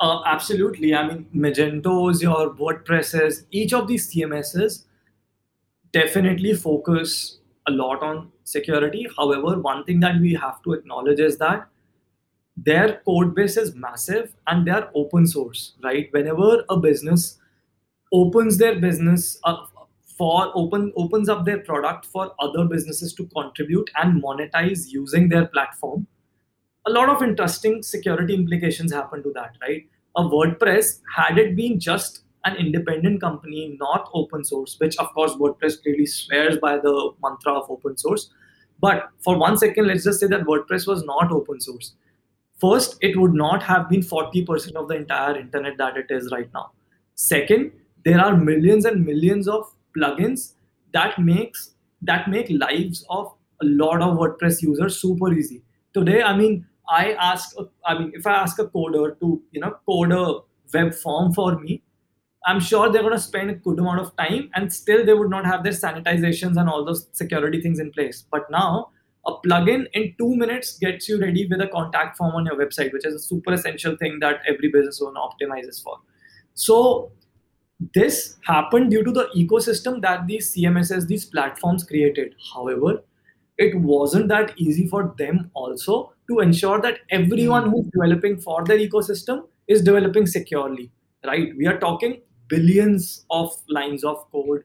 uh, 0.00 0.22
absolutely. 0.26 0.94
I 0.94 1.06
mean 1.06 1.26
magentos 1.34 2.22
your 2.22 2.54
wordpresses 2.54 3.44
each 3.50 3.72
of 3.72 3.88
these 3.88 4.12
cms's 4.12 4.86
definitely 5.92 6.54
focus 6.54 7.38
a 7.66 7.70
lot 7.70 8.02
on 8.02 8.30
security. 8.44 9.06
However 9.16 9.58
one 9.60 9.84
thing 9.84 10.00
that 10.00 10.20
we 10.20 10.34
have 10.34 10.62
to 10.62 10.72
acknowledge 10.72 11.20
is 11.20 11.38
that 11.38 11.68
their 12.56 13.00
code 13.04 13.34
base 13.34 13.56
is 13.56 13.74
massive 13.74 14.34
and 14.46 14.66
they 14.66 14.72
are 14.72 14.90
open 14.94 15.26
source 15.26 15.74
right? 15.82 16.08
Whenever 16.12 16.64
a 16.68 16.76
business 16.76 17.38
opens 18.12 18.58
their 18.58 18.80
business 18.80 19.38
up 19.44 19.72
for 20.16 20.50
open 20.54 20.92
opens 20.96 21.28
up 21.28 21.44
their 21.44 21.60
product 21.60 22.06
for 22.06 22.32
other 22.40 22.64
businesses 22.64 23.14
to 23.14 23.26
contribute 23.26 23.88
and 23.96 24.22
monetize 24.22 24.88
using 24.88 25.28
their 25.28 25.46
platform 25.46 26.06
a 26.86 26.90
lot 26.90 27.08
of 27.08 27.22
interesting 27.22 27.82
security 27.82 28.34
implications 28.34 28.92
happen 28.92 29.22
to 29.22 29.32
that 29.34 29.56
right? 29.60 29.86
A 30.16 30.22
wordpress 30.22 31.00
had 31.14 31.38
it 31.38 31.56
been 31.56 31.78
just 31.78 32.22
an 32.44 32.56
independent 32.56 33.20
company 33.20 33.76
not 33.80 34.08
open 34.14 34.44
source 34.44 34.76
which 34.78 34.96
of 34.98 35.12
course 35.14 35.32
wordpress 35.34 35.82
clearly 35.82 36.06
swears 36.06 36.56
by 36.58 36.78
the 36.78 37.10
mantra 37.22 37.52
of 37.52 37.70
open 37.70 37.96
source. 37.96 38.30
But 38.80 39.10
for 39.20 39.36
one 39.38 39.58
second 39.58 39.86
let's 39.86 40.04
just 40.04 40.20
say 40.20 40.28
that 40.28 40.42
wordpress 40.42 40.86
was 40.86 41.04
not 41.04 41.32
open 41.32 41.60
source. 41.60 41.94
First 42.60 42.96
it 43.00 43.18
would 43.18 43.34
not 43.34 43.62
have 43.62 43.88
been 43.88 44.00
40% 44.00 44.74
of 44.74 44.88
the 44.88 44.94
entire 44.94 45.38
internet 45.38 45.76
that 45.78 45.96
it 45.96 46.06
is 46.10 46.30
right 46.32 46.50
now. 46.54 46.72
Second 47.14 47.72
there 48.04 48.20
are 48.20 48.36
millions 48.36 48.84
and 48.84 49.04
millions 49.04 49.48
of 49.48 49.72
plugins 49.96 50.54
that 50.92 51.18
makes 51.18 51.74
that 52.02 52.28
make 52.30 52.48
lives 52.48 53.04
of 53.10 53.34
a 53.60 53.66
lot 53.66 54.00
of 54.00 54.16
wordpress 54.16 54.62
users 54.62 55.00
super 55.00 55.32
easy 55.32 55.62
today 55.94 56.22
i 56.22 56.36
mean 56.36 56.66
i 56.88 57.12
ask 57.12 57.56
i 57.86 57.98
mean 57.98 58.10
if 58.14 58.26
i 58.26 58.32
ask 58.32 58.58
a 58.58 58.66
coder 58.66 59.18
to 59.20 59.42
you 59.52 59.60
know 59.60 59.74
code 59.86 60.12
a 60.12 60.38
web 60.74 60.94
form 60.94 61.32
for 61.32 61.58
me 61.58 61.82
i'm 62.46 62.60
sure 62.60 62.90
they're 62.90 63.02
going 63.02 63.14
to 63.14 63.26
spend 63.30 63.50
a 63.50 63.54
good 63.54 63.78
amount 63.78 64.00
of 64.00 64.14
time 64.16 64.50
and 64.54 64.72
still 64.72 65.04
they 65.04 65.14
would 65.14 65.30
not 65.30 65.44
have 65.44 65.64
their 65.64 65.72
sanitizations 65.72 66.56
and 66.56 66.68
all 66.68 66.84
those 66.84 67.08
security 67.12 67.60
things 67.60 67.78
in 67.78 67.90
place 67.92 68.24
but 68.30 68.50
now 68.50 68.90
a 69.28 69.32
plugin 69.46 69.86
in 69.92 70.14
two 70.18 70.34
minutes 70.36 70.78
gets 70.78 71.08
you 71.08 71.20
ready 71.20 71.46
with 71.46 71.60
a 71.60 71.68
contact 71.68 72.16
form 72.16 72.34
on 72.34 72.46
your 72.46 72.56
website, 72.56 72.92
which 72.92 73.04
is 73.04 73.14
a 73.14 73.18
super 73.18 73.52
essential 73.52 73.96
thing 73.96 74.18
that 74.20 74.40
every 74.46 74.70
business 74.70 75.02
owner 75.02 75.20
optimizes 75.20 75.82
for. 75.82 75.98
So 76.54 77.12
this 77.94 78.36
happened 78.44 78.90
due 78.90 79.04
to 79.04 79.12
the 79.12 79.28
ecosystem 79.36 80.00
that 80.02 80.26
these 80.26 80.54
CMSs, 80.54 81.06
these 81.06 81.26
platforms 81.26 81.84
created. 81.84 82.34
However, 82.54 83.02
it 83.58 83.74
wasn't 83.74 84.28
that 84.28 84.52
easy 84.56 84.86
for 84.88 85.14
them 85.18 85.50
also 85.54 86.12
to 86.30 86.38
ensure 86.40 86.80
that 86.80 87.00
everyone 87.10 87.64
hmm. 87.64 87.70
who's 87.70 87.86
developing 87.92 88.38
for 88.40 88.64
their 88.64 88.78
ecosystem 88.78 89.46
is 89.66 89.82
developing 89.82 90.26
securely, 90.26 90.90
right? 91.24 91.54
We 91.56 91.66
are 91.66 91.78
talking 91.78 92.22
billions 92.48 93.26
of 93.30 93.52
lines 93.68 94.04
of 94.04 94.30
code 94.32 94.64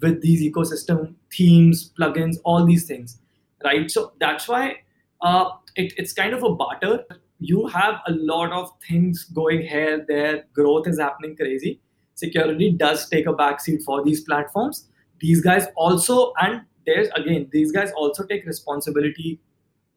with 0.00 0.22
these 0.22 0.42
ecosystem 0.42 1.14
themes, 1.32 1.92
plugins, 1.98 2.36
all 2.44 2.64
these 2.64 2.86
things 2.86 3.18
right? 3.64 3.90
So 3.90 4.12
that's 4.20 4.46
why 4.46 4.76
uh, 5.22 5.50
it, 5.74 5.94
it's 5.96 6.12
kind 6.12 6.34
of 6.34 6.42
a 6.44 6.50
barter. 6.50 7.04
You 7.40 7.66
have 7.66 8.00
a 8.06 8.12
lot 8.12 8.52
of 8.52 8.70
things 8.86 9.24
going 9.24 9.62
here, 9.62 10.04
there, 10.06 10.44
growth 10.52 10.86
is 10.86 11.00
happening 11.00 11.36
crazy. 11.36 11.80
Security 12.14 12.70
does 12.70 13.08
take 13.08 13.26
a 13.26 13.32
backseat 13.32 13.82
for 13.82 14.04
these 14.04 14.22
platforms. 14.22 14.88
These 15.20 15.40
guys 15.40 15.66
also, 15.76 16.32
and 16.40 16.62
there's 16.86 17.08
again, 17.16 17.48
these 17.52 17.72
guys 17.72 17.90
also 17.96 18.24
take 18.24 18.46
responsibility, 18.46 19.40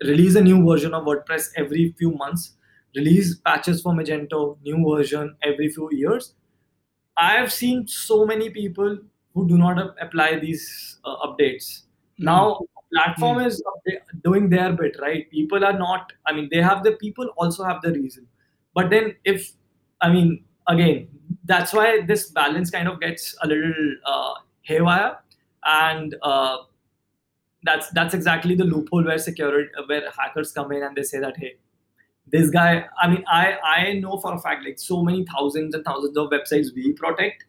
release 0.03 0.35
a 0.35 0.41
new 0.41 0.65
version 0.65 0.93
of 0.93 1.05
WordPress 1.05 1.49
every 1.55 1.93
few 1.97 2.11
months, 2.11 2.53
release 2.95 3.35
patches 3.35 3.81
for 3.81 3.93
Magento, 3.93 4.57
new 4.63 4.95
version 4.95 5.35
every 5.43 5.69
few 5.69 5.89
years. 5.91 6.33
I 7.17 7.31
have 7.33 7.51
seen 7.51 7.87
so 7.87 8.25
many 8.25 8.49
people 8.49 8.97
who 9.33 9.47
do 9.47 9.57
not 9.57 9.95
apply 10.01 10.39
these 10.39 10.99
uh, 11.03 11.15
updates. 11.27 11.83
Mm-hmm. 12.19 12.25
Now, 12.25 12.59
platform 12.93 13.39
mm. 13.39 13.47
is 13.47 13.63
doing 14.23 14.49
their 14.49 14.73
bit 14.73 14.95
right 15.01 15.29
people 15.31 15.63
are 15.63 15.77
not 15.77 16.13
i 16.25 16.33
mean 16.33 16.47
they 16.51 16.61
have 16.61 16.83
the 16.83 16.93
people 16.93 17.27
also 17.37 17.63
have 17.63 17.81
the 17.81 17.91
reason 17.91 18.25
but 18.73 18.89
then 18.89 19.15
if 19.25 19.51
i 20.01 20.09
mean 20.09 20.43
again 20.67 21.07
that's 21.45 21.73
why 21.73 22.01
this 22.07 22.29
balance 22.31 22.69
kind 22.69 22.87
of 22.87 22.99
gets 22.99 23.35
a 23.43 23.47
little 23.47 23.95
uh, 24.05 24.33
haywire 24.61 25.17
and 25.65 26.15
uh, 26.21 26.57
that's 27.67 27.89
that's 27.99 28.13
exactly 28.19 28.55
the 28.55 28.63
loophole 28.73 29.03
where 29.09 29.17
security 29.17 29.69
where 29.87 30.11
hackers 30.17 30.51
come 30.59 30.71
in 30.71 30.83
and 30.83 30.95
they 30.95 31.03
say 31.03 31.19
that 31.25 31.37
hey 31.37 31.55
this 32.35 32.49
guy 32.49 32.71
i 33.01 33.07
mean 33.11 33.23
i 33.27 33.43
i 33.73 33.93
know 33.93 34.17
for 34.23 34.33
a 34.33 34.39
fact 34.45 34.65
like 34.69 34.79
so 34.79 35.03
many 35.09 35.25
thousands 35.35 35.75
and 35.75 35.85
thousands 35.91 36.17
of 36.23 36.29
websites 36.37 36.73
we 36.79 36.93
protect 37.03 37.47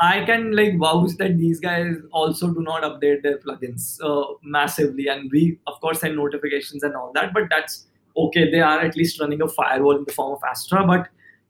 I 0.00 0.24
can 0.24 0.52
like 0.52 0.78
vouch 0.78 1.16
that 1.18 1.38
these 1.38 1.58
guys 1.58 1.96
also 2.12 2.48
do 2.52 2.60
not 2.62 2.82
update 2.82 3.22
their 3.22 3.38
plugins 3.38 3.98
uh, 4.00 4.34
massively, 4.42 5.08
and 5.08 5.30
we 5.32 5.58
of 5.66 5.80
course 5.80 6.00
send 6.00 6.16
notifications 6.16 6.84
and 6.84 6.94
all 6.94 7.10
that. 7.14 7.34
But 7.34 7.48
that's 7.50 7.86
okay. 8.16 8.48
They 8.50 8.60
are 8.60 8.80
at 8.80 8.96
least 8.96 9.20
running 9.20 9.42
a 9.42 9.48
firewall 9.48 9.96
in 9.96 10.04
the 10.04 10.12
form 10.12 10.34
of 10.34 10.42
Astra, 10.48 10.86
but 10.86 11.08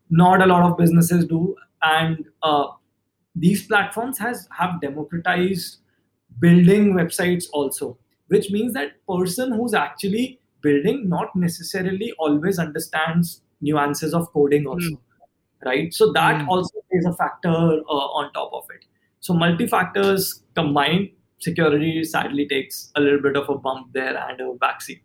not 0.09 0.41
a 0.41 0.47
lot 0.47 0.62
of 0.62 0.79
businesses 0.79 1.26
do. 1.26 1.57
And 1.83 2.24
uh, 2.43 2.68
these 3.37 3.66
platforms 3.66 4.18
has 4.18 4.49
have 4.57 4.81
democratized 4.81 5.79
building 6.41 6.95
websites 6.95 7.45
also, 7.53 7.99
which 8.28 8.51
means 8.51 8.74
that 8.74 8.93
person 9.07 9.53
who's 9.53 9.74
actually 9.74 10.41
building 10.61 11.09
not 11.09 11.34
necessarily 11.34 12.12
always 12.18 12.59
understands 12.59 13.43
nuances 13.61 14.14
of 14.14 14.32
coding 14.32 14.66
also. 14.66 14.91
Mm 14.91 14.99
right? 15.64 15.93
So 15.93 16.12
that 16.12 16.43
mm. 16.43 16.49
also 16.49 16.78
is 16.91 17.07
a 17.07 17.12
factor 17.12 17.49
uh, 17.49 18.09
on 18.18 18.32
top 18.32 18.51
of 18.53 18.64
it. 18.70 18.84
So 19.20 19.34
multi 19.34 19.66
factors 19.66 20.43
combined, 20.55 21.11
security 21.41 22.05
sadly 22.05 22.47
takes 22.47 22.91
a 22.95 23.01
little 23.01 23.20
bit 23.20 23.36
of 23.36 23.49
a 23.49 23.57
bump 23.57 23.93
there 23.93 24.16
and 24.16 24.41
a 24.41 24.53
backseat. 24.55 25.01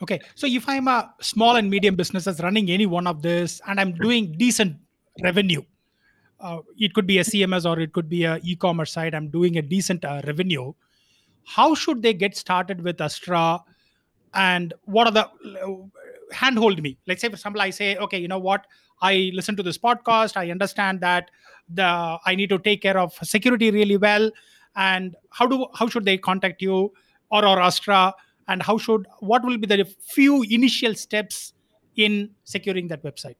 Okay, 0.00 0.20
so 0.36 0.46
if 0.46 0.68
I'm 0.68 0.86
a 0.86 1.12
small 1.20 1.56
and 1.56 1.68
medium 1.68 1.96
businesses 1.96 2.40
running 2.40 2.70
any 2.70 2.86
one 2.86 3.08
of 3.08 3.20
this, 3.20 3.60
and 3.66 3.80
I'm 3.80 3.94
doing 3.94 4.32
decent 4.38 4.76
revenue, 5.24 5.62
uh, 6.40 6.60
it 6.78 6.94
could 6.94 7.06
be 7.06 7.18
a 7.18 7.22
CMS 7.22 7.68
or 7.68 7.80
it 7.80 7.92
could 7.92 8.08
be 8.08 8.24
a 8.24 8.38
e-commerce 8.42 8.92
site. 8.92 9.14
I'm 9.14 9.28
doing 9.28 9.58
a 9.58 9.62
decent 9.62 10.04
uh, 10.04 10.20
revenue. 10.26 10.72
How 11.44 11.74
should 11.74 12.02
they 12.02 12.14
get 12.14 12.36
started 12.36 12.82
with 12.82 13.00
Astra? 13.00 13.60
And 14.34 14.74
what 14.84 15.06
are 15.06 15.12
the 15.12 15.90
handhold 16.32 16.82
me? 16.82 16.98
Let's 17.06 17.22
say, 17.22 17.28
for 17.28 17.34
example, 17.34 17.62
I 17.62 17.70
say, 17.70 17.96
okay, 17.96 18.18
you 18.18 18.28
know 18.28 18.38
what? 18.38 18.66
I 19.00 19.30
listen 19.34 19.56
to 19.56 19.62
this 19.62 19.78
podcast. 19.78 20.36
I 20.36 20.50
understand 20.50 21.00
that 21.00 21.30
the 21.68 22.18
I 22.24 22.34
need 22.34 22.50
to 22.50 22.58
take 22.58 22.82
care 22.82 22.98
of 22.98 23.14
security 23.22 23.70
really 23.70 23.96
well. 23.96 24.30
And 24.76 25.16
how 25.30 25.46
do 25.46 25.66
how 25.74 25.88
should 25.88 26.04
they 26.04 26.18
contact 26.18 26.62
you 26.62 26.92
or 27.30 27.44
or 27.44 27.60
Astra? 27.60 28.14
And 28.48 28.62
how 28.62 28.78
should 28.78 29.06
what 29.20 29.44
will 29.44 29.58
be 29.58 29.66
the 29.66 29.84
few 29.84 30.42
initial 30.42 30.94
steps 30.94 31.54
in 31.96 32.30
securing 32.44 32.88
that 32.88 33.02
website? 33.02 33.36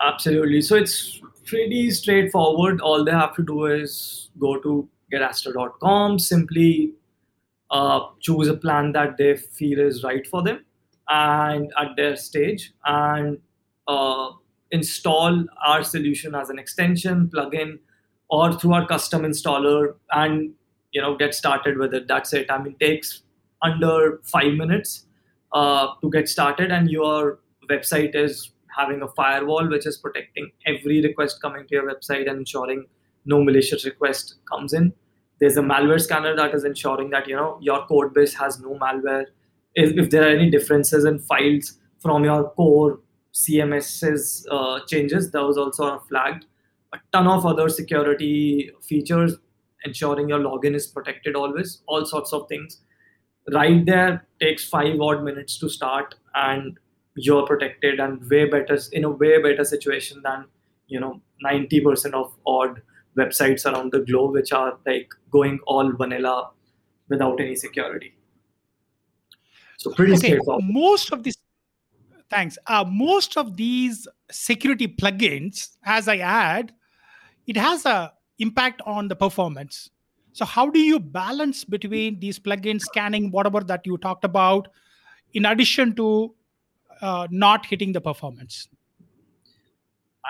Absolutely. 0.00 0.62
So 0.62 0.76
it's 0.76 1.20
pretty 1.46 1.90
straightforward. 1.90 2.80
All 2.80 3.04
they 3.04 3.12
have 3.12 3.34
to 3.36 3.42
do 3.42 3.66
is 3.66 4.30
go 4.38 4.58
to 4.60 4.88
getastra.com, 5.12 6.18
simply 6.18 6.94
uh, 7.70 8.00
choose 8.20 8.48
a 8.48 8.56
plan 8.56 8.92
that 8.92 9.16
they 9.16 9.36
feel 9.36 9.78
is 9.78 10.02
right 10.02 10.26
for 10.26 10.42
them 10.42 10.64
and 11.08 11.72
at 11.78 11.96
their 11.96 12.16
stage 12.16 12.72
and 12.86 13.38
uh, 13.88 14.30
install 14.70 15.44
our 15.66 15.82
solution 15.82 16.34
as 16.34 16.50
an 16.50 16.58
extension 16.58 17.30
plugin 17.34 17.78
or 18.28 18.52
through 18.52 18.72
our 18.72 18.86
custom 18.86 19.22
installer 19.22 19.94
and 20.12 20.52
you 20.92 21.00
know 21.00 21.16
get 21.16 21.34
started 21.34 21.76
with 21.76 21.92
it 21.92 22.06
that's 22.06 22.32
it 22.32 22.46
i 22.50 22.58
mean 22.58 22.76
it 22.78 22.84
takes 22.84 23.22
under 23.62 24.20
five 24.22 24.54
minutes 24.54 25.06
uh, 25.52 25.88
to 26.00 26.08
get 26.10 26.28
started 26.28 26.70
and 26.70 26.90
your 26.90 27.40
website 27.68 28.14
is 28.14 28.52
having 28.76 29.02
a 29.02 29.08
firewall 29.08 29.68
which 29.68 29.86
is 29.86 29.96
protecting 29.96 30.50
every 30.66 31.00
request 31.02 31.40
coming 31.42 31.66
to 31.66 31.74
your 31.74 31.92
website 31.92 32.28
and 32.28 32.38
ensuring 32.38 32.86
no 33.24 33.42
malicious 33.42 33.84
request 33.84 34.36
comes 34.50 34.72
in. 34.72 34.92
There's 35.40 35.56
a 35.56 35.62
malware 35.62 36.00
scanner 36.00 36.36
that 36.36 36.54
is 36.54 36.64
ensuring 36.64 37.10
that 37.10 37.26
you 37.26 37.36
know 37.36 37.58
your 37.60 37.86
code 37.86 38.14
base 38.14 38.34
has 38.34 38.60
no 38.60 38.78
malware. 38.78 39.26
If, 39.74 39.96
if 39.96 40.10
there 40.10 40.24
are 40.24 40.30
any 40.30 40.50
differences 40.50 41.04
in 41.04 41.18
files 41.20 41.78
from 42.00 42.24
your 42.24 42.50
core 42.50 43.00
cms's 43.32 44.46
uh, 44.50 44.80
changes 44.86 45.30
those 45.30 45.56
also 45.56 45.84
are 45.84 46.00
flagged. 46.08 46.46
A 46.92 46.98
ton 47.12 47.28
of 47.28 47.46
other 47.46 47.68
security 47.68 48.70
features 48.82 49.36
ensuring 49.84 50.28
your 50.28 50.40
login 50.40 50.74
is 50.74 50.86
protected 50.86 51.36
always 51.36 51.82
all 51.86 52.04
sorts 52.04 52.32
of 52.32 52.48
things. 52.48 52.80
Right 53.52 53.84
there 53.86 54.26
takes 54.40 54.68
five 54.68 55.00
odd 55.00 55.22
minutes 55.22 55.58
to 55.58 55.68
start 55.68 56.16
and 56.34 56.78
you're 57.24 57.46
protected 57.46 58.00
and 58.00 58.28
way 58.30 58.44
better 58.48 58.78
in 58.92 59.04
a 59.04 59.10
way 59.10 59.40
better 59.42 59.64
situation 59.64 60.20
than 60.22 60.46
you 60.88 61.00
know 61.00 61.20
90% 61.44 62.12
of 62.14 62.32
odd 62.46 62.80
websites 63.16 63.64
around 63.70 63.92
the 63.92 64.00
globe 64.00 64.32
which 64.32 64.52
are 64.52 64.78
like 64.86 65.08
going 65.30 65.58
all 65.66 65.92
vanilla 65.92 66.50
without 67.08 67.40
any 67.40 67.56
security. 67.56 68.14
So 69.78 69.92
pretty 69.92 70.12
okay. 70.12 70.28
straightforward. 70.28 70.64
most 70.64 71.12
of 71.12 71.22
these 71.22 71.38
thanks. 72.28 72.58
Uh, 72.66 72.84
most 72.86 73.36
of 73.36 73.56
these 73.56 74.06
security 74.30 74.86
plugins 74.86 75.70
as 75.84 76.06
i 76.06 76.18
add 76.18 76.72
it 77.46 77.56
has 77.56 77.84
a 77.84 78.12
impact 78.38 78.80
on 78.86 79.08
the 79.08 79.16
performance. 79.16 79.90
So 80.32 80.44
how 80.44 80.70
do 80.70 80.78
you 80.78 80.98
balance 80.98 81.64
between 81.64 82.20
these 82.20 82.38
plugins 82.38 82.82
scanning 82.82 83.30
whatever 83.30 83.60
that 83.60 83.84
you 83.84 83.98
talked 83.98 84.24
about 84.24 84.68
in 85.34 85.46
addition 85.46 85.94
to 85.96 86.34
uh, 87.02 87.26
not 87.30 87.66
hitting 87.66 87.92
the 87.92 88.00
performance? 88.00 88.68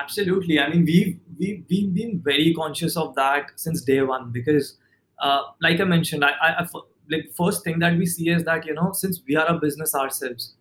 Absolutely. 0.00 0.60
I 0.60 0.68
mean 0.68 0.84
we've, 0.84 1.18
we've, 1.38 1.64
we've 1.68 1.94
been 1.94 2.20
very 2.24 2.54
conscious 2.54 2.96
of 2.96 3.14
that 3.16 3.50
since 3.56 3.82
day 3.82 4.02
one 4.02 4.30
because 4.30 4.76
uh, 5.20 5.42
like 5.60 5.80
i 5.80 5.84
mentioned 5.84 6.24
I, 6.24 6.30
I, 6.30 6.62
I 6.62 6.66
like 7.10 7.30
first 7.36 7.64
thing 7.64 7.78
that 7.80 7.96
we 7.98 8.06
see 8.06 8.30
is 8.30 8.44
that 8.44 8.64
you 8.64 8.74
know 8.74 8.92
since 8.92 9.20
we 9.26 9.36
are 9.36 9.46
a 9.46 9.58
business 9.58 9.94
ourselves 9.94 10.54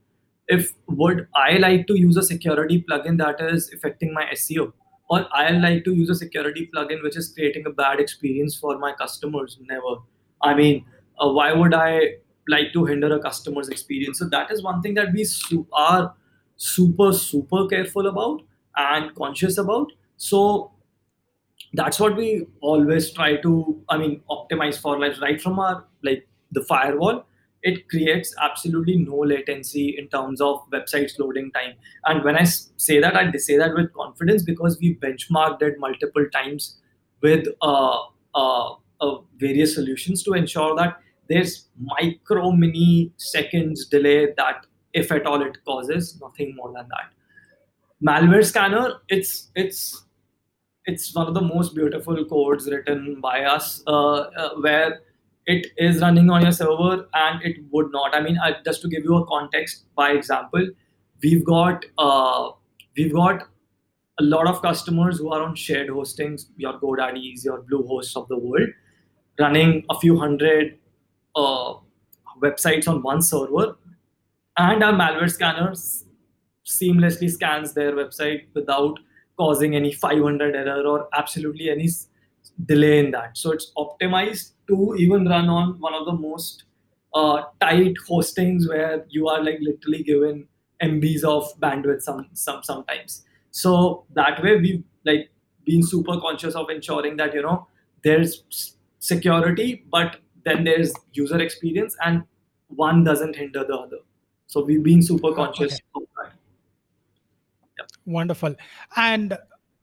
if 0.47 0.73
would 0.87 1.27
i 1.35 1.53
like 1.57 1.87
to 1.87 1.97
use 1.99 2.17
a 2.17 2.23
security 2.23 2.83
plugin 2.89 3.17
that 3.17 3.39
is 3.39 3.71
affecting 3.73 4.13
my 4.13 4.25
seo 4.33 4.71
or 5.09 5.25
i 5.31 5.49
like 5.51 5.83
to 5.85 5.93
use 5.93 6.09
a 6.09 6.15
security 6.15 6.69
plugin 6.73 7.03
which 7.03 7.15
is 7.15 7.31
creating 7.33 7.65
a 7.67 7.69
bad 7.69 7.99
experience 7.99 8.57
for 8.57 8.77
my 8.77 8.93
customers 8.93 9.57
never. 9.61 9.95
I 10.41 10.53
mean 10.53 10.85
uh, 11.19 11.29
why 11.29 11.53
would 11.53 11.73
i 11.73 12.15
like 12.49 12.73
to 12.73 12.85
hinder 12.85 13.13
a 13.15 13.19
customer's 13.19 13.69
experience. 13.69 14.19
So 14.19 14.25
that 14.29 14.51
is 14.51 14.63
one 14.63 14.81
thing 14.81 14.95
that 14.95 15.13
we 15.13 15.23
su- 15.25 15.67
are 15.73 16.13
super 16.57 17.13
super 17.13 17.67
careful 17.67 18.07
about 18.07 18.41
and 18.77 19.13
conscious 19.15 19.57
about. 19.57 19.91
So 20.17 20.71
that's 21.73 21.99
what 21.99 22.15
we 22.15 22.45
always 22.61 23.11
try 23.11 23.35
to 23.37 23.51
i 23.89 23.97
mean 23.97 24.21
optimize 24.29 24.79
for 24.79 24.99
like 24.99 25.19
right 25.21 25.41
from 25.41 25.59
our 25.59 25.85
like 26.03 26.27
the 26.51 26.63
firewall. 26.63 27.25
It 27.61 27.89
creates 27.89 28.33
absolutely 28.41 28.95
no 28.97 29.17
latency 29.19 29.95
in 29.99 30.07
terms 30.07 30.39
of 30.41 30.61
websites 30.71 31.19
loading 31.19 31.51
time. 31.51 31.73
And 32.05 32.23
when 32.23 32.37
i 32.37 32.43
say 32.45 32.99
that 33.01 33.15
i 33.15 33.31
say 33.37 33.57
that 33.57 33.75
with 33.75 33.93
confidence 33.93 34.43
because 34.43 34.79
we 34.79 34.95
benchmarked 34.95 35.61
it 35.61 35.77
multiple 35.79 36.25
times 36.33 36.77
with 37.21 37.47
uh, 37.61 37.97
uh, 38.33 38.73
uh, 39.01 39.17
various 39.37 39.75
solutions 39.75 40.23
to 40.23 40.33
ensure 40.33 40.75
that 40.77 40.97
there's 41.29 41.67
micro 41.79 42.51
mini 42.51 43.13
seconds 43.17 43.85
delay 43.85 44.33
that 44.35 44.65
if 44.93 45.11
at 45.11 45.25
all 45.25 45.41
it 45.41 45.63
causes 45.63 46.19
nothing 46.19 46.55
more 46.55 46.73
than 46.73 46.87
that. 46.89 47.11
Malware 48.03 48.45
scanner 48.45 48.95
it's 49.09 49.51
it's 49.55 50.05
it's 50.85 51.13
one 51.13 51.27
of 51.27 51.33
the 51.33 51.41
most 51.41 51.75
beautiful 51.75 52.25
codes 52.25 52.67
written 52.67 53.21
by 53.21 53.43
us 53.43 53.83
uh, 53.85 54.21
uh, 54.43 54.55
where 54.61 55.01
it 55.45 55.67
is 55.77 56.01
running 56.01 56.29
on 56.29 56.41
your 56.41 56.51
server 56.51 57.07
and 57.13 57.43
it 57.43 57.57
would 57.71 57.91
not. 57.91 58.15
I 58.15 58.21
mean 58.21 58.39
I, 58.41 58.55
just 58.65 58.81
to 58.81 58.87
give 58.87 59.03
you 59.03 59.15
a 59.17 59.25
context 59.27 59.85
by 59.95 60.11
example 60.11 60.67
we've 61.21 61.45
got 61.45 61.85
uh, 61.97 62.49
we've 62.97 63.13
got 63.13 63.47
a 64.19 64.23
lot 64.23 64.47
of 64.47 64.61
customers 64.61 65.19
who 65.19 65.31
are 65.31 65.41
on 65.41 65.55
shared 65.55 65.89
hostings 65.89 66.45
your 66.57 66.79
godaddies 66.79 67.43
your 67.43 67.63
bluehosts 67.63 68.15
of 68.15 68.27
the 68.27 68.37
world 68.37 68.69
running 69.39 69.85
a 69.89 69.99
few 69.99 70.17
hundred 70.17 70.78
uh, 71.43 71.73
websites 72.43 72.87
on 72.87 73.01
one 73.01 73.21
server 73.21 73.77
and 74.57 74.83
our 74.83 74.93
malware 74.93 75.31
scanners 75.31 76.05
seamlessly 76.67 77.29
scans 77.29 77.73
their 77.73 77.93
website 77.93 78.47
without 78.53 78.99
causing 79.37 79.75
any 79.75 79.91
500 79.93 80.55
error 80.55 80.85
or 80.85 81.07
absolutely 81.13 81.69
any 81.69 81.89
delay 82.65 82.99
in 82.99 83.11
that. 83.11 83.37
So 83.37 83.51
it's 83.51 83.71
optimized 83.77 84.51
to 84.67 84.95
even 84.97 85.27
run 85.27 85.49
on 85.49 85.79
one 85.79 85.93
of 85.93 86.05
the 86.05 86.13
most 86.13 86.65
uh, 87.13 87.43
tight 87.59 87.95
hostings 88.07 88.67
where 88.67 89.05
you 89.09 89.27
are 89.29 89.43
like 89.43 89.59
literally 89.61 90.03
given 90.03 90.47
MBs 90.81 91.23
of 91.23 91.59
bandwidth 91.59 92.01
some, 92.01 92.27
some 92.33 92.63
sometimes. 92.63 93.23
So 93.51 94.05
that 94.13 94.43
way 94.43 94.57
we've 94.57 94.83
like 95.05 95.29
been 95.65 95.83
super 95.83 96.19
conscious 96.19 96.55
of 96.55 96.69
ensuring 96.69 97.17
that 97.17 97.33
you 97.33 97.41
know 97.41 97.67
there's 98.03 98.75
security, 98.99 99.85
but 99.89 100.17
then 100.45 100.63
there's 100.63 100.93
user 101.13 101.39
experience 101.39 101.95
and 102.05 102.23
one 102.67 103.03
doesn't 103.03 103.35
hinder 103.35 103.63
the 103.63 103.75
other. 103.75 103.97
So 104.47 104.63
we've 104.63 104.83
been 104.83 105.01
super 105.01 105.33
conscious 105.33 105.73
okay. 105.73 105.81
of 105.95 106.03
that. 106.17 106.33
Wonderful. 108.05 108.55
And 108.95 109.37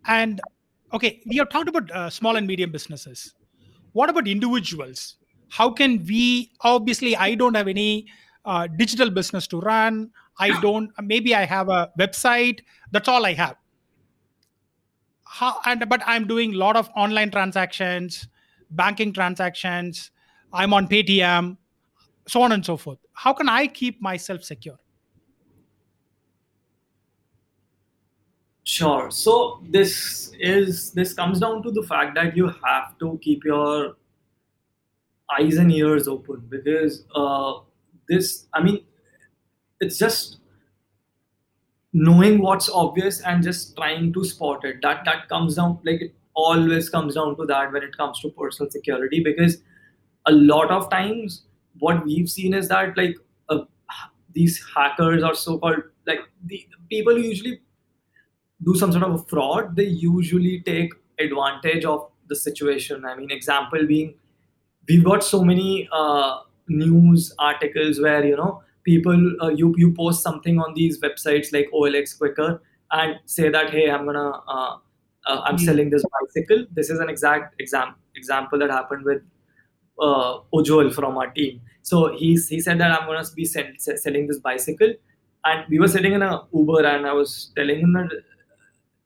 and 0.07 0.41
okay 0.93 1.21
we 1.27 1.37
have 1.37 1.49
talked 1.49 1.69
about 1.69 1.91
uh, 1.91 2.11
small 2.11 2.37
and 2.37 2.47
medium 2.47 2.71
businesses. 2.71 3.35
What 3.93 4.11
about 4.11 4.29
individuals? 4.29 5.17
How 5.49 5.71
can 5.71 6.05
we 6.05 6.53
obviously 6.61 7.17
i 7.17 7.35
don't 7.35 7.55
have 7.55 7.69
any 7.69 8.07
uh, 8.45 8.67
digital 8.67 9.11
business 9.11 9.47
to 9.49 9.61
run. 9.61 10.11
I 10.39 10.61
don't 10.67 10.91
maybe 11.03 11.35
i 11.35 11.45
have 11.45 11.69
a 11.69 11.91
website. 11.99 12.61
That's 12.91 13.09
all 13.09 13.25
i 13.25 13.33
have. 13.35 13.57
How, 15.25 15.61
and 15.67 15.89
but 15.89 16.03
i'm 16.07 16.27
doing 16.27 16.55
a 16.55 16.57
lot 16.57 16.77
of 16.77 16.89
online 16.97 17.31
transactions 17.31 18.29
banking 18.71 19.13
transactions 19.13 20.11
i'm 20.53 20.73
on 20.73 20.89
paytm 20.89 21.57
so 22.27 22.43
on 22.43 22.53
and 22.53 22.65
so 22.65 22.77
forth 22.77 22.99
how 23.13 23.33
can 23.33 23.49
i 23.49 23.67
keep 23.67 24.01
myself 24.01 24.43
secure 24.43 24.79
Sure. 28.69 29.13
So 29.13 29.63
this 29.71 30.33
is 30.41 30.91
this 30.91 31.15
comes 31.15 31.39
down 31.39 31.63
to 31.63 31.71
the 31.71 31.85
fact 31.85 32.17
that 32.17 32.37
you 32.37 32.49
have 32.49 32.99
to 32.99 33.17
keep 33.23 33.45
your 33.45 33.95
eyes 35.39 35.57
and 35.57 35.71
ears 35.71 36.09
open 36.09 36.43
because 36.49 37.05
uh, 37.15 37.61
this, 38.09 38.49
I 38.53 38.65
mean, 38.65 38.85
it's 39.81 39.97
just 39.99 40.39
knowing 41.93 42.41
what's 42.43 42.69
obvious 42.69 43.21
and 43.21 43.41
just 43.41 43.77
trying 43.77 44.13
to 44.15 44.25
spot 44.25 44.65
it. 44.65 44.83
That 44.83 45.05
that 45.05 45.29
comes 45.29 45.55
down 45.55 45.79
like 45.85 46.03
it 46.03 46.15
always 46.35 46.89
comes 46.89 47.15
down 47.15 47.37
to 47.37 47.47
that 47.47 47.73
when 47.73 47.85
it 47.85 47.97
comes 47.97 48.19
to 48.23 48.31
personal 48.31 48.69
security 48.69 49.23
because 49.23 49.59
a 50.27 50.33
lot 50.33 50.71
of 50.71 50.91
times 50.91 51.43
what 51.79 52.05
we've 52.05 52.29
seen 52.29 52.55
is 52.55 52.69
that 52.69 52.97
like 52.97 53.17
uh, 53.49 53.59
these 54.33 54.63
hackers 54.75 55.23
or 55.23 55.35
so-called 55.35 55.83
like 56.07 56.21
the 56.45 56.67
people 56.89 57.15
who 57.15 57.21
usually 57.21 57.61
do 58.63 58.75
some 58.75 58.93
sort 58.93 59.05
of 59.05 59.15
a 59.15 59.19
fraud, 59.25 59.77
they 59.77 59.85
usually 59.85 60.61
take 60.61 60.93
advantage 61.19 61.85
of 61.85 62.11
the 62.29 62.37
situation. 62.37 63.05
I 63.05 63.17
mean, 63.17 63.31
example 63.31 63.87
being, 63.87 64.15
we've 64.89 65.05
got 65.05 65.23
so 65.23 65.43
many 65.43 65.89
uh, 65.93 66.41
news 66.69 67.35
articles 67.39 68.01
where 68.01 68.25
you 68.25 68.37
know 68.37 68.63
people 68.83 69.37
uh, 69.43 69.49
you 69.49 69.75
you 69.77 69.93
post 69.93 70.23
something 70.23 70.59
on 70.59 70.75
these 70.75 71.01
websites 71.01 71.53
like 71.53 71.69
OLX 71.73 72.19
Quikr 72.19 72.61
and 72.93 73.17
say 73.27 73.49
that 73.51 73.71
hey, 73.71 73.91
I'm 73.91 74.07
gonna 74.07 74.31
uh, 74.31 74.77
uh 75.27 75.41
I'm 75.45 75.57
mm-hmm. 75.57 75.65
selling 75.65 75.91
this 75.91 76.05
bicycle. 76.19 76.67
This 76.73 76.91
is 76.91 76.99
an 76.99 77.09
exact 77.09 77.61
exam 77.61 77.95
example 78.15 78.59
that 78.61 78.71
happened 78.71 79.05
with 79.05 79.23
uh, 80.00 80.40
Ojol 80.54 80.94
from 80.94 81.18
our 81.18 81.30
team. 81.32 81.62
So 81.84 82.16
he's 82.16 82.48
he 82.48 82.60
said 82.60 82.80
that 82.80 82.92
I'm 82.92 83.08
gonna 83.08 83.24
be 83.36 83.46
sell, 83.46 83.66
selling 83.78 84.28
this 84.28 84.40
bicycle, 84.40 84.94
and 85.46 85.66
we 85.70 85.80
were 85.80 85.88
sitting 85.88 86.14
in 86.14 86.22
a 86.22 86.44
Uber, 86.54 86.86
and 86.86 87.06
I 87.06 87.14
was 87.14 87.52
telling 87.56 87.80
him 87.80 87.94
that 87.94 88.12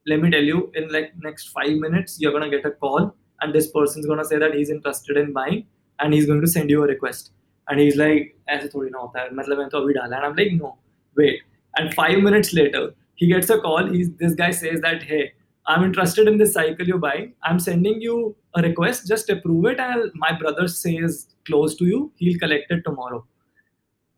let 0.07 0.19
me 0.21 0.29
tell 0.29 0.43
you, 0.43 0.71
in 0.75 0.91
like 0.91 1.13
next 1.21 1.49
five 1.49 1.71
minutes, 1.77 2.19
you're 2.19 2.31
gonna 2.31 2.49
get 2.49 2.65
a 2.65 2.71
call, 2.71 3.15
and 3.41 3.53
this 3.53 3.71
person's 3.71 4.05
gonna 4.05 4.25
say 4.25 4.37
that 4.37 4.53
he's 4.53 4.69
interested 4.69 5.17
in 5.17 5.33
buying, 5.33 5.65
and 5.99 6.13
he's 6.13 6.25
going 6.25 6.41
to 6.41 6.47
send 6.47 6.69
you 6.69 6.83
a 6.83 6.87
request. 6.87 7.31
And 7.67 7.79
he's 7.79 7.95
like, 7.95 8.35
ऐसे 8.49 8.67
थोड़ी 8.73 8.89
ना 8.89 8.99
होता 8.99 9.21
है 9.21 9.33
मतलब 9.35 9.57
मैं 9.57 9.67
तो 9.69 9.79
अभी 9.81 9.93
डाला 9.93 10.17
and 10.17 10.25
I'm 10.25 10.35
like 10.39 10.51
no 10.57 10.77
wait 11.19 11.39
and 11.79 11.93
five 11.93 12.19
minutes 12.25 12.53
later 12.53 12.83
he 13.15 13.27
gets 13.31 13.49
a 13.49 13.57
call 13.59 13.87
he's 13.93 14.11
this 14.19 14.35
guy 14.41 14.51
says 14.51 14.81
that 14.81 15.03
hey 15.11 15.33
I'm 15.70 15.84
interested 15.84 16.26
in 16.26 16.36
this 16.36 16.54
cycle 16.54 16.86
you're 16.86 16.98
buying 16.98 17.34
I'm 17.42 17.60
sending 17.60 18.00
you 18.00 18.36
a 18.54 18.62
request. 18.62 19.06
Just 19.06 19.30
approve 19.30 19.66
it 19.66 19.78
and 19.78 20.10
my 20.14 20.32
brother 20.36 20.66
says 20.66 21.28
close 21.46 21.76
to 21.76 21.84
you. 21.84 22.12
He'll 22.16 22.38
collect 22.38 22.72
it 22.72 22.82
tomorrow. 22.84 23.24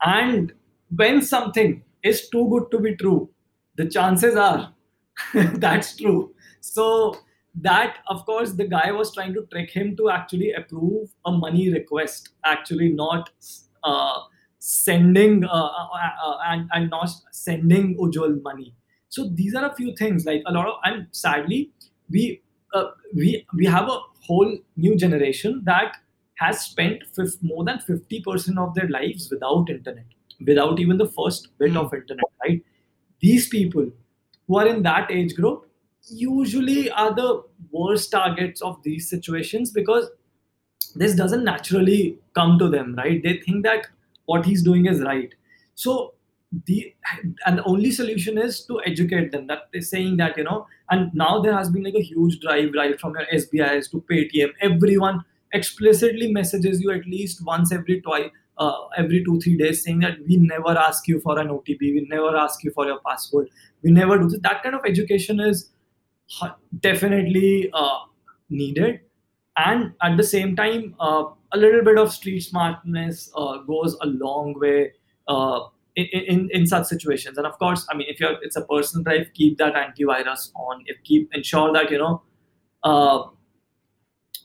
And 0.03 0.53
when 0.97 1.21
something 1.21 1.83
is 2.03 2.29
too 2.31 2.49
good 2.49 2.71
to 2.71 2.81
be 2.81 2.97
true 2.97 3.29
the 3.77 3.87
chances 3.87 4.35
are 4.37 4.73
that's 5.35 5.97
true. 5.97 6.35
So 6.61 7.19
that 7.61 7.99
of 8.09 8.25
course 8.25 8.53
the 8.53 8.67
guy 8.67 8.91
was 8.93 9.13
trying 9.15 9.35
to 9.35 9.47
trick 9.53 9.71
him 9.71 9.95
to 9.97 10.09
actually 10.09 10.53
approve 10.53 11.11
a 11.27 11.33
money 11.33 11.71
request 11.71 12.31
actually 12.47 12.89
not 12.89 13.29
uh, 13.85 14.21
sending 14.59 15.45
uh, 15.45 15.49
uh, 15.49 15.89
uh, 16.25 16.39
and, 16.47 16.69
and 16.73 16.89
not 16.89 17.11
sending 17.31 17.97
ujjwal 17.99 18.41
money 18.43 18.75
so 19.17 19.29
these 19.41 19.55
are 19.55 19.65
a 19.71 19.75
few 19.79 19.95
things 20.01 20.25
like 20.31 20.43
a 20.47 20.53
lot 20.57 20.67
of 20.73 20.75
and 20.85 21.07
sadly 21.23 21.61
we 22.11 22.25
uh, 22.75 22.87
we 23.15 23.47
we 23.61 23.67
have 23.67 23.89
a 23.95 23.99
whole 24.29 24.53
new 24.77 24.97
generation 25.05 25.61
that 25.65 25.97
has 26.43 26.61
spent 26.67 27.03
more 27.43 27.65
than 27.65 27.79
50% 27.89 28.59
of 28.59 28.75
their 28.75 28.89
lives 28.89 29.29
without 29.31 29.71
internet 29.71 30.07
without 30.51 30.81
even 30.85 30.99
the 30.99 31.09
first 31.19 31.49
bit 31.59 31.77
of 31.77 31.93
internet 31.95 32.31
right? 32.45 32.63
These 33.21 33.49
people 33.49 33.91
who 34.47 34.57
are 34.59 34.67
in 34.67 34.83
that 34.83 35.11
age 35.11 35.35
group 35.37 35.69
usually 36.09 36.91
are 36.91 37.15
the 37.15 37.43
worst 37.71 38.11
targets 38.11 38.61
of 38.61 38.83
these 38.83 39.09
situations 39.09 39.71
because 39.71 40.11
this 40.95 41.15
doesn't 41.15 41.45
naturally 41.45 42.19
come 42.35 42.59
to 42.59 42.69
them 42.69 42.95
right? 42.97 43.23
They 43.23 43.39
think 43.39 43.65
that 43.65 43.87
what 44.27 44.45
he's 44.47 44.63
doing 44.63 44.87
is 44.87 45.01
right. 45.03 45.33
So 45.75 46.15
the 46.67 46.95
and 47.47 47.59
the 47.59 47.65
only 47.65 47.91
solution 47.91 48.37
is 48.37 48.61
to 48.67 48.81
educate 48.85 49.33
them 49.33 49.47
that 49.47 49.69
they're 49.73 49.81
saying 49.81 50.17
that 50.19 50.37
you 50.37 50.45
know 50.45 50.67
and 50.91 51.11
now 51.15 51.41
there 51.41 51.57
has 51.57 51.71
been 51.71 51.83
like 51.83 51.95
a 51.95 52.03
huge 52.03 52.41
drive 52.41 52.71
right 52.77 53.01
from 53.01 53.15
your 53.15 53.27
sbis 53.35 53.91
to 53.91 54.03
paytm. 54.11 54.51
Everyone 54.61 55.25
explicitly 55.53 56.31
messages 56.33 56.81
you 56.81 56.91
at 56.91 57.07
least 57.07 57.45
once 57.45 57.73
every 57.73 58.01
twice 58.03 58.31
uh, 58.59 58.75
every 58.99 59.25
two 59.25 59.41
three 59.41 59.57
days 59.57 59.83
saying 59.83 60.01
that 60.01 60.19
we 60.29 60.37
never 60.37 60.71
ask 60.71 61.09
you 61.09 61.21
for 61.21 61.39
an 61.39 61.49
otp 61.49 61.81
we 61.81 62.07
never 62.11 62.37
ask 62.37 62.63
you 62.65 62.71
for 62.71 62.87
your 62.87 63.01
password 63.07 63.49
we 63.83 63.91
never 63.91 64.19
do 64.19 64.29
this. 64.29 64.41
That 64.41 64.63
kind 64.63 64.75
of 64.75 64.83
education 64.85 65.41
is 65.41 65.71
definitely 66.81 67.71
uh, 67.73 67.99
needed. 68.51 69.01
And 69.57 69.93
at 70.03 70.17
the 70.17 70.23
same 70.23 70.57
time 70.57 70.95
uh, 70.99 71.25
a 71.53 71.59
little 71.59 71.83
bit 71.83 71.99
of 71.99 72.13
street 72.13 72.41
smartness 72.41 73.31
uh, 73.37 73.59
goes 73.59 73.97
a 74.01 74.07
long 74.07 74.59
way 74.59 74.93
uh, 75.29 75.61
in, 75.97 76.07
in, 76.07 76.49
in 76.53 76.67
such 76.67 76.87
situations. 76.87 77.39
And 77.39 77.47
of 77.47 77.59
course 77.59 77.87
i 77.91 77.97
mean 77.97 78.07
if 78.09 78.21
you're 78.21 78.37
it's 78.43 78.57
a 78.57 78.65
personal 78.65 79.05
drive 79.05 79.29
keep 79.35 79.59
that 79.59 79.75
antivirus 79.75 80.51
on. 80.55 80.83
If 80.87 81.03
keep 81.05 81.31
ensure 81.35 81.73
that 81.73 81.91
you 81.91 81.99
know 81.99 82.23
uh, 82.83 83.25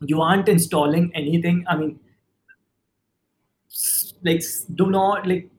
you 0.02 0.22
aren't 0.22 0.50
installing 0.50 1.12
anything. 1.16 1.66
I 1.68 1.78
mean 1.78 2.00
like 4.24 4.44
do 4.76 4.90
not 4.90 5.28
like 5.28 5.50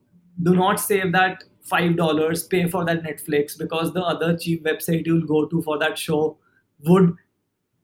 do 0.42 0.54
not 0.54 0.80
save 0.80 1.12
that 1.12 1.44
five 1.62 1.96
dollars 1.96 2.44
pay 2.44 2.66
for 2.68 2.84
that 2.84 3.02
netflix 3.02 3.56
because 3.58 3.92
the 3.92 4.02
other 4.02 4.36
cheap 4.36 4.64
website 4.64 5.06
you'll 5.06 5.26
go 5.26 5.46
to 5.46 5.62
for 5.62 5.78
that 5.78 5.98
show 5.98 6.36
would 6.86 7.14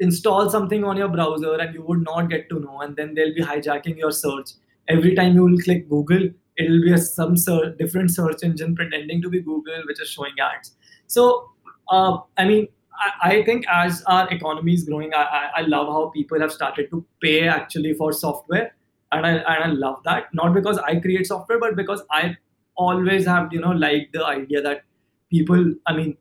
install 0.01 0.51
something 0.51 0.85
on 0.85 0.97
your 0.97 1.09
browser 1.09 1.55
and 1.55 1.75
you 1.75 1.83
would 1.83 2.03
not 2.03 2.29
get 2.29 2.49
to 2.49 2.59
know 2.61 2.81
and 2.81 2.97
then 2.97 3.15
they'll 3.15 3.35
be 3.35 3.43
hijacking 3.43 3.97
your 3.97 4.11
search. 4.11 4.51
Every 4.89 5.15
time 5.15 5.35
you 5.35 5.45
will 5.45 5.59
click 5.59 5.89
google 5.89 6.31
it'll 6.57 6.81
be 6.81 6.93
a, 6.93 6.99
some 6.99 7.37
search, 7.37 7.77
different 7.79 8.11
search 8.11 8.43
engine 8.43 8.75
pretending 8.75 9.23
to 9.23 9.29
be 9.29 9.41
google 9.41 9.83
which 9.87 10.01
is 10.01 10.09
showing 10.09 10.33
ads. 10.41 10.77
So 11.07 11.51
uh, 11.89 12.19
i 12.39 12.45
mean 12.45 12.69
I, 12.97 13.31
I, 13.31 13.43
think 13.45 13.65
as 13.69 14.05
our 14.07 14.29
economy 14.31 14.75
is 14.75 14.85
growing 14.85 15.13
I, 15.13 15.51
I, 15.57 15.61
love 15.63 15.89
how 15.89 16.11
people 16.11 16.41
have 16.41 16.53
started 16.53 16.91
to 16.91 17.05
pay 17.21 17.49
actually 17.49 17.93
for 17.95 18.13
software 18.13 18.77
and 19.11 19.27
I, 19.27 19.31
and 19.31 19.65
I 19.65 19.67
love 19.67 19.99
that. 20.05 20.33
Not 20.33 20.55
because 20.55 20.79
i 20.79 20.97
create 20.97 21.27
software 21.27 21.59
but 21.59 21.77
because 21.77 22.03
i 22.11 22.37
always 22.77 23.27
have 23.27 23.53
you 23.53 23.61
know 23.61 23.73
liked 23.73 24.13
the 24.13 24.25
idea 24.25 24.63
that 24.63 24.85
people 25.31 25.75
i 25.87 25.93
mean 25.97 26.17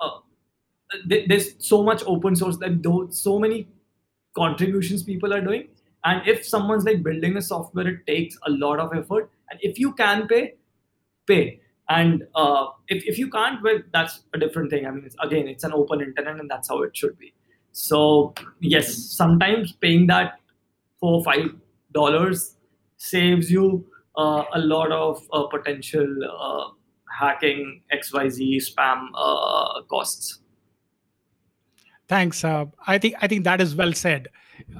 uh, 0.00 0.18
there's 1.06 1.54
so 1.58 1.82
much 1.82 2.02
open 2.06 2.34
source 2.34 2.56
that 2.58 2.82
though 2.82 3.08
so 3.10 3.38
many 3.38 3.68
contributions 4.36 5.02
people 5.02 5.32
are 5.32 5.40
doing. 5.40 5.68
And 6.04 6.28
if 6.28 6.46
someone's 6.46 6.84
like 6.84 7.02
building 7.02 7.36
a 7.36 7.42
software 7.42 7.88
it 7.88 8.06
takes 8.06 8.38
a 8.46 8.50
lot 8.50 8.78
of 8.78 8.94
effort 8.94 9.30
and 9.50 9.58
if 9.62 9.78
you 9.78 9.92
can 9.92 10.26
pay 10.26 10.54
pay 11.26 11.60
and 11.88 12.24
uh, 12.34 12.66
if, 12.88 13.04
if 13.04 13.18
you 13.18 13.30
can't 13.30 13.62
well 13.62 13.78
that's 13.92 14.20
a 14.34 14.38
different 14.38 14.70
thing 14.70 14.86
i 14.86 14.90
mean 14.90 15.04
it's, 15.04 15.16
again 15.22 15.48
it's 15.48 15.64
an 15.64 15.72
open 15.72 16.00
internet 16.00 16.38
and 16.38 16.50
that's 16.50 16.68
how 16.68 16.82
it 16.82 16.96
should 16.96 17.18
be 17.18 17.32
so 17.72 18.34
yes 18.60 18.94
sometimes 18.96 19.72
paying 19.72 20.06
that 20.06 20.40
four 21.00 21.22
five 21.24 21.54
dollars 21.92 22.56
saves 22.96 23.50
you 23.50 23.86
uh, 24.16 24.44
a 24.54 24.58
lot 24.58 24.90
of 24.90 25.22
uh, 25.32 25.46
potential 25.46 26.06
uh, 26.24 26.68
hacking 27.20 27.82
xyz 27.92 28.56
spam 28.70 29.08
uh, 29.14 29.82
costs 29.82 30.40
Thanks. 32.08 32.44
Uh, 32.44 32.66
I 32.86 32.98
think 32.98 33.14
I 33.20 33.26
think 33.26 33.44
that 33.44 33.60
is 33.60 33.74
well 33.74 33.92
said. 33.92 34.28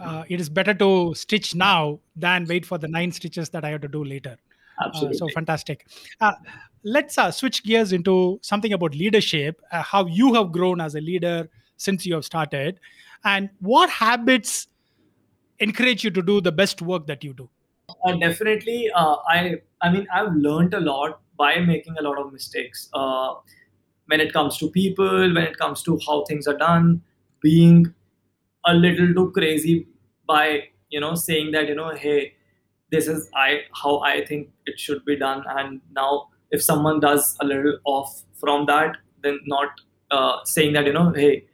Uh, 0.00 0.22
it 0.28 0.40
is 0.40 0.48
better 0.48 0.72
to 0.74 1.14
stitch 1.14 1.54
now 1.54 1.98
than 2.14 2.46
wait 2.46 2.64
for 2.64 2.78
the 2.78 2.88
nine 2.88 3.12
stitches 3.12 3.48
that 3.50 3.64
I 3.64 3.70
have 3.70 3.80
to 3.80 3.88
do 3.88 4.04
later. 4.04 4.36
Absolutely. 4.84 5.16
Uh, 5.16 5.18
so 5.18 5.28
fantastic. 5.28 5.86
Uh, 6.20 6.32
let's 6.84 7.18
uh, 7.18 7.30
switch 7.30 7.64
gears 7.64 7.92
into 7.92 8.38
something 8.42 8.72
about 8.72 8.94
leadership. 8.94 9.60
Uh, 9.72 9.82
how 9.82 10.06
you 10.06 10.34
have 10.34 10.52
grown 10.52 10.80
as 10.80 10.94
a 10.94 11.00
leader 11.00 11.48
since 11.76 12.06
you 12.06 12.14
have 12.14 12.24
started, 12.24 12.80
and 13.24 13.50
what 13.60 13.90
habits 13.90 14.68
encourage 15.58 16.04
you 16.04 16.10
to 16.10 16.22
do 16.22 16.40
the 16.40 16.52
best 16.52 16.80
work 16.82 17.06
that 17.06 17.22
you 17.24 17.34
do. 17.34 17.48
definitely, 18.18 18.90
I 18.94 19.56
I 19.82 19.90
mean 19.90 20.06
I've 20.12 20.32
learned 20.34 20.74
a 20.74 20.80
lot 20.80 21.20
by 21.36 21.58
making 21.60 21.96
a 21.98 22.02
lot 22.02 22.18
of 22.18 22.32
mistakes 22.32 22.88
when 24.08 24.20
it 24.20 24.32
comes 24.32 24.56
to 24.58 24.70
people, 24.70 25.34
when 25.34 25.44
it 25.44 25.58
comes 25.58 25.82
to 25.82 25.98
how 26.06 26.24
things 26.24 26.46
are 26.46 26.56
done 26.56 27.02
being 27.42 27.92
a 28.64 28.74
little 28.74 29.12
too 29.14 29.30
crazy 29.32 29.86
by 30.26 30.68
you 30.90 31.00
know 31.00 31.14
saying 31.14 31.52
that 31.52 31.68
you 31.68 31.74
know 31.74 31.90
hey 31.94 32.35
this 32.90 33.08
is 33.08 33.28
i 33.34 33.60
how 33.82 33.98
i 34.00 34.24
think 34.24 34.48
it 34.66 34.78
should 34.78 35.04
be 35.04 35.16
done. 35.16 35.44
And 35.48 35.80
now 35.92 36.28
if 36.50 36.62
someone 36.62 37.00
does 37.00 37.36
a 37.40 37.44
little 37.44 37.78
off 37.84 38.22
from 38.40 38.66
that 38.66 38.96
then 39.22 39.40
not 39.46 39.68
uh, 40.10 40.38
saying 40.44 40.72
that 40.74 40.86
you 40.86 40.92
know 40.92 41.12
hey 41.12 41.44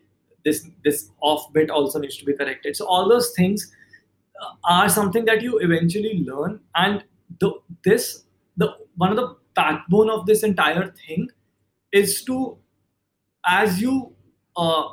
this 0.44 0.68
this 0.84 1.10
off 1.20 1.52
bit 1.52 1.70
also 1.70 1.98
needs 1.98 2.16
to 2.16 2.24
be 2.24 2.34
corrected. 2.34 2.76
So 2.76 2.86
all 2.86 3.08
those 3.08 3.32
things 3.36 3.72
uh, 4.42 4.54
are 4.64 4.88
something 4.88 5.24
that 5.26 5.42
you 5.42 5.58
eventually 5.58 6.24
learn. 6.26 6.60
And 6.74 7.04
the 7.40 7.52
this 7.84 8.24
the 8.56 8.76
one 8.96 9.10
of 9.10 9.16
the 9.16 9.36
backbone 9.54 10.10
of 10.10 10.26
this 10.26 10.42
entire 10.42 10.90
thing 10.90 11.28
is 11.92 12.24
to 12.24 12.58
as 13.46 13.80
you 13.80 14.12
uh, 14.56 14.84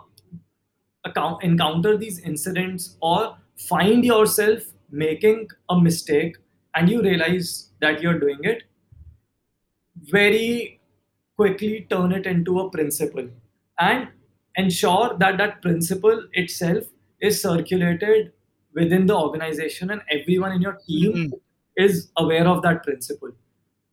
account, 1.06 1.44
encounter 1.44 1.98
these 1.98 2.20
incidents 2.20 2.98
or 3.02 3.38
find 3.58 4.06
yourself 4.06 4.62
making 4.92 5.48
a 5.70 5.80
mistake 5.80 6.36
and 6.76 6.90
you 6.90 7.02
realize 7.02 7.72
that 7.82 8.02
you're 8.02 8.20
doing 8.20 8.40
it, 8.44 8.64
very 9.96 10.80
quickly 11.36 11.88
turn 11.90 12.12
it 12.12 12.26
into 12.26 12.60
a 12.60 12.70
principle 12.70 13.28
and 13.80 14.10
ensure 14.56 15.16
that 15.20 15.38
that 15.38 15.62
principle 15.62 16.28
itself 16.34 16.84
is 17.22 17.42
circulated 17.42 18.32
within 18.74 19.06
the 19.06 19.16
organization 19.16 19.90
and 19.92 20.02
everyone 20.12 20.52
in 20.52 20.62
your 20.62 20.78
team 20.88 21.14
mm-hmm. 21.14 21.34
is 21.78 22.10
aware 22.18 22.48
of 22.48 22.62
that 22.62 22.84
principle 22.84 23.32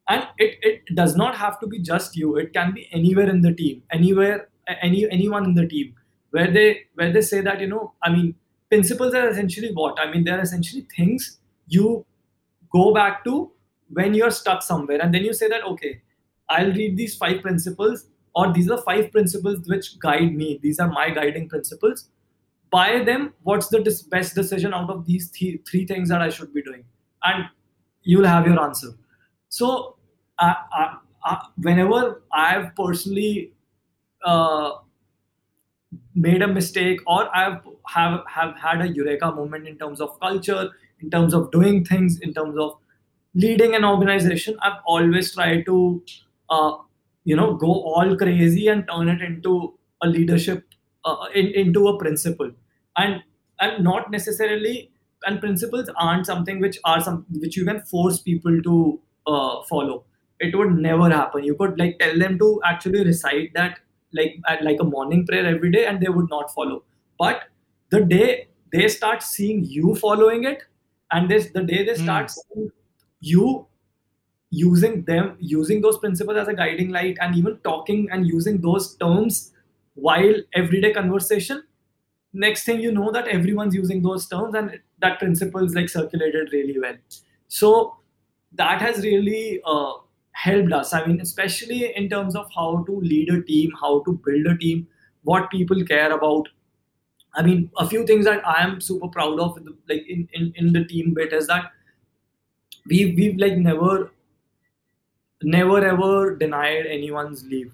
and 0.09 0.26
it, 0.38 0.59
it 0.62 0.82
does 0.94 1.16
not 1.16 1.36
have 1.36 1.59
to 1.61 1.66
be 1.66 1.78
just 1.78 2.16
you 2.16 2.36
it 2.36 2.53
can 2.53 2.72
be 2.72 2.88
anywhere 2.92 3.28
in 3.28 3.40
the 3.40 3.53
team 3.53 3.82
anywhere 3.92 4.49
any 4.82 5.09
anyone 5.11 5.44
in 5.44 5.55
the 5.55 5.66
team 5.66 5.94
where 6.30 6.51
they 6.51 6.82
where 6.94 7.12
they 7.12 7.20
say 7.20 7.40
that 7.40 7.61
you 7.61 7.66
know 7.66 7.92
i 8.03 8.11
mean 8.11 8.34
principles 8.69 9.14
are 9.14 9.29
essentially 9.29 9.73
what? 9.73 9.99
I 10.01 10.11
mean 10.11 10.25
they're 10.25 10.41
essentially 10.41 10.87
things 10.97 11.39
you 11.69 12.05
go 12.73 12.93
back 12.95 13.25
to 13.25 13.53
when 13.91 14.14
you're 14.14 14.31
stuck 14.31 14.62
somewhere. 14.62 15.01
And 15.01 15.14
then 15.14 15.23
you 15.25 15.33
say 15.33 15.49
that 15.49 15.64
okay 15.64 16.03
i'll 16.49 16.73
read 16.73 16.97
these 16.97 17.17
five 17.17 17.43
principles 17.43 18.07
or 18.35 18.53
these 18.53 18.71
are 18.71 18.79
five 18.83 19.11
principles 19.11 19.67
which 19.67 19.99
guide 19.99 20.35
me. 20.37 20.61
These 20.62 20.79
are 20.79 20.89
my 20.89 21.11
guiding 21.11 21.49
principles. 21.49 22.09
By 22.71 23.03
them 23.05 23.33
what's 23.43 23.69
the 23.69 23.81
dis- 23.83 24.03
best 24.03 24.35
decision 24.35 24.75
out 24.75 24.91
of 24.91 25.07
these 25.07 25.31
th- 25.31 25.61
three 25.69 25.87
things 25.87 26.09
that 26.11 26.23
i 26.23 26.29
should 26.29 26.53
be 26.55 26.62
doing? 26.62 26.85
And 27.25 27.47
you'll 28.03 28.27
have 28.27 28.47
your 28.47 28.61
answer. 28.61 28.89
So 29.49 29.97
uh, 30.39 30.55
uh, 30.77 30.95
uh, 31.25 31.37
whenever 31.62 32.23
i've 32.33 32.75
personally 32.77 33.53
uh, 34.25 34.71
made 36.17 36.43
a 36.43 36.49
mistake 36.49 37.01
or 37.07 37.35
I've 37.37 37.61
have 37.89 38.23
have 38.29 38.57
had 38.57 38.81
a 38.83 38.89
eureka 38.89 39.33
moment 39.33 39.69
in 39.69 39.79
terms 39.79 40.01
of 40.01 40.19
culture, 40.21 40.71
in 41.01 41.11
terms 41.11 41.35
of 41.35 41.51
doing 41.53 41.85
things, 41.85 42.21
in 42.21 42.35
terms 42.35 42.59
of 42.59 42.79
leading 43.35 43.75
an 43.75 43.85
organization. 43.85 44.59
I've 44.62 44.81
always 44.87 45.35
tried 45.35 45.67
to 45.67 46.03
uh, 46.51 46.77
you 47.25 47.37
know 47.37 47.55
go 47.55 47.73
all 47.93 48.17
crazy 48.17 48.69
and 48.69 48.87
turn 48.89 49.09
it 49.09 49.23
into 49.23 49.79
a 50.03 50.09
leadership 50.09 50.64
uh, 51.05 51.27
in, 51.35 51.47
into 51.49 51.89
a 51.89 51.99
principle. 51.99 52.51
And 52.97 53.23
and 53.61 53.85
not 53.85 54.11
necessarily 54.11 54.91
and 55.25 55.41
principles 55.41 55.91
aren't 55.97 56.27
something 56.27 56.61
which 56.61 56.79
are 56.85 57.01
some 57.01 57.27
which 57.31 57.57
you 57.57 57.64
can 57.64 57.81
force 57.83 58.21
people 58.21 58.62
to 58.62 59.01
uh, 59.27 59.62
follow. 59.64 60.05
It 60.39 60.57
would 60.57 60.73
never 60.77 61.09
happen. 61.11 61.45
You 61.45 61.55
could 61.55 61.79
like 61.79 61.99
tell 61.99 62.19
them 62.19 62.39
to 62.39 62.61
actually 62.64 63.05
recite 63.05 63.55
that 63.55 63.81
like 64.13 64.37
like 64.63 64.81
a 64.81 64.85
morning 64.85 65.27
prayer 65.27 65.47
every 65.47 65.71
day 65.71 65.87
and 65.87 66.01
they 66.01 66.09
would 66.09 66.29
not 66.31 66.53
follow. 66.55 66.83
But 67.19 67.45
the 67.91 68.01
day 68.01 68.49
they 68.73 68.89
start 68.89 69.23
seeing 69.23 69.65
you 69.65 69.95
following 69.95 70.45
it 70.45 70.63
and 71.13 71.31
this 71.31 71.51
the 71.51 71.63
day 71.63 71.85
they 71.85 71.95
start 71.95 72.31
seeing 72.31 72.71
you 73.21 73.67
using 74.51 75.03
them 75.05 75.37
using 75.41 75.81
those 75.81 75.99
principles 75.99 76.37
as 76.39 76.49
a 76.49 76.55
guiding 76.55 76.91
light 76.91 77.17
and 77.21 77.37
even 77.37 77.59
talking 77.65 78.09
and 78.11 78.27
using 78.27 78.61
those 78.61 78.97
terms 78.97 79.53
while 79.95 80.35
everyday 80.55 80.93
conversation 80.93 81.63
next 82.33 82.65
thing 82.65 82.81
you 82.81 82.93
know 82.93 83.11
that 83.11 83.29
everyone's 83.29 83.75
using 83.75 84.03
those 84.03 84.29
terms 84.29 84.55
and 84.55 84.79
that 85.01 85.19
principle 85.19 85.65
is 85.65 85.75
like 85.75 85.89
circulated 85.89 86.53
really 86.53 86.79
well. 86.79 86.97
So 87.49 87.97
that 88.53 88.81
has 88.81 88.99
really 89.05 89.61
uh, 89.65 89.93
helped 90.45 90.72
us. 90.72 90.93
I 90.93 91.07
mean 91.07 91.20
especially 91.20 91.95
in 91.97 92.09
terms 92.11 92.37
of 92.37 92.51
how 92.55 92.84
to 92.87 93.01
lead 93.12 93.30
a 93.30 93.43
team 93.43 93.72
how 93.80 93.93
to 94.09 94.20
build 94.26 94.47
a 94.47 94.57
team 94.59 94.87
what 95.22 95.51
people 95.51 95.82
care 95.84 96.12
about. 96.12 96.49
I 97.34 97.43
mean 97.43 97.70
a 97.78 97.87
few 97.89 98.07
things 98.11 98.26
that 98.26 98.47
i 98.51 98.62
am 98.64 98.80
super 98.80 99.09
proud 99.09 99.41
of 99.47 99.57
like 99.89 100.05
in, 100.09 100.28
in, 100.32 100.53
in 100.57 100.72
the 100.72 100.84
team 100.84 101.14
bit 101.14 101.32
is 101.39 101.47
that 101.49 101.70
we 102.93 103.14
we've 103.16 103.39
like 103.45 103.57
never 103.57 104.11
never 105.43 105.80
ever 105.87 106.37
denied 106.37 106.87
anyone's 106.99 107.45
leave. 107.45 107.72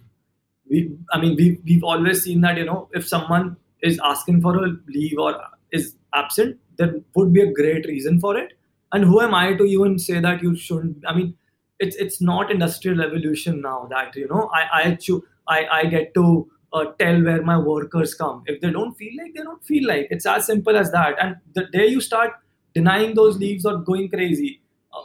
We 0.70 0.96
i 1.12 1.20
mean 1.20 1.36
we 1.42 1.58
we've 1.64 1.84
always 1.84 2.22
seen 2.22 2.40
that 2.42 2.58
you 2.58 2.64
know 2.64 2.88
if 2.92 3.06
someone 3.08 3.56
is 3.82 4.00
asking 4.14 4.40
for 4.42 4.56
a 4.64 4.72
leave 4.86 5.18
or 5.18 5.36
is 5.72 5.94
absent 6.14 6.58
there 6.78 6.94
would 7.14 7.32
be 7.32 7.42
a 7.42 7.52
great 7.52 7.86
reason 7.86 8.18
for 8.20 8.36
it. 8.36 8.58
And 8.94 9.04
who 9.04 9.20
am 9.20 9.34
i 9.34 9.54
to 9.54 9.64
even 9.64 9.98
say 9.98 10.20
that 10.20 10.42
you 10.42 10.56
shouldn't 10.56 11.06
i 11.12 11.14
mean 11.22 11.36
it's 11.82 11.96
it's 11.96 12.20
not 12.20 12.50
industrial 12.50 12.98
revolution 12.98 13.60
now 13.60 13.86
that 13.90 14.16
you 14.16 14.28
know 14.28 14.48
i 14.54 14.62
i 14.80 14.94
cho- 14.94 15.22
i, 15.48 15.66
I 15.78 15.84
get 15.86 16.14
to 16.14 16.48
uh, 16.72 16.84
tell 16.98 17.22
where 17.22 17.42
my 17.42 17.58
workers 17.58 18.14
come 18.14 18.42
if 18.46 18.60
they 18.60 18.70
don't 18.70 18.94
feel 18.94 19.12
like 19.22 19.34
they 19.34 19.42
don't 19.42 19.64
feel 19.64 19.86
like 19.86 20.06
it's 20.10 20.26
as 20.26 20.46
simple 20.46 20.76
as 20.76 20.90
that 20.92 21.16
and 21.20 21.36
the 21.54 21.64
day 21.72 21.86
you 21.86 22.00
start 22.00 22.32
denying 22.74 23.14
those 23.14 23.36
leaves 23.36 23.66
or 23.66 23.76
going 23.78 24.08
crazy 24.08 24.62
uh, 24.94 25.02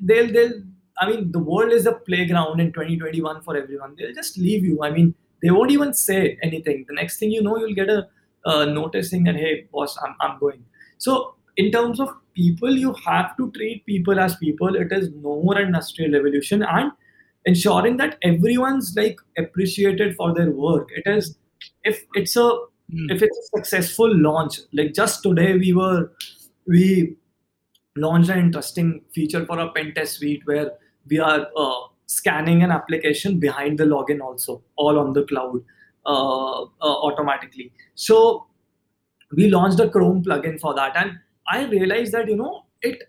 they'll 0.00 0.32
they'll 0.32 0.62
I 1.00 1.08
mean, 1.08 1.32
the 1.32 1.40
world 1.40 1.72
is 1.72 1.86
a 1.86 1.92
playground 1.92 2.60
in 2.60 2.72
2021 2.72 3.42
for 3.42 3.56
everyone. 3.56 3.96
They'll 3.98 4.14
just 4.14 4.38
leave 4.38 4.64
you. 4.64 4.80
I 4.82 4.90
mean, 4.90 5.14
they 5.42 5.50
won't 5.50 5.72
even 5.72 5.92
say 5.92 6.38
anything. 6.40 6.84
The 6.86 6.94
next 6.94 7.18
thing 7.18 7.32
you 7.32 7.42
know, 7.42 7.56
you'll 7.58 7.74
get 7.74 7.88
a 7.90 8.08
uh, 8.46 8.64
notice 8.66 9.10
saying 9.10 9.24
that, 9.24 9.34
hey, 9.34 9.66
boss, 9.72 9.98
I'm, 10.04 10.14
I'm 10.20 10.38
going. 10.38 10.64
So, 10.98 11.33
in 11.56 11.70
terms 11.70 12.00
of 12.00 12.08
people, 12.34 12.70
you 12.76 12.94
have 13.06 13.36
to 13.36 13.50
treat 13.52 13.86
people 13.86 14.18
as 14.18 14.36
people. 14.36 14.74
It 14.74 14.92
is 14.92 15.10
no 15.10 15.42
more 15.42 15.56
an 15.58 15.66
industrial 15.66 16.12
revolution 16.12 16.62
and 16.62 16.92
ensuring 17.46 17.96
that 17.98 18.18
everyone's 18.22 18.94
like 18.96 19.18
appreciated 19.38 20.16
for 20.16 20.34
their 20.34 20.50
work. 20.50 20.88
It 20.94 21.08
is, 21.10 21.36
if 21.84 22.04
it's 22.14 22.36
a, 22.36 22.50
Mm. 22.92 23.10
if 23.10 23.22
it's 23.22 23.38
a 23.38 23.56
successful 23.56 24.14
launch, 24.14 24.58
like 24.74 24.92
just 24.92 25.22
today 25.22 25.56
we 25.56 25.72
were, 25.72 26.12
we 26.66 27.16
launched 27.96 28.28
an 28.28 28.38
interesting 28.38 29.00
feature 29.14 29.46
for 29.46 29.58
our 29.58 29.72
pen 29.72 29.94
test 29.94 30.16
suite 30.16 30.42
where 30.44 30.72
we 31.08 31.18
are 31.18 31.48
uh, 31.56 31.80
scanning 32.06 32.62
an 32.62 32.70
application 32.70 33.38
behind 33.38 33.78
the 33.78 33.84
login 33.84 34.20
also 34.20 34.62
all 34.76 34.98
on 34.98 35.12
the 35.12 35.22
cloud 35.24 35.62
uh, 36.06 36.62
uh, 36.62 36.66
automatically 36.80 37.72
so 37.94 38.46
we 39.36 39.48
launched 39.48 39.80
a 39.80 39.88
chrome 39.88 40.22
plugin 40.22 40.60
for 40.60 40.74
that 40.74 40.94
and 40.96 41.18
i 41.48 41.64
realized 41.66 42.12
that 42.12 42.28
you 42.28 42.36
know 42.36 42.64
it 42.82 43.02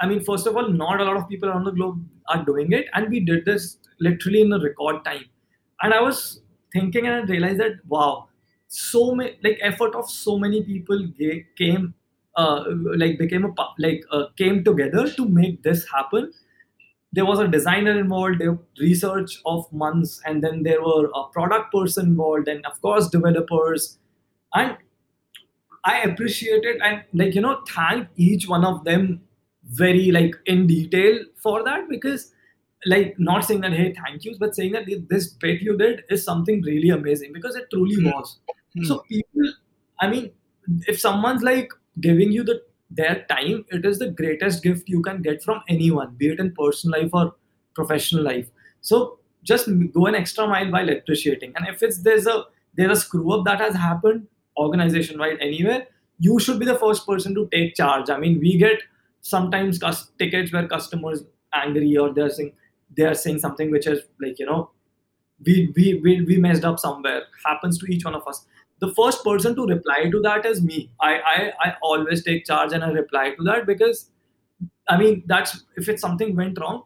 i 0.00 0.06
mean 0.06 0.22
first 0.28 0.46
of 0.46 0.56
all 0.56 0.68
not 0.68 1.00
a 1.00 1.04
lot 1.04 1.16
of 1.16 1.28
people 1.28 1.48
around 1.48 1.64
the 1.64 1.72
globe 1.78 2.04
are 2.28 2.44
doing 2.44 2.72
it 2.72 2.86
and 2.94 3.08
we 3.10 3.20
did 3.20 3.44
this 3.44 3.78
literally 4.00 4.40
in 4.42 4.52
a 4.52 4.58
record 4.58 5.04
time. 5.04 5.24
And 5.82 5.94
i 5.94 6.00
was 6.00 6.40
thinking 6.72 7.06
and 7.06 7.14
i 7.14 7.20
realized 7.32 7.60
that 7.60 7.76
wow 7.86 8.28
so 8.68 9.14
many 9.14 9.38
like 9.44 9.58
effort 9.62 9.94
of 9.94 10.10
so 10.10 10.38
many 10.38 10.62
people 10.62 11.06
came 11.56 11.94
uh, 12.36 12.64
like 12.96 13.18
became 13.18 13.44
a 13.44 13.52
like 13.78 14.04
uh, 14.10 14.26
came 14.36 14.62
together 14.64 15.08
to 15.10 15.26
make 15.26 15.62
this 15.62 15.86
happen. 15.90 16.32
There 17.12 17.24
was 17.24 17.38
a 17.38 17.48
designer 17.48 17.98
involved 17.98 18.42
research 18.78 19.40
of 19.46 19.72
months 19.72 20.20
and 20.26 20.44
then 20.44 20.62
there 20.62 20.82
were 20.82 21.10
a 21.14 21.24
product 21.32 21.72
person 21.72 22.06
involved 22.08 22.48
and 22.48 22.64
of 22.66 22.80
course 22.82 23.08
developers. 23.08 23.98
And 24.54 24.76
i 25.84 26.00
appreciate 26.02 26.64
it 26.64 26.80
and 26.82 27.02
like 27.12 27.34
you 27.34 27.40
know 27.40 27.60
thank 27.68 28.08
each 28.16 28.48
one 28.48 28.64
of 28.64 28.84
them 28.84 29.20
very 29.82 30.10
like 30.12 30.34
in 30.46 30.66
detail 30.66 31.18
for 31.42 31.62
that 31.64 31.88
because 31.88 32.32
like 32.86 33.14
not 33.18 33.44
saying 33.44 33.60
that 33.60 33.72
hey 33.72 33.92
thank 33.94 34.24
yous 34.24 34.38
but 34.38 34.54
saying 34.54 34.72
that 34.72 34.86
this 35.08 35.28
bit 35.28 35.60
you 35.60 35.76
did 35.76 36.02
is 36.10 36.24
something 36.24 36.62
really 36.62 36.90
amazing 36.90 37.32
because 37.32 37.56
it 37.56 37.64
truly 37.72 37.96
Hmm. 38.02 38.10
was 38.10 38.38
Hmm. 38.76 38.84
so 38.84 38.98
people 39.10 39.52
i 40.00 40.08
mean 40.08 40.30
if 40.86 41.00
someone's 41.00 41.42
like 41.42 41.70
giving 42.00 42.32
you 42.32 42.44
the 42.44 42.62
their 42.90 43.24
time 43.28 43.64
it 43.70 43.84
is 43.84 43.98
the 43.98 44.10
greatest 44.10 44.62
gift 44.62 44.88
you 44.88 45.00
can 45.02 45.20
get 45.22 45.42
from 45.42 45.60
anyone 45.68 46.14
be 46.16 46.28
it 46.28 46.38
in 46.44 46.52
personal 46.58 47.00
life 47.00 47.10
or 47.20 47.34
professional 47.74 48.22
life 48.22 48.48
so 48.80 49.18
just 49.42 49.68
go 49.96 50.06
an 50.06 50.14
extra 50.14 50.46
mile 50.46 50.70
while 50.70 50.88
appreciating 50.96 51.52
and 51.56 51.66
if 51.68 51.82
it's 51.82 52.02
there's 52.02 52.26
a 52.26 52.44
there's 52.74 52.98
a 52.98 53.00
screw 53.00 53.32
up 53.32 53.44
that 53.44 53.58
has 53.60 53.74
happened 53.74 54.26
organization 54.56 55.18
wide 55.18 55.38
anywhere 55.40 55.86
you 56.18 56.38
should 56.40 56.58
be 56.58 56.64
the 56.64 56.78
first 56.78 57.06
person 57.06 57.34
to 57.34 57.46
take 57.52 57.74
charge. 57.74 58.08
I 58.08 58.16
mean 58.16 58.40
we 58.40 58.56
get 58.56 58.80
sometimes 59.20 59.78
cus- 59.78 60.10
tickets 60.18 60.52
where 60.52 60.66
customers 60.66 61.24
angry 61.52 61.96
or 61.98 62.12
they're 62.14 62.30
saying 62.30 62.52
they're 62.96 63.14
saying 63.14 63.38
something 63.40 63.70
which 63.70 63.86
is 63.86 64.00
like 64.20 64.38
you 64.38 64.46
know 64.46 64.70
we, 65.44 65.72
we 65.76 66.00
we 66.02 66.22
we 66.22 66.38
messed 66.38 66.64
up 66.64 66.78
somewhere. 66.78 67.22
Happens 67.44 67.78
to 67.78 67.86
each 67.86 68.04
one 68.04 68.14
of 68.14 68.26
us. 68.26 68.46
The 68.80 68.92
first 68.94 69.24
person 69.24 69.54
to 69.56 69.66
reply 69.66 70.08
to 70.10 70.20
that 70.22 70.46
is 70.46 70.62
me. 70.62 70.90
I, 71.00 71.12
I 71.34 71.52
i 71.68 71.74
always 71.82 72.22
take 72.24 72.44
charge 72.46 72.72
and 72.72 72.84
i 72.84 72.88
reply 72.90 73.30
to 73.36 73.44
that 73.44 73.66
because 73.66 74.10
i 74.88 74.96
mean 74.98 75.22
that's 75.26 75.64
if 75.76 75.88
it's 75.88 76.02
something 76.02 76.34
went 76.36 76.58
wrong 76.60 76.82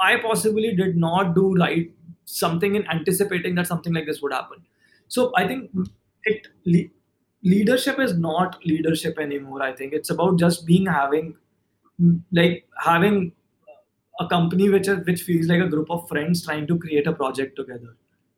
i 0.00 0.16
possibly 0.24 0.74
did 0.76 0.96
not 0.96 1.34
do 1.34 1.54
right 1.62 1.92
something 2.24 2.74
in 2.76 2.86
anticipating 2.88 3.54
that 3.56 3.66
something 3.66 3.94
like 3.94 4.06
this 4.06 4.22
would 4.22 4.32
happen. 4.32 4.58
So 5.08 5.32
i 5.36 5.46
think 5.46 5.70
it 6.26 6.48
le- 6.64 6.90
leadership 7.42 7.98
is 7.98 8.14
not 8.18 8.58
leadership 8.64 9.18
anymore 9.18 9.62
i 9.62 9.72
think. 9.72 9.92
It's 9.92 10.10
about 10.10 10.38
just 10.38 10.66
being 10.66 10.86
having 10.86 11.36
like 12.32 12.68
having 12.84 13.32
a 14.20 14.26
company 14.28 14.68
which 14.70 14.88
is 14.88 15.04
which 15.06 15.22
feels 15.22 15.46
like 15.46 15.60
a 15.60 15.68
group 15.68 15.90
of 15.90 16.08
friends 16.08 16.44
trying 16.44 16.66
to 16.66 16.78
create 16.78 17.06
a 17.06 17.12
project 17.12 17.56
together. 17.56 17.96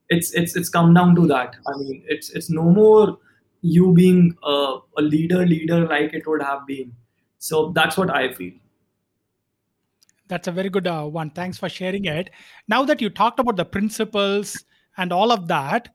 It's 0.09 0.33
it's 0.33 0.57
it's 0.57 0.69
come 0.69 0.95
down 0.95 1.15
to 1.17 1.27
that. 1.29 1.57
I 1.67 1.77
mean 1.79 2.05
it's 2.07 2.31
it's 2.31 2.51
no 2.51 2.63
more 2.63 3.19
you 3.63 3.93
being 3.93 4.37
a, 4.45 4.79
a 4.97 5.03
leader 5.03 5.45
leader 5.47 5.87
like 5.87 6.15
it 6.15 6.27
would 6.27 6.43
have 6.43 6.67
been. 6.67 6.93
So 7.39 7.73
that's 7.75 7.97
what 7.97 8.11
i 8.11 8.33
feel. 8.33 8.55
That's 10.29 10.47
a 10.47 10.53
very 10.53 10.69
good 10.69 10.87
uh, 10.87 11.05
one. 11.05 11.31
Thanks 11.31 11.57
for 11.57 11.69
sharing 11.69 12.05
it. 12.05 12.31
Now 12.69 12.85
that 12.85 13.01
you 13.01 13.09
talked 13.09 13.41
about 13.41 13.57
the 13.57 13.65
principles 13.65 14.65
and 14.97 15.13
all 15.13 15.33
of 15.33 15.49
that, 15.49 15.89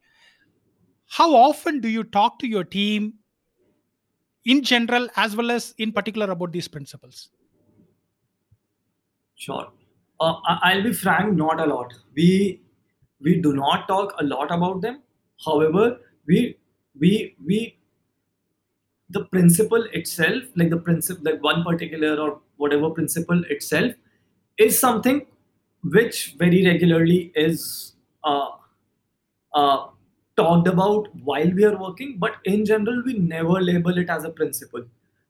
how 1.17 1.35
often 1.35 1.79
do 1.79 1.89
you 1.89 2.03
talk 2.03 2.39
to 2.39 2.47
your 2.47 2.63
team 2.63 3.13
in 4.45 4.63
general 4.63 5.07
as 5.15 5.35
well 5.35 5.51
as 5.51 5.73
in 5.77 5.91
particular 5.91 6.31
about 6.31 6.51
these 6.51 6.67
principles? 6.67 7.29
Sure. 9.35 9.67
Uh, 10.19 10.33
I'll 10.47 10.81
be 10.81 10.93
frank, 10.93 11.35
not 11.35 11.59
a 11.59 11.65
lot. 11.65 11.93
We 12.15 12.61
we 13.21 13.39
do 13.41 13.53
not 13.53 13.87
talk 13.87 14.15
a 14.19 14.23
lot 14.23 14.51
about 14.51 14.81
them. 14.81 15.01
However, 15.45 15.97
we 16.25 16.57
we 16.99 17.35
we 17.45 17.77
the 19.09 19.25
principle 19.25 19.87
itself, 19.93 20.43
like 20.55 20.71
the 20.71 20.77
principle, 20.77 21.31
like 21.31 21.43
one 21.43 21.63
particular 21.63 22.15
or 22.19 22.41
whatever 22.57 22.89
principle 22.89 23.43
itself, 23.49 23.93
is 24.57 24.79
something 24.79 25.25
which 25.83 26.35
very 26.39 26.65
regularly 26.65 27.31
is 27.35 27.93
uh, 28.23 28.49
uh, 29.53 29.87
talked 30.37 30.67
about 30.67 31.13
while 31.23 31.51
we 31.51 31.63
are 31.65 31.77
working. 31.77 32.17
But 32.19 32.35
in 32.45 32.65
general, 32.65 33.03
we 33.05 33.13
never 33.13 33.61
label 33.61 33.97
it 33.97 34.09
as 34.09 34.23
a 34.23 34.29
principle. 34.29 34.85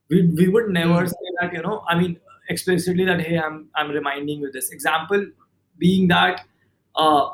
We 0.10 0.28
we 0.28 0.48
would 0.50 0.70
never 0.70 1.00
Hmm. 1.00 1.08
say 1.08 1.34
that 1.42 1.54
you 1.54 1.62
know. 1.62 1.84
I 1.88 1.98
mean, 2.00 2.20
explicitly 2.50 3.06
that 3.06 3.22
hey, 3.22 3.38
I'm 3.40 3.70
I'm 3.76 3.92
reminding 3.92 4.42
you 4.42 4.52
this. 4.52 4.72
Example 4.72 5.28
being 5.78 6.08
that 6.10 6.46
uh, 6.96 7.30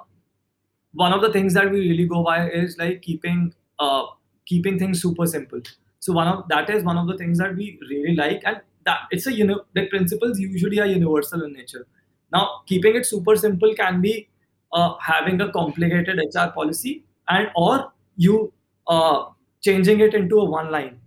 one 0.93 1.13
of 1.13 1.21
the 1.21 1.31
things 1.31 1.53
that 1.53 1.71
we 1.71 1.79
really 1.89 2.05
go 2.07 2.23
by 2.23 2.49
is 2.49 2.77
like 2.77 3.01
keeping 3.01 3.53
uh, 3.79 4.05
keeping 4.45 4.79
things 4.79 5.01
super 5.01 5.25
simple. 5.25 5.61
So 5.99 6.13
one 6.13 6.27
of 6.27 6.47
that 6.49 6.69
is 6.69 6.83
one 6.83 6.97
of 6.97 7.07
the 7.07 7.17
things 7.17 7.37
that 7.39 7.55
we 7.55 7.77
really 7.89 8.15
like, 8.15 8.41
and 8.45 8.61
that 8.85 9.01
it's 9.11 9.27
a 9.27 9.33
you 9.33 9.45
know 9.45 9.63
the 9.73 9.87
principles 9.87 10.39
usually 10.39 10.79
are 10.79 10.87
universal 10.87 11.43
in 11.43 11.53
nature. 11.53 11.85
Now 12.31 12.61
keeping 12.65 12.95
it 12.95 13.05
super 13.05 13.35
simple 13.35 13.73
can 13.75 14.01
be 14.01 14.29
uh, 14.73 14.95
having 14.99 15.41
a 15.41 15.51
complicated 15.51 16.19
HR 16.19 16.51
policy, 16.51 17.03
and 17.29 17.49
or 17.55 17.91
you 18.15 18.53
uh, 18.87 19.25
changing 19.61 19.99
it 20.01 20.13
into 20.13 20.39
a 20.39 20.45
one 20.45 20.71
line, 20.71 20.99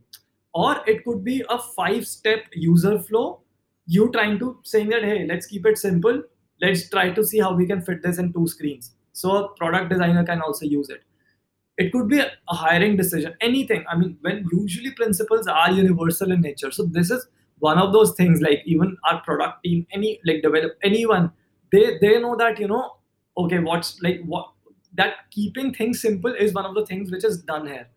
or 0.54 0.76
it 0.86 1.04
could 1.04 1.24
be 1.24 1.44
a 1.48 1.58
five 1.58 2.06
step 2.06 2.44
user 2.54 2.98
flow. 2.98 3.40
You 3.86 4.10
trying 4.12 4.38
to 4.38 4.58
saying 4.62 4.90
that 4.90 5.02
hey, 5.04 5.26
let's 5.26 5.46
keep 5.46 5.66
it 5.66 5.78
simple. 5.78 6.22
Let's 6.60 6.88
try 6.88 7.10
to 7.10 7.24
see 7.24 7.40
how 7.40 7.54
we 7.54 7.66
can 7.66 7.82
fit 7.82 8.02
this 8.02 8.18
in 8.18 8.32
two 8.32 8.46
screens. 8.46 8.92
So 9.12 9.36
a 9.36 9.48
product 9.56 9.90
designer 9.90 10.24
can 10.24 10.40
also 10.40 10.64
use 10.66 10.88
it 10.88 11.02
it 11.78 11.90
could 11.92 12.08
be 12.08 12.18
a 12.20 12.54
hiring 12.54 12.96
decision 12.96 13.34
anything 13.40 13.84
i 13.88 13.96
mean 13.96 14.16
when 14.20 14.46
usually 14.52 14.90
principles 14.92 15.46
are 15.46 15.70
universal 15.72 16.32
in 16.32 16.40
nature 16.40 16.70
so 16.70 16.84
this 16.84 17.10
is 17.10 17.26
one 17.58 17.78
of 17.78 17.92
those 17.92 18.14
things 18.14 18.40
like 18.42 18.62
even 18.66 18.96
our 19.10 19.20
product 19.22 19.62
team 19.64 19.86
any 19.92 20.20
like 20.26 20.42
develop 20.42 20.76
anyone 20.82 21.30
they 21.72 21.98
they 22.00 22.20
know 22.20 22.36
that 22.36 22.58
you 22.58 22.68
know 22.68 22.96
okay 23.38 23.58
what's 23.58 24.00
like 24.02 24.20
what 24.26 24.51
that 24.94 25.14
keeping 25.30 25.72
things 25.72 26.00
simple 26.00 26.34
is 26.34 26.52
one 26.52 26.66
of 26.66 26.74
the 26.74 26.84
things 26.86 27.10
which 27.10 27.24
is 27.24 27.42
done 27.42 27.66
here. 27.66 27.88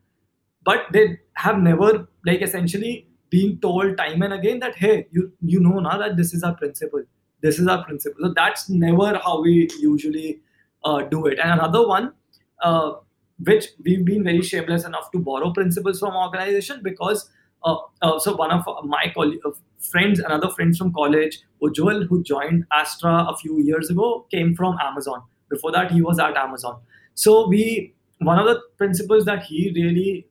But 0.64 0.88
they 0.92 1.20
have 1.36 1.60
never 1.60 2.08
like 2.26 2.42
essentially 2.42 3.08
been 3.30 3.60
told 3.60 3.98
time 3.98 4.22
and 4.22 4.34
again 4.34 4.60
that 4.60 4.76
hey 4.76 5.08
you 5.12 5.32
you 5.42 5.60
know 5.60 5.80
now 5.80 5.98
that 5.98 6.18
this 6.18 6.34
is 6.34 6.44
our 6.44 6.56
principle. 6.56 7.04
This 7.42 7.60
is 7.60 7.68
our 7.68 7.84
principle. 7.84 8.20
So 8.24 8.34
that's 8.36 8.70
never 8.70 9.18
how 9.18 9.42
we 9.42 9.68
usually 9.80 10.42
uh, 10.84 11.02
do 11.04 11.26
it. 11.28 11.40
And 11.40 11.52
another 11.52 11.88
one 11.88 12.14
uh, 12.62 12.94
which 13.40 13.66
we've 13.84 14.06
been 14.06 14.24
very 14.24 14.42
shameless 14.42 14.86
enough 14.86 15.12
to 15.12 15.20
borrow 15.20 15.52
principles 15.52 16.00
from 16.00 16.16
organization 16.16 16.80
because 16.82 17.30
uh, 17.64 17.78
uh, 18.02 18.20
so 18.20 18.36
one 18.36 18.52
of 18.52 18.64
my 18.86 19.12
coll- 19.14 19.38
uh, 19.46 19.52
friends, 19.80 20.20
another 20.20 20.50
friends 20.50 20.78
from 20.78 20.94
college, 20.94 21.40
Ujwal, 21.62 22.08
who 22.08 22.24
joined 22.24 22.66
Astra 22.72 23.26
a 23.30 23.36
few 23.38 23.60
years 23.60 23.90
ago, 23.90 24.26
came 24.32 24.56
from 24.56 24.78
Amazon. 24.82 25.24
Before 25.50 25.72
that, 25.72 25.92
he 25.92 26.02
was 26.02 26.20
at 26.20 26.36
Amazon. 26.36 26.80
So 27.14 27.48
we 27.48 27.94
one 28.20 28.40
of 28.40 28.46
the 28.46 28.62
principles 28.78 29.26
that 29.26 29.44
he 29.44 29.72
really 29.76 30.28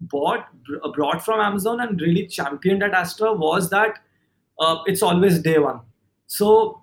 bought 0.00 0.46
brought 0.94 1.24
from 1.24 1.40
Amazon 1.40 1.80
and 1.80 2.00
really 2.00 2.26
championed 2.26 2.82
at 2.82 2.92
Astra 2.92 3.32
was 3.32 3.70
that 3.70 3.98
uh, 4.58 4.78
it's 4.86 5.02
always 5.02 5.40
day 5.40 5.58
one. 5.58 5.80
So 6.26 6.82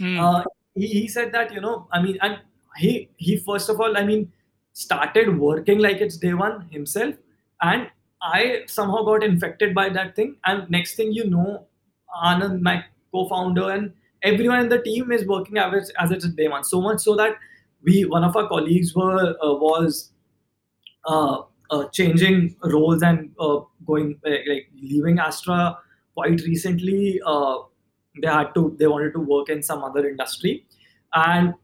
mm. 0.00 0.44
he, 0.74 0.86
he 0.86 1.08
said 1.08 1.32
that 1.32 1.52
you 1.52 1.60
know 1.60 1.88
I 1.92 2.00
mean 2.02 2.18
and 2.20 2.38
he 2.76 3.10
he 3.16 3.36
first 3.36 3.68
of 3.68 3.80
all 3.80 3.96
I 3.96 4.04
mean 4.04 4.32
started 4.72 5.38
working 5.38 5.78
like 5.78 6.00
it's 6.00 6.16
day 6.16 6.32
one 6.32 6.68
himself 6.70 7.14
and 7.60 7.90
i 8.22 8.62
somehow 8.66 9.02
got 9.02 9.22
infected 9.22 9.74
by 9.74 9.88
that 9.88 10.14
thing 10.16 10.36
and 10.46 10.68
next 10.70 10.94
thing 10.94 11.12
you 11.12 11.28
know 11.28 11.66
anand 12.24 12.60
my 12.60 12.84
co-founder 13.12 13.68
and 13.70 13.92
everyone 14.22 14.60
in 14.60 14.68
the 14.68 14.80
team 14.80 15.12
is 15.12 15.26
working 15.26 15.58
as, 15.58 15.90
as 15.98 16.10
it's 16.10 16.28
day 16.28 16.48
one. 16.48 16.64
So 16.64 16.80
much 16.80 17.00
so 17.00 17.16
that 17.16 17.36
we 17.82 18.04
one 18.04 18.24
of 18.24 18.36
our 18.36 18.48
colleagues 18.48 18.94
were 18.94 19.36
uh, 19.42 19.54
was 19.54 20.12
uh, 21.06 21.42
uh, 21.70 21.88
changing 21.88 22.56
roles 22.64 23.02
and 23.02 23.32
uh, 23.40 23.60
going 23.86 24.20
uh, 24.26 24.30
like 24.46 24.70
leaving 24.80 25.18
astra 25.18 25.78
quite 26.14 26.40
recently. 26.42 27.20
Uh, 27.24 27.58
they 28.20 28.28
had 28.28 28.54
to 28.54 28.76
they 28.78 28.86
wanted 28.86 29.12
to 29.12 29.20
work 29.20 29.48
in 29.48 29.62
some 29.62 29.82
other 29.82 30.06
industry. 30.08 30.66
And 31.14 31.54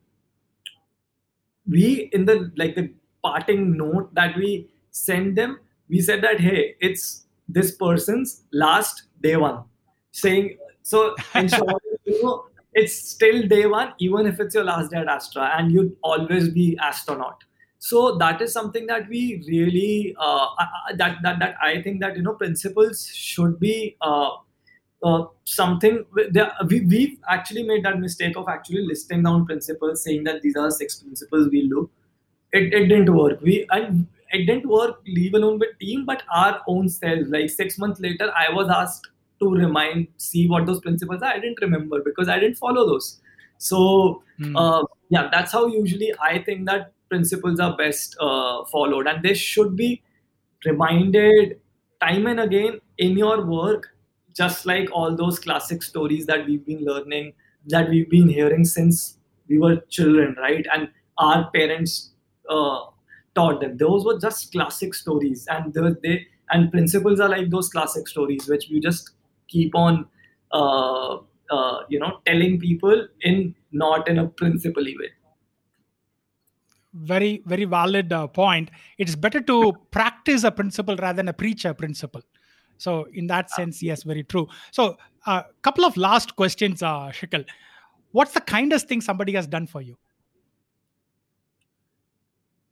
we 1.69 2.11
in 2.13 2.25
the 2.25 2.51
like 2.57 2.75
the 2.75 2.91
parting 3.23 3.77
note 3.77 4.15
that 4.15 4.37
we 4.37 4.71
sent 4.91 5.37
them 5.37 5.61
we 5.89 6.01
said 6.01 6.23
that 6.23 6.41
hey 6.41 6.77
it's 6.81 7.27
this 7.49 7.75
person's 7.77 8.45
last 8.53 9.05
day 9.21 9.37
one. 9.37 9.65
Saying 10.13 10.59
so 10.83 11.15
in 11.35 11.49
short 11.49 11.83
know 12.23 12.47
it's 12.75 12.95
still 13.11 13.47
day 13.47 13.67
one 13.67 13.93
even 13.99 14.27
if 14.27 14.41
it's 14.41 14.55
your 14.55 14.65
last 14.65 14.91
day 14.91 14.99
at 14.99 15.09
astra 15.09 15.51
and 15.57 15.73
you'd 15.73 15.97
always 16.03 16.49
be 16.51 16.77
astronaut. 16.81 17.45
So 17.81 18.17
that 18.19 18.43
is 18.43 18.53
something 18.53 18.87
that 18.87 19.09
we 19.09 19.43
really 19.47 20.15
uh, 20.19 20.47
that, 20.97 21.19
that 21.23 21.39
that 21.39 21.55
i 21.63 21.81
think 21.81 22.01
that 22.01 22.17
you 22.17 22.23
know 22.23 22.35
principles 22.35 23.07
should 23.15 23.61
be 23.61 23.97
uh, 24.01 24.31
uh, 25.03 25.25
something 25.45 26.05
we, 26.69 26.81
we've 26.81 27.19
actually 27.29 27.63
made 27.63 27.85
that 27.85 28.01
mistake 28.01 28.37
of 28.37 28.49
actually 28.49 28.85
listing 28.87 29.23
down 29.23 29.47
principles 29.47 30.03
saying 30.03 30.25
that 30.25 30.43
these 30.43 30.57
are 30.57 30.71
six 30.71 30.97
principles 30.97 31.49
we'll 31.53 31.69
do. 31.69 31.91
It, 32.53 32.73
it 32.75 32.87
didn't 32.89 33.15
work. 33.15 33.41
We 33.43 33.67
and 33.71 34.07
it 34.33 34.47
didn't 34.47 34.67
work 34.69 35.01
leave 35.07 35.35
alone 35.35 35.59
with 35.59 35.79
team 35.81 36.05
but 36.05 36.23
our 36.35 36.61
own 36.67 36.89
selves. 36.89 37.29
Like 37.29 37.51
six 37.51 37.79
months 37.79 38.01
later 38.01 38.33
i 38.37 38.53
was 38.53 38.69
asked 38.69 39.09
to 39.41 39.51
remind 39.51 40.09
see 40.17 40.49
what 40.49 40.67
those 40.67 40.81
principles 40.81 41.23
are. 41.23 41.33
I 41.33 41.41
didn't 41.41 41.61
remember 41.61 42.03
because 42.03 42.29
i 42.29 42.39
didn't 42.39 42.57
follow 42.57 42.87
those. 42.87 43.21
So 43.59 44.23
mm. 44.41 44.55
uh, 44.57 44.85
yeah 45.11 45.29
that's 45.33 45.53
how 45.53 45.67
usually 45.67 46.13
i 46.21 46.39
think 46.43 46.67
that 46.67 46.93
principles 47.09 47.59
are 47.61 47.77
best 47.77 48.17
uh, 48.21 48.65
followed. 48.67 49.07
And 49.07 49.23
they 49.23 49.35
should 49.35 49.77
be 49.77 50.03
reminded 50.65 51.61
time 52.01 52.27
and 52.27 52.41
again 52.41 52.81
in 52.99 53.17
your 53.17 53.45
work 53.45 53.89
just 54.35 54.67
like 54.67 54.89
all 54.93 55.17
those 55.17 55.39
classic 55.39 55.83
stories 55.83 56.27
that 56.27 56.47
we've 56.47 56.65
been 56.65 56.85
learning 56.85 57.33
that 57.67 57.89
we've 57.89 58.09
been 58.09 58.29
hearing 58.29 58.65
since 58.65 59.19
we 59.49 59.59
were 59.59 59.77
children 59.89 60.37
right? 60.39 60.67
And 60.73 60.89
our 61.19 61.51
parents 61.51 62.13
uh, 62.49 62.81
taught 63.35 63.61
them. 63.61 63.77
Those 63.77 64.05
were 64.05 64.19
just 64.19 64.53
classic 64.53 64.95
stories, 64.95 65.47
and 65.51 65.73
they, 65.75 65.91
they 66.03 66.27
and 66.51 66.71
principles 66.71 67.21
are 67.21 67.29
like 67.29 67.51
those 67.51 67.69
classic 67.69 68.09
stories 68.09 68.49
which 68.49 68.69
we 68.71 68.81
just 68.81 69.11
keep 69.49 69.75
on, 69.75 70.07
uh, 70.53 71.19
uh, 71.51 71.81
you 71.89 71.99
know, 71.99 72.21
telling 72.27 72.59
people 72.59 73.09
in 73.23 73.55
not 73.73 74.09
in 74.09 74.19
a 74.19 74.27
principally 74.27 74.97
way. 74.99 75.11
Very 76.95 77.43
very 77.47 77.65
valid 77.65 78.13
uh, 78.13 78.27
point. 78.27 78.71
It's 78.99 79.15
better 79.15 79.41
to 79.43 79.73
practice 79.91 80.45
a 80.45 80.51
principle 80.51 80.97
rather 80.97 81.17
than 81.17 81.29
a 81.29 81.33
preacher 81.33 81.75
principle. 81.75 82.23
So 82.79 83.07
in 83.13 83.27
that 83.27 83.51
sense, 83.51 83.83
yes, 83.83 84.05
very 84.05 84.23
true. 84.23 84.47
So 84.71 84.97
a 85.27 85.31
uh, 85.31 85.43
couple 85.63 85.85
of 85.85 85.97
last 85.97 86.37
questions, 86.37 86.83
uh, 86.83 87.11
Shikhar. 87.11 87.45
What's 88.13 88.33
the 88.33 88.41
kindest 88.41 88.89
thing 88.89 89.01
somebody 89.01 89.33
has 89.33 89.47
done 89.47 89.67
for 89.67 89.83
you? 89.83 89.99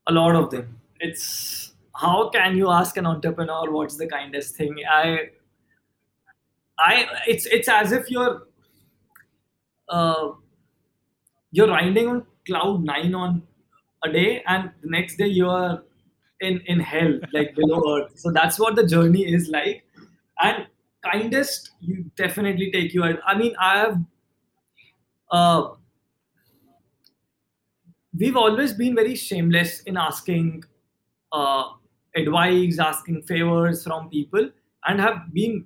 a 0.06 0.12
lot 0.12 0.36
of 0.36 0.50
them 0.50 0.78
it's 1.00 1.72
how 1.94 2.28
can 2.28 2.56
you 2.56 2.70
ask 2.70 2.96
an 2.96 3.06
entrepreneur 3.06 3.70
what's 3.70 3.96
the 3.96 4.06
kindest 4.06 4.54
thing 4.56 4.74
i 4.90 5.28
i 6.78 7.06
it's 7.26 7.46
it's 7.46 7.68
as 7.68 7.92
if 7.92 8.10
you're 8.10 8.42
uh, 9.88 10.32
you're 11.50 11.68
riding 11.68 12.08
on 12.08 12.26
cloud 12.46 12.84
nine 12.84 13.14
on 13.14 13.42
a 14.04 14.12
day 14.12 14.42
and 14.46 14.70
the 14.82 14.90
next 14.90 15.16
day 15.16 15.26
you're 15.26 15.82
in 16.40 16.60
in 16.66 16.80
hell 16.80 17.18
like 17.32 17.54
below 17.54 17.82
earth. 17.96 18.12
So 18.18 18.30
that's 18.30 18.58
what 18.58 18.76
the 18.76 18.86
journey 18.86 19.22
is 19.32 19.48
like. 19.48 19.84
And 20.42 20.66
kindest 21.04 21.70
you 21.80 22.10
definitely 22.16 22.68
take 22.72 22.92
you 22.92 23.04
i 23.04 23.38
mean 23.38 23.54
i 23.60 23.78
have 23.78 23.96
uh 25.30 25.76
we've 28.18 28.36
always 28.36 28.72
been 28.72 28.94
very 28.94 29.14
shameless 29.14 29.80
in 29.82 29.96
asking 29.96 30.64
uh, 31.32 31.64
advice, 32.14 32.78
asking 32.78 33.22
favors 33.22 33.84
from 33.84 34.08
people, 34.08 34.48
and 34.86 35.00
have 35.00 35.32
been 35.32 35.64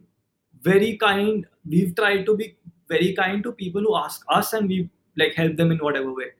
very 0.62 0.96
kind. 0.96 1.46
We've 1.66 1.94
tried 1.94 2.26
to 2.26 2.36
be 2.36 2.56
very 2.88 3.12
kind 3.14 3.42
to 3.44 3.52
people 3.52 3.82
who 3.82 3.96
ask 3.96 4.24
us, 4.28 4.52
and 4.52 4.68
we 4.68 4.88
like 5.16 5.34
help 5.34 5.56
them 5.56 5.72
in 5.72 5.78
whatever 5.78 6.12
way. 6.12 6.32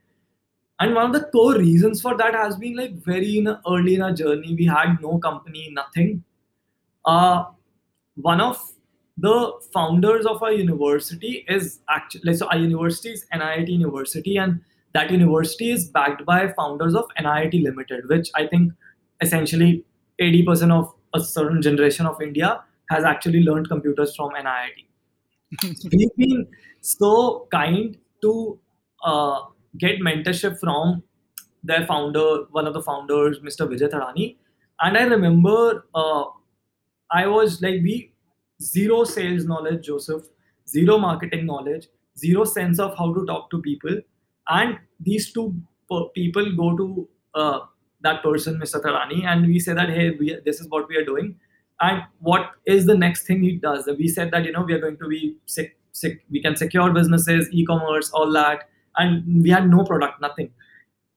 And 0.81 0.95
one 0.95 1.07
of 1.07 1.13
the 1.13 1.29
core 1.29 1.59
reasons 1.59 2.01
for 2.01 2.17
that 2.17 2.35
has 2.35 2.57
been 2.57 2.75
like 2.75 2.95
very 2.95 3.39
in 3.39 3.47
a, 3.47 3.61
early 3.69 3.95
in 3.97 4.03
our 4.03 4.13
journey, 4.13 4.55
we 4.55 4.65
had 4.65 4.97
no 5.03 5.19
company, 5.19 5.69
nothing. 5.73 6.25
Uh, 7.05 7.45
one 8.15 8.41
of 8.41 8.59
the 9.19 9.53
founders 9.75 10.25
of 10.25 10.43
our 10.43 10.53
university 10.53 11.45
is 11.49 11.81
actually 11.91 12.35
so 12.35 12.47
our 12.49 12.59
university 12.59 13.11
is 13.11 13.27
NIIT 13.35 13.69
University, 13.69 14.37
and 14.39 14.61
that 14.95 15.11
university 15.11 15.71
is 15.71 15.87
backed 15.87 16.25
by 16.25 16.53
founders 16.53 16.95
of 16.95 17.05
NIIT 17.19 17.63
Limited, 17.63 18.09
which 18.09 18.31
I 18.35 18.47
think 18.47 18.73
essentially 19.21 19.85
80% 20.21 20.73
of 20.73 20.95
a 21.15 21.21
certain 21.21 21.61
generation 21.61 22.07
of 22.07 22.21
India 22.23 22.63
has 22.91 23.05
actually 23.05 23.41
learned 23.41 23.69
computers 23.69 24.15
from 24.17 24.31
NIIT. 24.31 24.87
We've 25.93 26.17
been 26.17 26.47
so 26.81 27.49
kind 27.51 27.97
to 28.23 28.59
uh, 29.05 29.41
get 29.79 30.01
mentorship 30.01 30.59
from 30.59 31.03
their 31.63 31.87
founder, 31.87 32.45
one 32.51 32.67
of 32.67 32.75
the 32.75 32.83
founders, 32.83 33.41
Mr. 33.41 33.69
Vijay 33.69 33.91
Thadani. 33.91 34.37
And 34.81 34.99
I 34.99 35.05
remember 35.05 35.87
uh, 35.95 36.25
I 37.11 37.27
was 37.27 37.63
like, 37.63 37.83
we 37.83 38.13
zero 38.63 39.05
sales 39.05 39.45
knowledge, 39.45 39.87
Joseph, 39.87 40.25
zero 40.69 40.99
marketing 40.99 41.47
knowledge, 41.47 41.89
zero 42.19 42.45
sense 42.45 42.79
of 42.79 42.97
how 42.99 43.13
to 43.15 43.25
talk 43.27 43.51
to 43.51 43.61
people 43.63 44.01
and 44.49 44.79
these 45.01 45.33
two 45.33 45.55
people 46.15 46.57
go 46.57 46.77
to 46.77 47.09
uh, 47.35 47.61
that 48.03 48.23
person 48.23 48.59
mr 48.61 48.83
Thadani 48.83 49.25
and 49.25 49.47
we 49.47 49.59
say 49.59 49.73
that 49.75 49.91
hey 49.91 50.11
we, 50.19 50.37
this 50.45 50.61
is 50.61 50.69
what 50.69 50.89
we 50.89 50.97
are 50.97 51.05
doing 51.05 51.37
and 51.81 52.03
what 52.19 52.51
is 52.67 52.87
the 52.87 52.97
next 52.97 53.27
thing 53.27 53.43
he 53.43 53.57
does? 53.57 53.89
We 53.99 54.09
said 54.09 54.31
that 54.33 54.45
you 54.45 54.53
know 54.53 54.63
we 54.63 54.75
are 54.75 54.81
going 54.81 54.99
to 54.99 55.09
be 55.09 55.37
sick, 55.47 55.77
sick 55.93 56.25
we 56.31 56.43
can 56.43 56.57
secure 56.57 56.93
businesses 56.93 57.49
e-commerce 57.53 58.11
all 58.11 58.33
that. 58.33 58.69
And 58.97 59.43
we 59.43 59.51
had 59.51 59.71
no 59.71 59.85
product 59.85 60.21
nothing. 60.21 60.51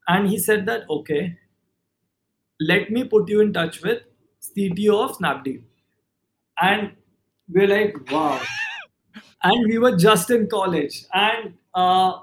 And 0.07 0.29
he 0.29 0.37
said 0.37 0.65
that 0.67 0.83
okay 0.89 1.37
let 2.59 2.89
me 2.91 3.03
put 3.03 3.29
you 3.29 3.41
in 3.41 3.53
touch 3.53 3.81
with 3.81 4.03
cto 4.41 5.03
of 5.03 5.17
snapdeal. 5.17 5.61
And 6.61 6.93
we're 7.49 7.67
like 7.67 8.11
wow. 8.11 8.41
And 9.43 9.67
we 9.67 9.77
were 9.77 9.97
just 9.97 10.29
in 10.29 10.47
college. 10.47 11.03
And 11.13 11.55
uh, 11.75 12.19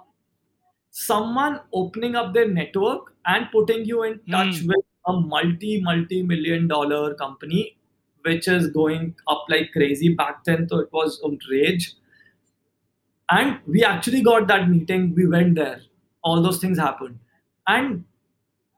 someone 0.90 1.60
opening 1.72 2.16
up 2.16 2.32
their 2.34 2.48
network 2.48 3.14
and 3.26 3.46
putting 3.52 3.84
you 3.84 4.02
in 4.04 4.20
touch 4.30 4.60
mm. 4.60 4.68
with 4.68 4.84
a 5.06 5.12
multi 5.12 5.80
multi 5.82 6.22
million 6.22 6.68
dollar 6.68 7.14
company 7.14 7.76
which 8.22 8.48
is 8.48 8.68
going 8.68 9.14
up 9.28 9.44
like 9.48 9.72
crazy. 9.72 10.14
Back 10.14 10.44
then 10.44 10.68
so 10.68 10.80
it 10.80 10.92
was 10.92 11.20
on 11.22 11.38
rage. 11.50 11.94
And 13.30 13.60
we 13.66 13.84
actually 13.84 14.22
got 14.22 14.48
that 14.48 14.68
meeting. 14.68 15.14
We 15.14 15.26
went 15.26 15.54
there. 15.54 15.80
All 16.22 16.42
those 16.42 16.58
things 16.58 16.78
happened. 16.78 17.18
And 17.66 18.04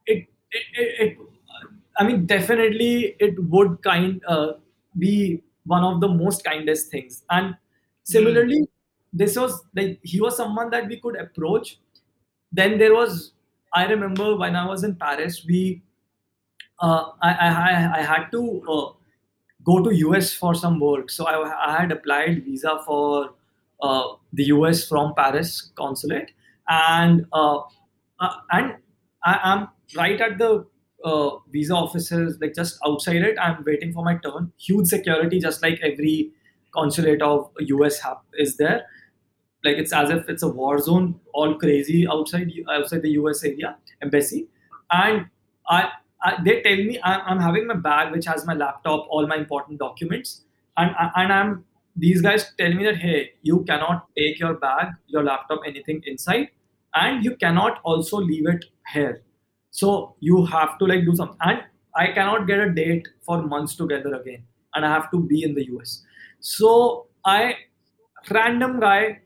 it 0.06 0.26
it, 0.50 0.64
it, 0.74 1.00
it 1.06 1.18
i 1.98 2.04
mean 2.04 2.26
definitely 2.26 3.16
it 3.20 3.38
would 3.54 3.82
kind 3.82 4.22
uh, 4.26 4.52
be 4.98 5.42
one 5.64 5.84
of 5.84 6.00
the 6.00 6.08
most 6.08 6.44
kindest 6.44 6.90
things. 6.90 7.24
And 7.30 7.56
similarly 8.04 8.60
mm. 8.62 8.68
this 9.12 9.36
was 9.36 9.64
like 9.76 10.00
he 10.02 10.20
was 10.20 10.36
someone 10.36 10.70
that 10.70 10.88
we 10.88 10.98
could 11.00 11.16
approach. 11.16 11.78
Then 12.52 12.78
there 12.78 12.94
was 12.94 13.32
i 13.74 13.86
remember 13.86 14.36
when 14.36 14.54
i 14.56 14.64
was 14.66 14.84
in 14.84 14.94
paris 14.96 15.44
we 15.48 15.82
uh, 16.80 17.12
I, 17.22 17.30
I, 17.30 17.98
I 17.98 18.02
had 18.02 18.30
to 18.32 18.62
uh, 18.68 18.92
go 19.64 19.82
to 19.82 19.94
US 19.94 20.32
for 20.32 20.54
some 20.54 20.80
work. 20.80 21.10
So 21.10 21.26
I, 21.26 21.68
I 21.72 21.80
had 21.80 21.92
applied 21.92 22.44
visa 22.44 22.80
for 22.84 23.34
uh, 23.80 24.02
the 24.32 24.44
US 24.44 24.86
from 24.86 25.14
Paris 25.14 25.72
consulate, 25.76 26.32
and 26.68 27.26
uh, 27.32 27.60
uh, 28.20 28.34
and 28.50 28.76
I 29.24 29.38
am 29.42 29.68
right 29.96 30.20
at 30.20 30.38
the 30.38 30.66
uh, 31.04 31.30
visa 31.50 31.74
offices, 31.74 32.38
like 32.40 32.54
just 32.54 32.78
outside 32.86 33.16
it. 33.22 33.36
I'm 33.40 33.64
waiting 33.66 33.92
for 33.92 34.04
my 34.04 34.16
turn. 34.18 34.52
Huge 34.58 34.86
security, 34.86 35.40
just 35.40 35.62
like 35.62 35.80
every 35.82 36.32
consulate 36.72 37.22
of 37.22 37.50
US 37.58 37.98
have, 38.00 38.18
is 38.34 38.56
there. 38.56 38.86
Like 39.64 39.76
it's 39.76 39.92
as 39.92 40.10
if 40.10 40.28
it's 40.28 40.42
a 40.42 40.48
war 40.48 40.78
zone, 40.80 41.20
all 41.34 41.54
crazy 41.56 42.06
outside 42.08 42.50
outside 42.70 43.02
the 43.02 43.10
US 43.10 43.44
area 43.44 43.76
embassy, 44.02 44.48
and 44.90 45.26
I 45.68 45.90
Uh, 46.24 46.42
they 46.44 46.62
tell 46.62 46.76
me 46.76 47.00
I'm, 47.02 47.40
having 47.40 47.66
my 47.66 47.74
bag 47.74 48.12
which 48.12 48.26
has 48.26 48.46
my 48.46 48.54
laptop, 48.54 49.06
all 49.10 49.26
my 49.26 49.36
important 49.36 49.78
documents, 49.78 50.42
and 50.76 50.94
uh, 50.98 51.10
and 51.16 51.32
I'm 51.32 51.64
these 51.96 52.22
guys 52.22 52.52
tell 52.58 52.72
me 52.72 52.84
that 52.84 52.96
hey, 52.96 53.32
you 53.42 53.64
cannot 53.64 54.06
take 54.16 54.38
your 54.38 54.54
bag, 54.54 54.92
your 55.06 55.24
laptop, 55.24 55.60
anything 55.66 56.02
inside, 56.06 56.50
and 56.94 57.24
you 57.24 57.36
cannot 57.36 57.80
also 57.84 58.18
leave 58.18 58.48
it 58.48 58.64
here. 58.92 59.22
So 59.70 60.14
you 60.20 60.44
have 60.46 60.78
to 60.78 60.86
like 60.86 61.04
do 61.04 61.16
something, 61.16 61.38
and 61.40 61.62
I 61.94 62.08
cannot 62.12 62.46
get 62.46 62.60
a 62.60 62.70
date 62.70 63.08
for 63.26 63.42
months 63.42 63.74
together 63.74 64.14
again, 64.14 64.44
and 64.74 64.86
I 64.86 64.90
have 64.90 65.10
to 65.10 65.20
be 65.20 65.42
in 65.42 65.54
the 65.54 65.66
US. 65.72 66.04
So 66.40 67.06
I 67.24 67.56
random 68.30 68.78
guy 68.80 69.20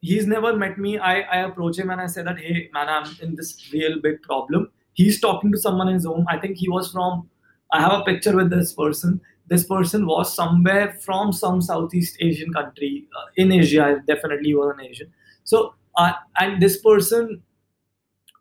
he's 0.00 0.26
never 0.26 0.54
met 0.56 0.78
me 0.78 0.98
I, 0.98 1.20
I 1.20 1.36
approach 1.44 1.78
him 1.78 1.90
and 1.90 2.00
i 2.00 2.06
say 2.06 2.22
that 2.22 2.38
hey 2.38 2.68
man 2.72 2.88
i'm 2.88 3.16
in 3.22 3.34
this 3.34 3.72
real 3.72 4.00
big 4.00 4.22
problem 4.22 4.70
he's 4.94 5.20
talking 5.20 5.52
to 5.52 5.58
someone 5.58 5.88
in 5.88 5.94
his 5.94 6.04
home. 6.06 6.26
I 6.28 6.38
think 6.38 6.56
he 6.56 6.68
was 6.68 6.90
from. 6.92 7.28
I 7.72 7.80
have 7.80 7.92
a 7.92 8.04
picture 8.04 8.36
with 8.36 8.50
this 8.50 8.72
person. 8.72 9.20
This 9.48 9.64
person 9.64 10.06
was 10.06 10.34
somewhere 10.34 10.92
from 11.00 11.32
some 11.32 11.60
Southeast 11.60 12.16
Asian 12.20 12.52
country 12.52 13.08
uh, 13.16 13.26
in 13.36 13.52
Asia. 13.52 14.02
Definitely 14.06 14.54
was 14.54 14.74
an 14.78 14.84
Asian. 14.84 15.12
So 15.44 15.74
uh, 15.96 16.12
and 16.38 16.60
this 16.62 16.80
person, 16.80 17.42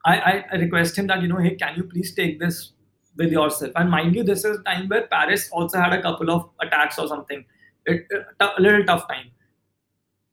I, 0.05 0.45
I 0.51 0.55
request 0.55 0.97
him 0.97 1.07
that 1.07 1.21
you 1.21 1.27
know, 1.27 1.37
hey, 1.37 1.55
can 1.55 1.75
you 1.75 1.83
please 1.83 2.13
take 2.13 2.39
this 2.39 2.73
with 3.17 3.31
yourself? 3.31 3.71
And 3.75 3.89
mind 3.89 4.15
you, 4.15 4.23
this 4.23 4.45
is 4.45 4.57
a 4.59 4.63
time 4.63 4.87
where 4.87 5.07
Paris 5.07 5.49
also 5.51 5.79
had 5.79 5.93
a 5.93 6.01
couple 6.01 6.31
of 6.31 6.49
attacks 6.61 6.97
or 6.97 7.07
something. 7.07 7.45
It, 7.85 8.07
a 8.39 8.49
little 8.59 8.83
tough 8.85 9.07
time. 9.07 9.31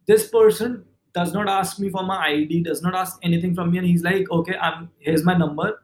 This 0.06 0.28
person 0.28 0.84
does 1.14 1.32
not 1.32 1.48
ask 1.48 1.78
me 1.78 1.90
for 1.90 2.02
my 2.02 2.26
ID, 2.28 2.62
does 2.62 2.82
not 2.82 2.94
ask 2.94 3.18
anything 3.22 3.54
from 3.54 3.70
me, 3.70 3.78
and 3.78 3.86
he's 3.86 4.02
like, 4.02 4.30
okay, 4.30 4.56
I'm 4.56 4.90
here's 4.98 5.24
my 5.24 5.36
number 5.36 5.78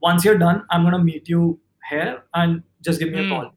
once 0.00 0.24
you're 0.24 0.38
done, 0.38 0.64
I'm 0.70 0.84
gonna 0.84 1.02
meet 1.02 1.28
you 1.28 1.58
here 1.90 2.22
and 2.34 2.62
just 2.82 2.98
give 3.00 3.10
me 3.10 3.18
mm. 3.18 3.20
a 3.20 3.24
hmm. 3.24 3.30
call. 3.30 3.52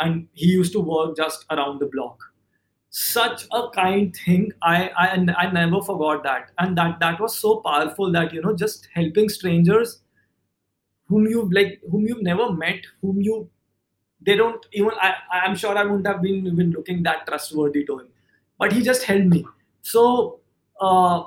And 0.00 0.28
he 0.32 0.46
used 0.46 0.72
to 0.72 0.80
work 0.80 1.16
just 1.16 1.44
around 1.50 1.80
the 1.80 1.86
block. 1.86 2.18
Such 2.90 3.44
a 3.52 3.70
kind 3.70 4.14
thing. 4.14 4.52
I, 4.62 4.90
I 4.96 5.26
I 5.36 5.50
never 5.50 5.82
forgot 5.82 6.22
that. 6.24 6.50
And 6.58 6.78
that 6.78 7.00
that 7.00 7.20
was 7.20 7.36
so 7.36 7.56
powerful 7.56 8.12
that 8.12 8.32
you 8.32 8.40
know, 8.40 8.54
just 8.54 8.88
helping 8.94 9.28
strangers 9.28 10.00
whom 11.08 11.26
you 11.26 11.48
like 11.52 11.80
whom 11.90 12.06
you've 12.06 12.22
never 12.22 12.52
met, 12.52 12.80
whom 13.00 13.20
you 13.20 13.50
they 14.20 14.36
don't 14.36 14.64
even 14.72 14.92
I, 15.00 15.14
I'm 15.32 15.56
sure 15.56 15.76
I 15.76 15.84
wouldn't 15.84 16.06
have 16.06 16.22
been 16.22 16.46
even 16.46 16.70
looking 16.70 17.02
that 17.02 17.26
trustworthy 17.26 17.84
to 17.84 17.98
him. 17.98 18.08
But 18.58 18.72
he 18.72 18.82
just 18.82 19.02
helped 19.02 19.26
me. 19.26 19.44
So 19.82 20.40
uh, 20.80 21.24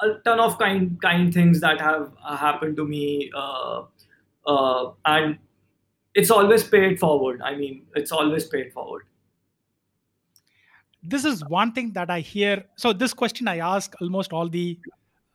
a 0.00 0.14
ton 0.24 0.40
of 0.40 0.58
kind 0.58 1.00
kind 1.00 1.32
things 1.32 1.60
that 1.60 1.80
have 1.80 2.12
uh, 2.24 2.36
happened 2.36 2.76
to 2.76 2.84
me 2.84 3.30
uh, 3.34 3.82
uh, 4.46 4.92
and 5.06 5.38
it's 6.14 6.30
always 6.30 6.64
paid 6.64 6.98
forward. 6.98 7.40
I 7.42 7.54
mean 7.56 7.86
it's 7.94 8.12
always 8.12 8.46
paid 8.46 8.72
forward. 8.72 9.02
This 11.02 11.24
is 11.24 11.44
one 11.48 11.72
thing 11.72 11.92
that 11.92 12.10
i 12.10 12.20
hear. 12.20 12.64
So 12.76 12.92
this 12.92 13.14
question 13.14 13.48
i 13.48 13.58
ask 13.58 13.94
almost 14.00 14.32
all 14.32 14.48
the 14.48 14.78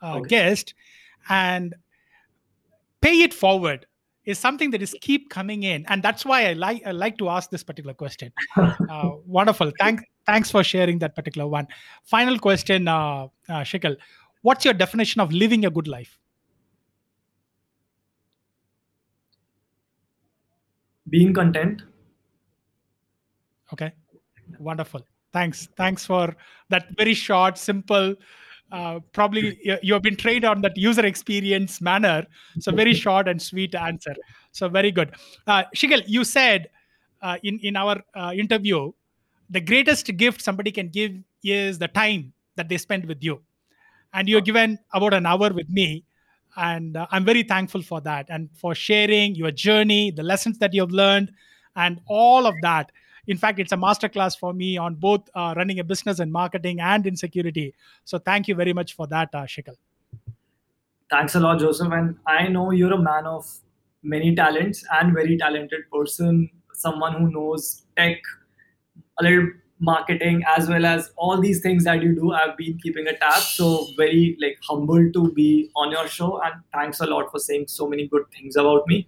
uh, 0.01 0.17
okay. 0.17 0.27
guests 0.27 0.73
and 1.29 1.75
pay 3.01 3.21
it 3.21 3.33
forward 3.33 3.85
is 4.25 4.37
something 4.37 4.71
that 4.71 4.81
is 4.81 4.95
keep 5.01 5.29
coming 5.29 5.63
in 5.63 5.85
and 5.87 6.03
that's 6.03 6.25
why 6.25 6.47
i 6.47 6.53
like 6.53 6.81
i 6.85 6.91
like 6.91 7.17
to 7.17 7.29
ask 7.29 7.49
this 7.49 7.63
particular 7.63 7.93
question. 7.93 8.31
Uh, 8.89 9.11
wonderful. 9.25 9.71
Thanks 9.79 10.03
thanks 10.25 10.49
for 10.49 10.63
sharing 10.63 10.97
that 10.99 11.15
particular 11.15 11.47
one. 11.47 11.67
Final 12.03 12.39
question 12.39 12.87
uh, 12.87 13.27
uh 13.47 13.63
Shikhar 13.71 13.97
what's 14.41 14.65
your 14.65 14.73
definition 14.73 15.21
of 15.21 15.31
living 15.31 15.65
a 15.65 15.69
good 15.69 15.87
life? 15.87 16.19
Being 21.09 21.33
content. 21.33 21.81
Okay. 23.73 23.91
Wonderful. 24.59 25.01
Thanks. 25.31 25.67
Thanks 25.77 26.05
for 26.05 26.35
that 26.69 26.87
very 26.97 27.13
short 27.13 27.57
simple 27.57 28.15
uh, 28.71 28.99
probably 29.13 29.59
you 29.81 29.93
have 29.93 30.03
been 30.03 30.15
trained 30.15 30.45
on 30.45 30.61
that 30.61 30.77
user 30.77 31.05
experience 31.05 31.81
manner. 31.81 32.25
So 32.59 32.71
very 32.71 32.93
short 33.05 33.27
and 33.27 33.41
sweet 33.41 33.75
answer. 33.75 34.15
So 34.51 34.69
very 34.69 34.91
good. 34.91 35.15
Uh, 35.47 35.63
Shikhar, 35.75 36.03
you 36.07 36.23
said 36.23 36.69
uh, 37.21 37.37
in 37.43 37.59
in 37.59 37.75
our 37.75 38.01
uh, 38.15 38.31
interview 38.35 38.91
the 39.49 39.61
greatest 39.61 40.05
gift 40.17 40.41
somebody 40.41 40.71
can 40.71 40.89
give 40.89 41.11
is 41.43 41.79
the 41.79 41.87
time 41.87 42.33
that 42.55 42.69
they 42.69 42.77
spend 42.77 43.05
with 43.05 43.23
you 43.23 43.41
and 44.13 44.27
you're 44.27 44.41
given 44.41 44.79
about 44.93 45.13
an 45.13 45.25
hour 45.25 45.51
with 45.53 45.69
me. 45.69 46.03
And 46.57 46.97
uh, 46.97 47.05
i'm 47.11 47.23
very 47.23 47.43
thankful 47.43 47.81
for 47.81 48.01
that 48.01 48.25
and 48.29 48.49
for 48.53 48.73
sharing 48.73 49.35
your 49.35 49.51
journey 49.51 50.11
the 50.11 50.23
lessons 50.23 50.57
that 50.57 50.73
you've 50.73 50.91
learned 50.91 51.31
and 51.75 52.01
all 52.07 52.47
of 52.47 52.55
that. 52.61 52.91
In 53.27 53.37
fact 53.37 53.59
it's 53.59 53.71
a 53.71 53.77
masterclass 53.77 54.37
for 54.37 54.53
me 54.53 54.77
on 54.77 54.95
both 54.95 55.29
uh, 55.35 55.53
running 55.55 55.79
a 55.79 55.83
business 55.83 56.19
and 56.19 56.31
marketing 56.31 56.81
and 56.81 57.05
in 57.05 57.15
security. 57.15 57.73
So 58.03 58.17
thank 58.17 58.47
you 58.47 58.55
very 58.55 58.73
much 58.73 58.95
for 58.95 59.07
that 59.07 59.29
uh, 59.33 59.43
Shikhar. 59.43 59.75
thanks 61.09 61.35
a 61.35 61.39
lot 61.39 61.59
joseph. 61.59 61.91
And 61.91 62.17
i 62.27 62.47
know 62.47 62.71
you're 62.71 62.93
a 62.93 63.01
man 63.01 63.25
of 63.25 63.45
many 64.03 64.35
talents 64.35 64.83
and 64.99 65.13
very 65.13 65.37
talented 65.37 65.81
person 65.91 66.49
someone 66.73 67.13
who 67.13 67.31
knows 67.31 67.83
tech 67.97 68.17
a 69.19 69.23
little 69.23 69.49
marketing 69.79 70.43
as 70.57 70.67
well 70.69 70.85
as 70.85 71.11
all 71.15 71.39
these 71.39 71.61
things 71.61 71.85
that 71.85 72.03
you 72.03 72.13
do 72.13 72.31
i've 72.33 72.55
been 72.57 72.77
keeping 72.77 73.07
a 73.07 73.17
tab. 73.17 73.41
So 73.41 73.87
very 73.97 74.37
like 74.41 74.57
humbled 74.61 75.13
to 75.13 75.31
be 75.31 75.71
on 75.75 75.91
your 75.91 76.07
show 76.07 76.41
and 76.41 76.55
thanks 76.73 76.99
a 76.99 77.05
lot 77.05 77.31
for 77.31 77.39
saying 77.39 77.67
so 77.67 77.87
many 77.87 78.07
good 78.07 78.23
things 78.31 78.55
about 78.55 78.87
me. 78.87 79.07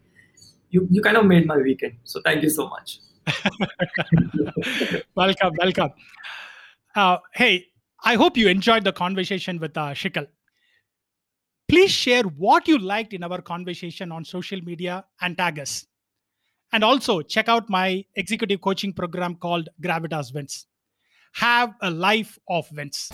You 0.69 0.87
you 0.89 1.01
kind 1.01 1.17
of 1.17 1.25
made 1.25 1.45
my 1.45 1.57
weekend 1.57 1.97
so 2.03 2.21
thank 2.23 2.43
you 2.43 2.49
so 2.49 2.69
much. 2.69 2.99
Welcome 5.15 5.53
welcome. 5.57 5.91
Uh, 6.95 7.17
hey 7.33 7.67
i 8.03 8.15
hope 8.15 8.37
you 8.37 8.47
enjoyed 8.47 8.83
the 8.83 8.91
conversation 8.93 9.59
with 9.59 9.77
uh, 9.77 9.91
Shikhar. 9.91 10.27
please 11.69 11.91
share 11.91 12.23
what 12.23 12.67
you 12.67 12.77
liked 12.77 13.13
in 13.13 13.23
our 13.23 13.41
conversation 13.41 14.11
on 14.11 14.25
social 14.25 14.61
media 14.61 15.05
and 15.21 15.37
tag 15.37 15.59
us 15.59 15.85
and 16.73 16.83
also 16.83 17.21
check 17.21 17.49
out 17.49 17.69
my 17.69 18.05
executive 18.15 18.61
coaching 18.61 18.93
program 18.93 19.35
called 19.35 19.69
Gravitas 19.81 20.33
Wins. 20.33 20.67
Have 21.33 21.73
a 21.81 21.89
life 21.89 22.37
of 22.49 22.65
wins. 22.71 23.11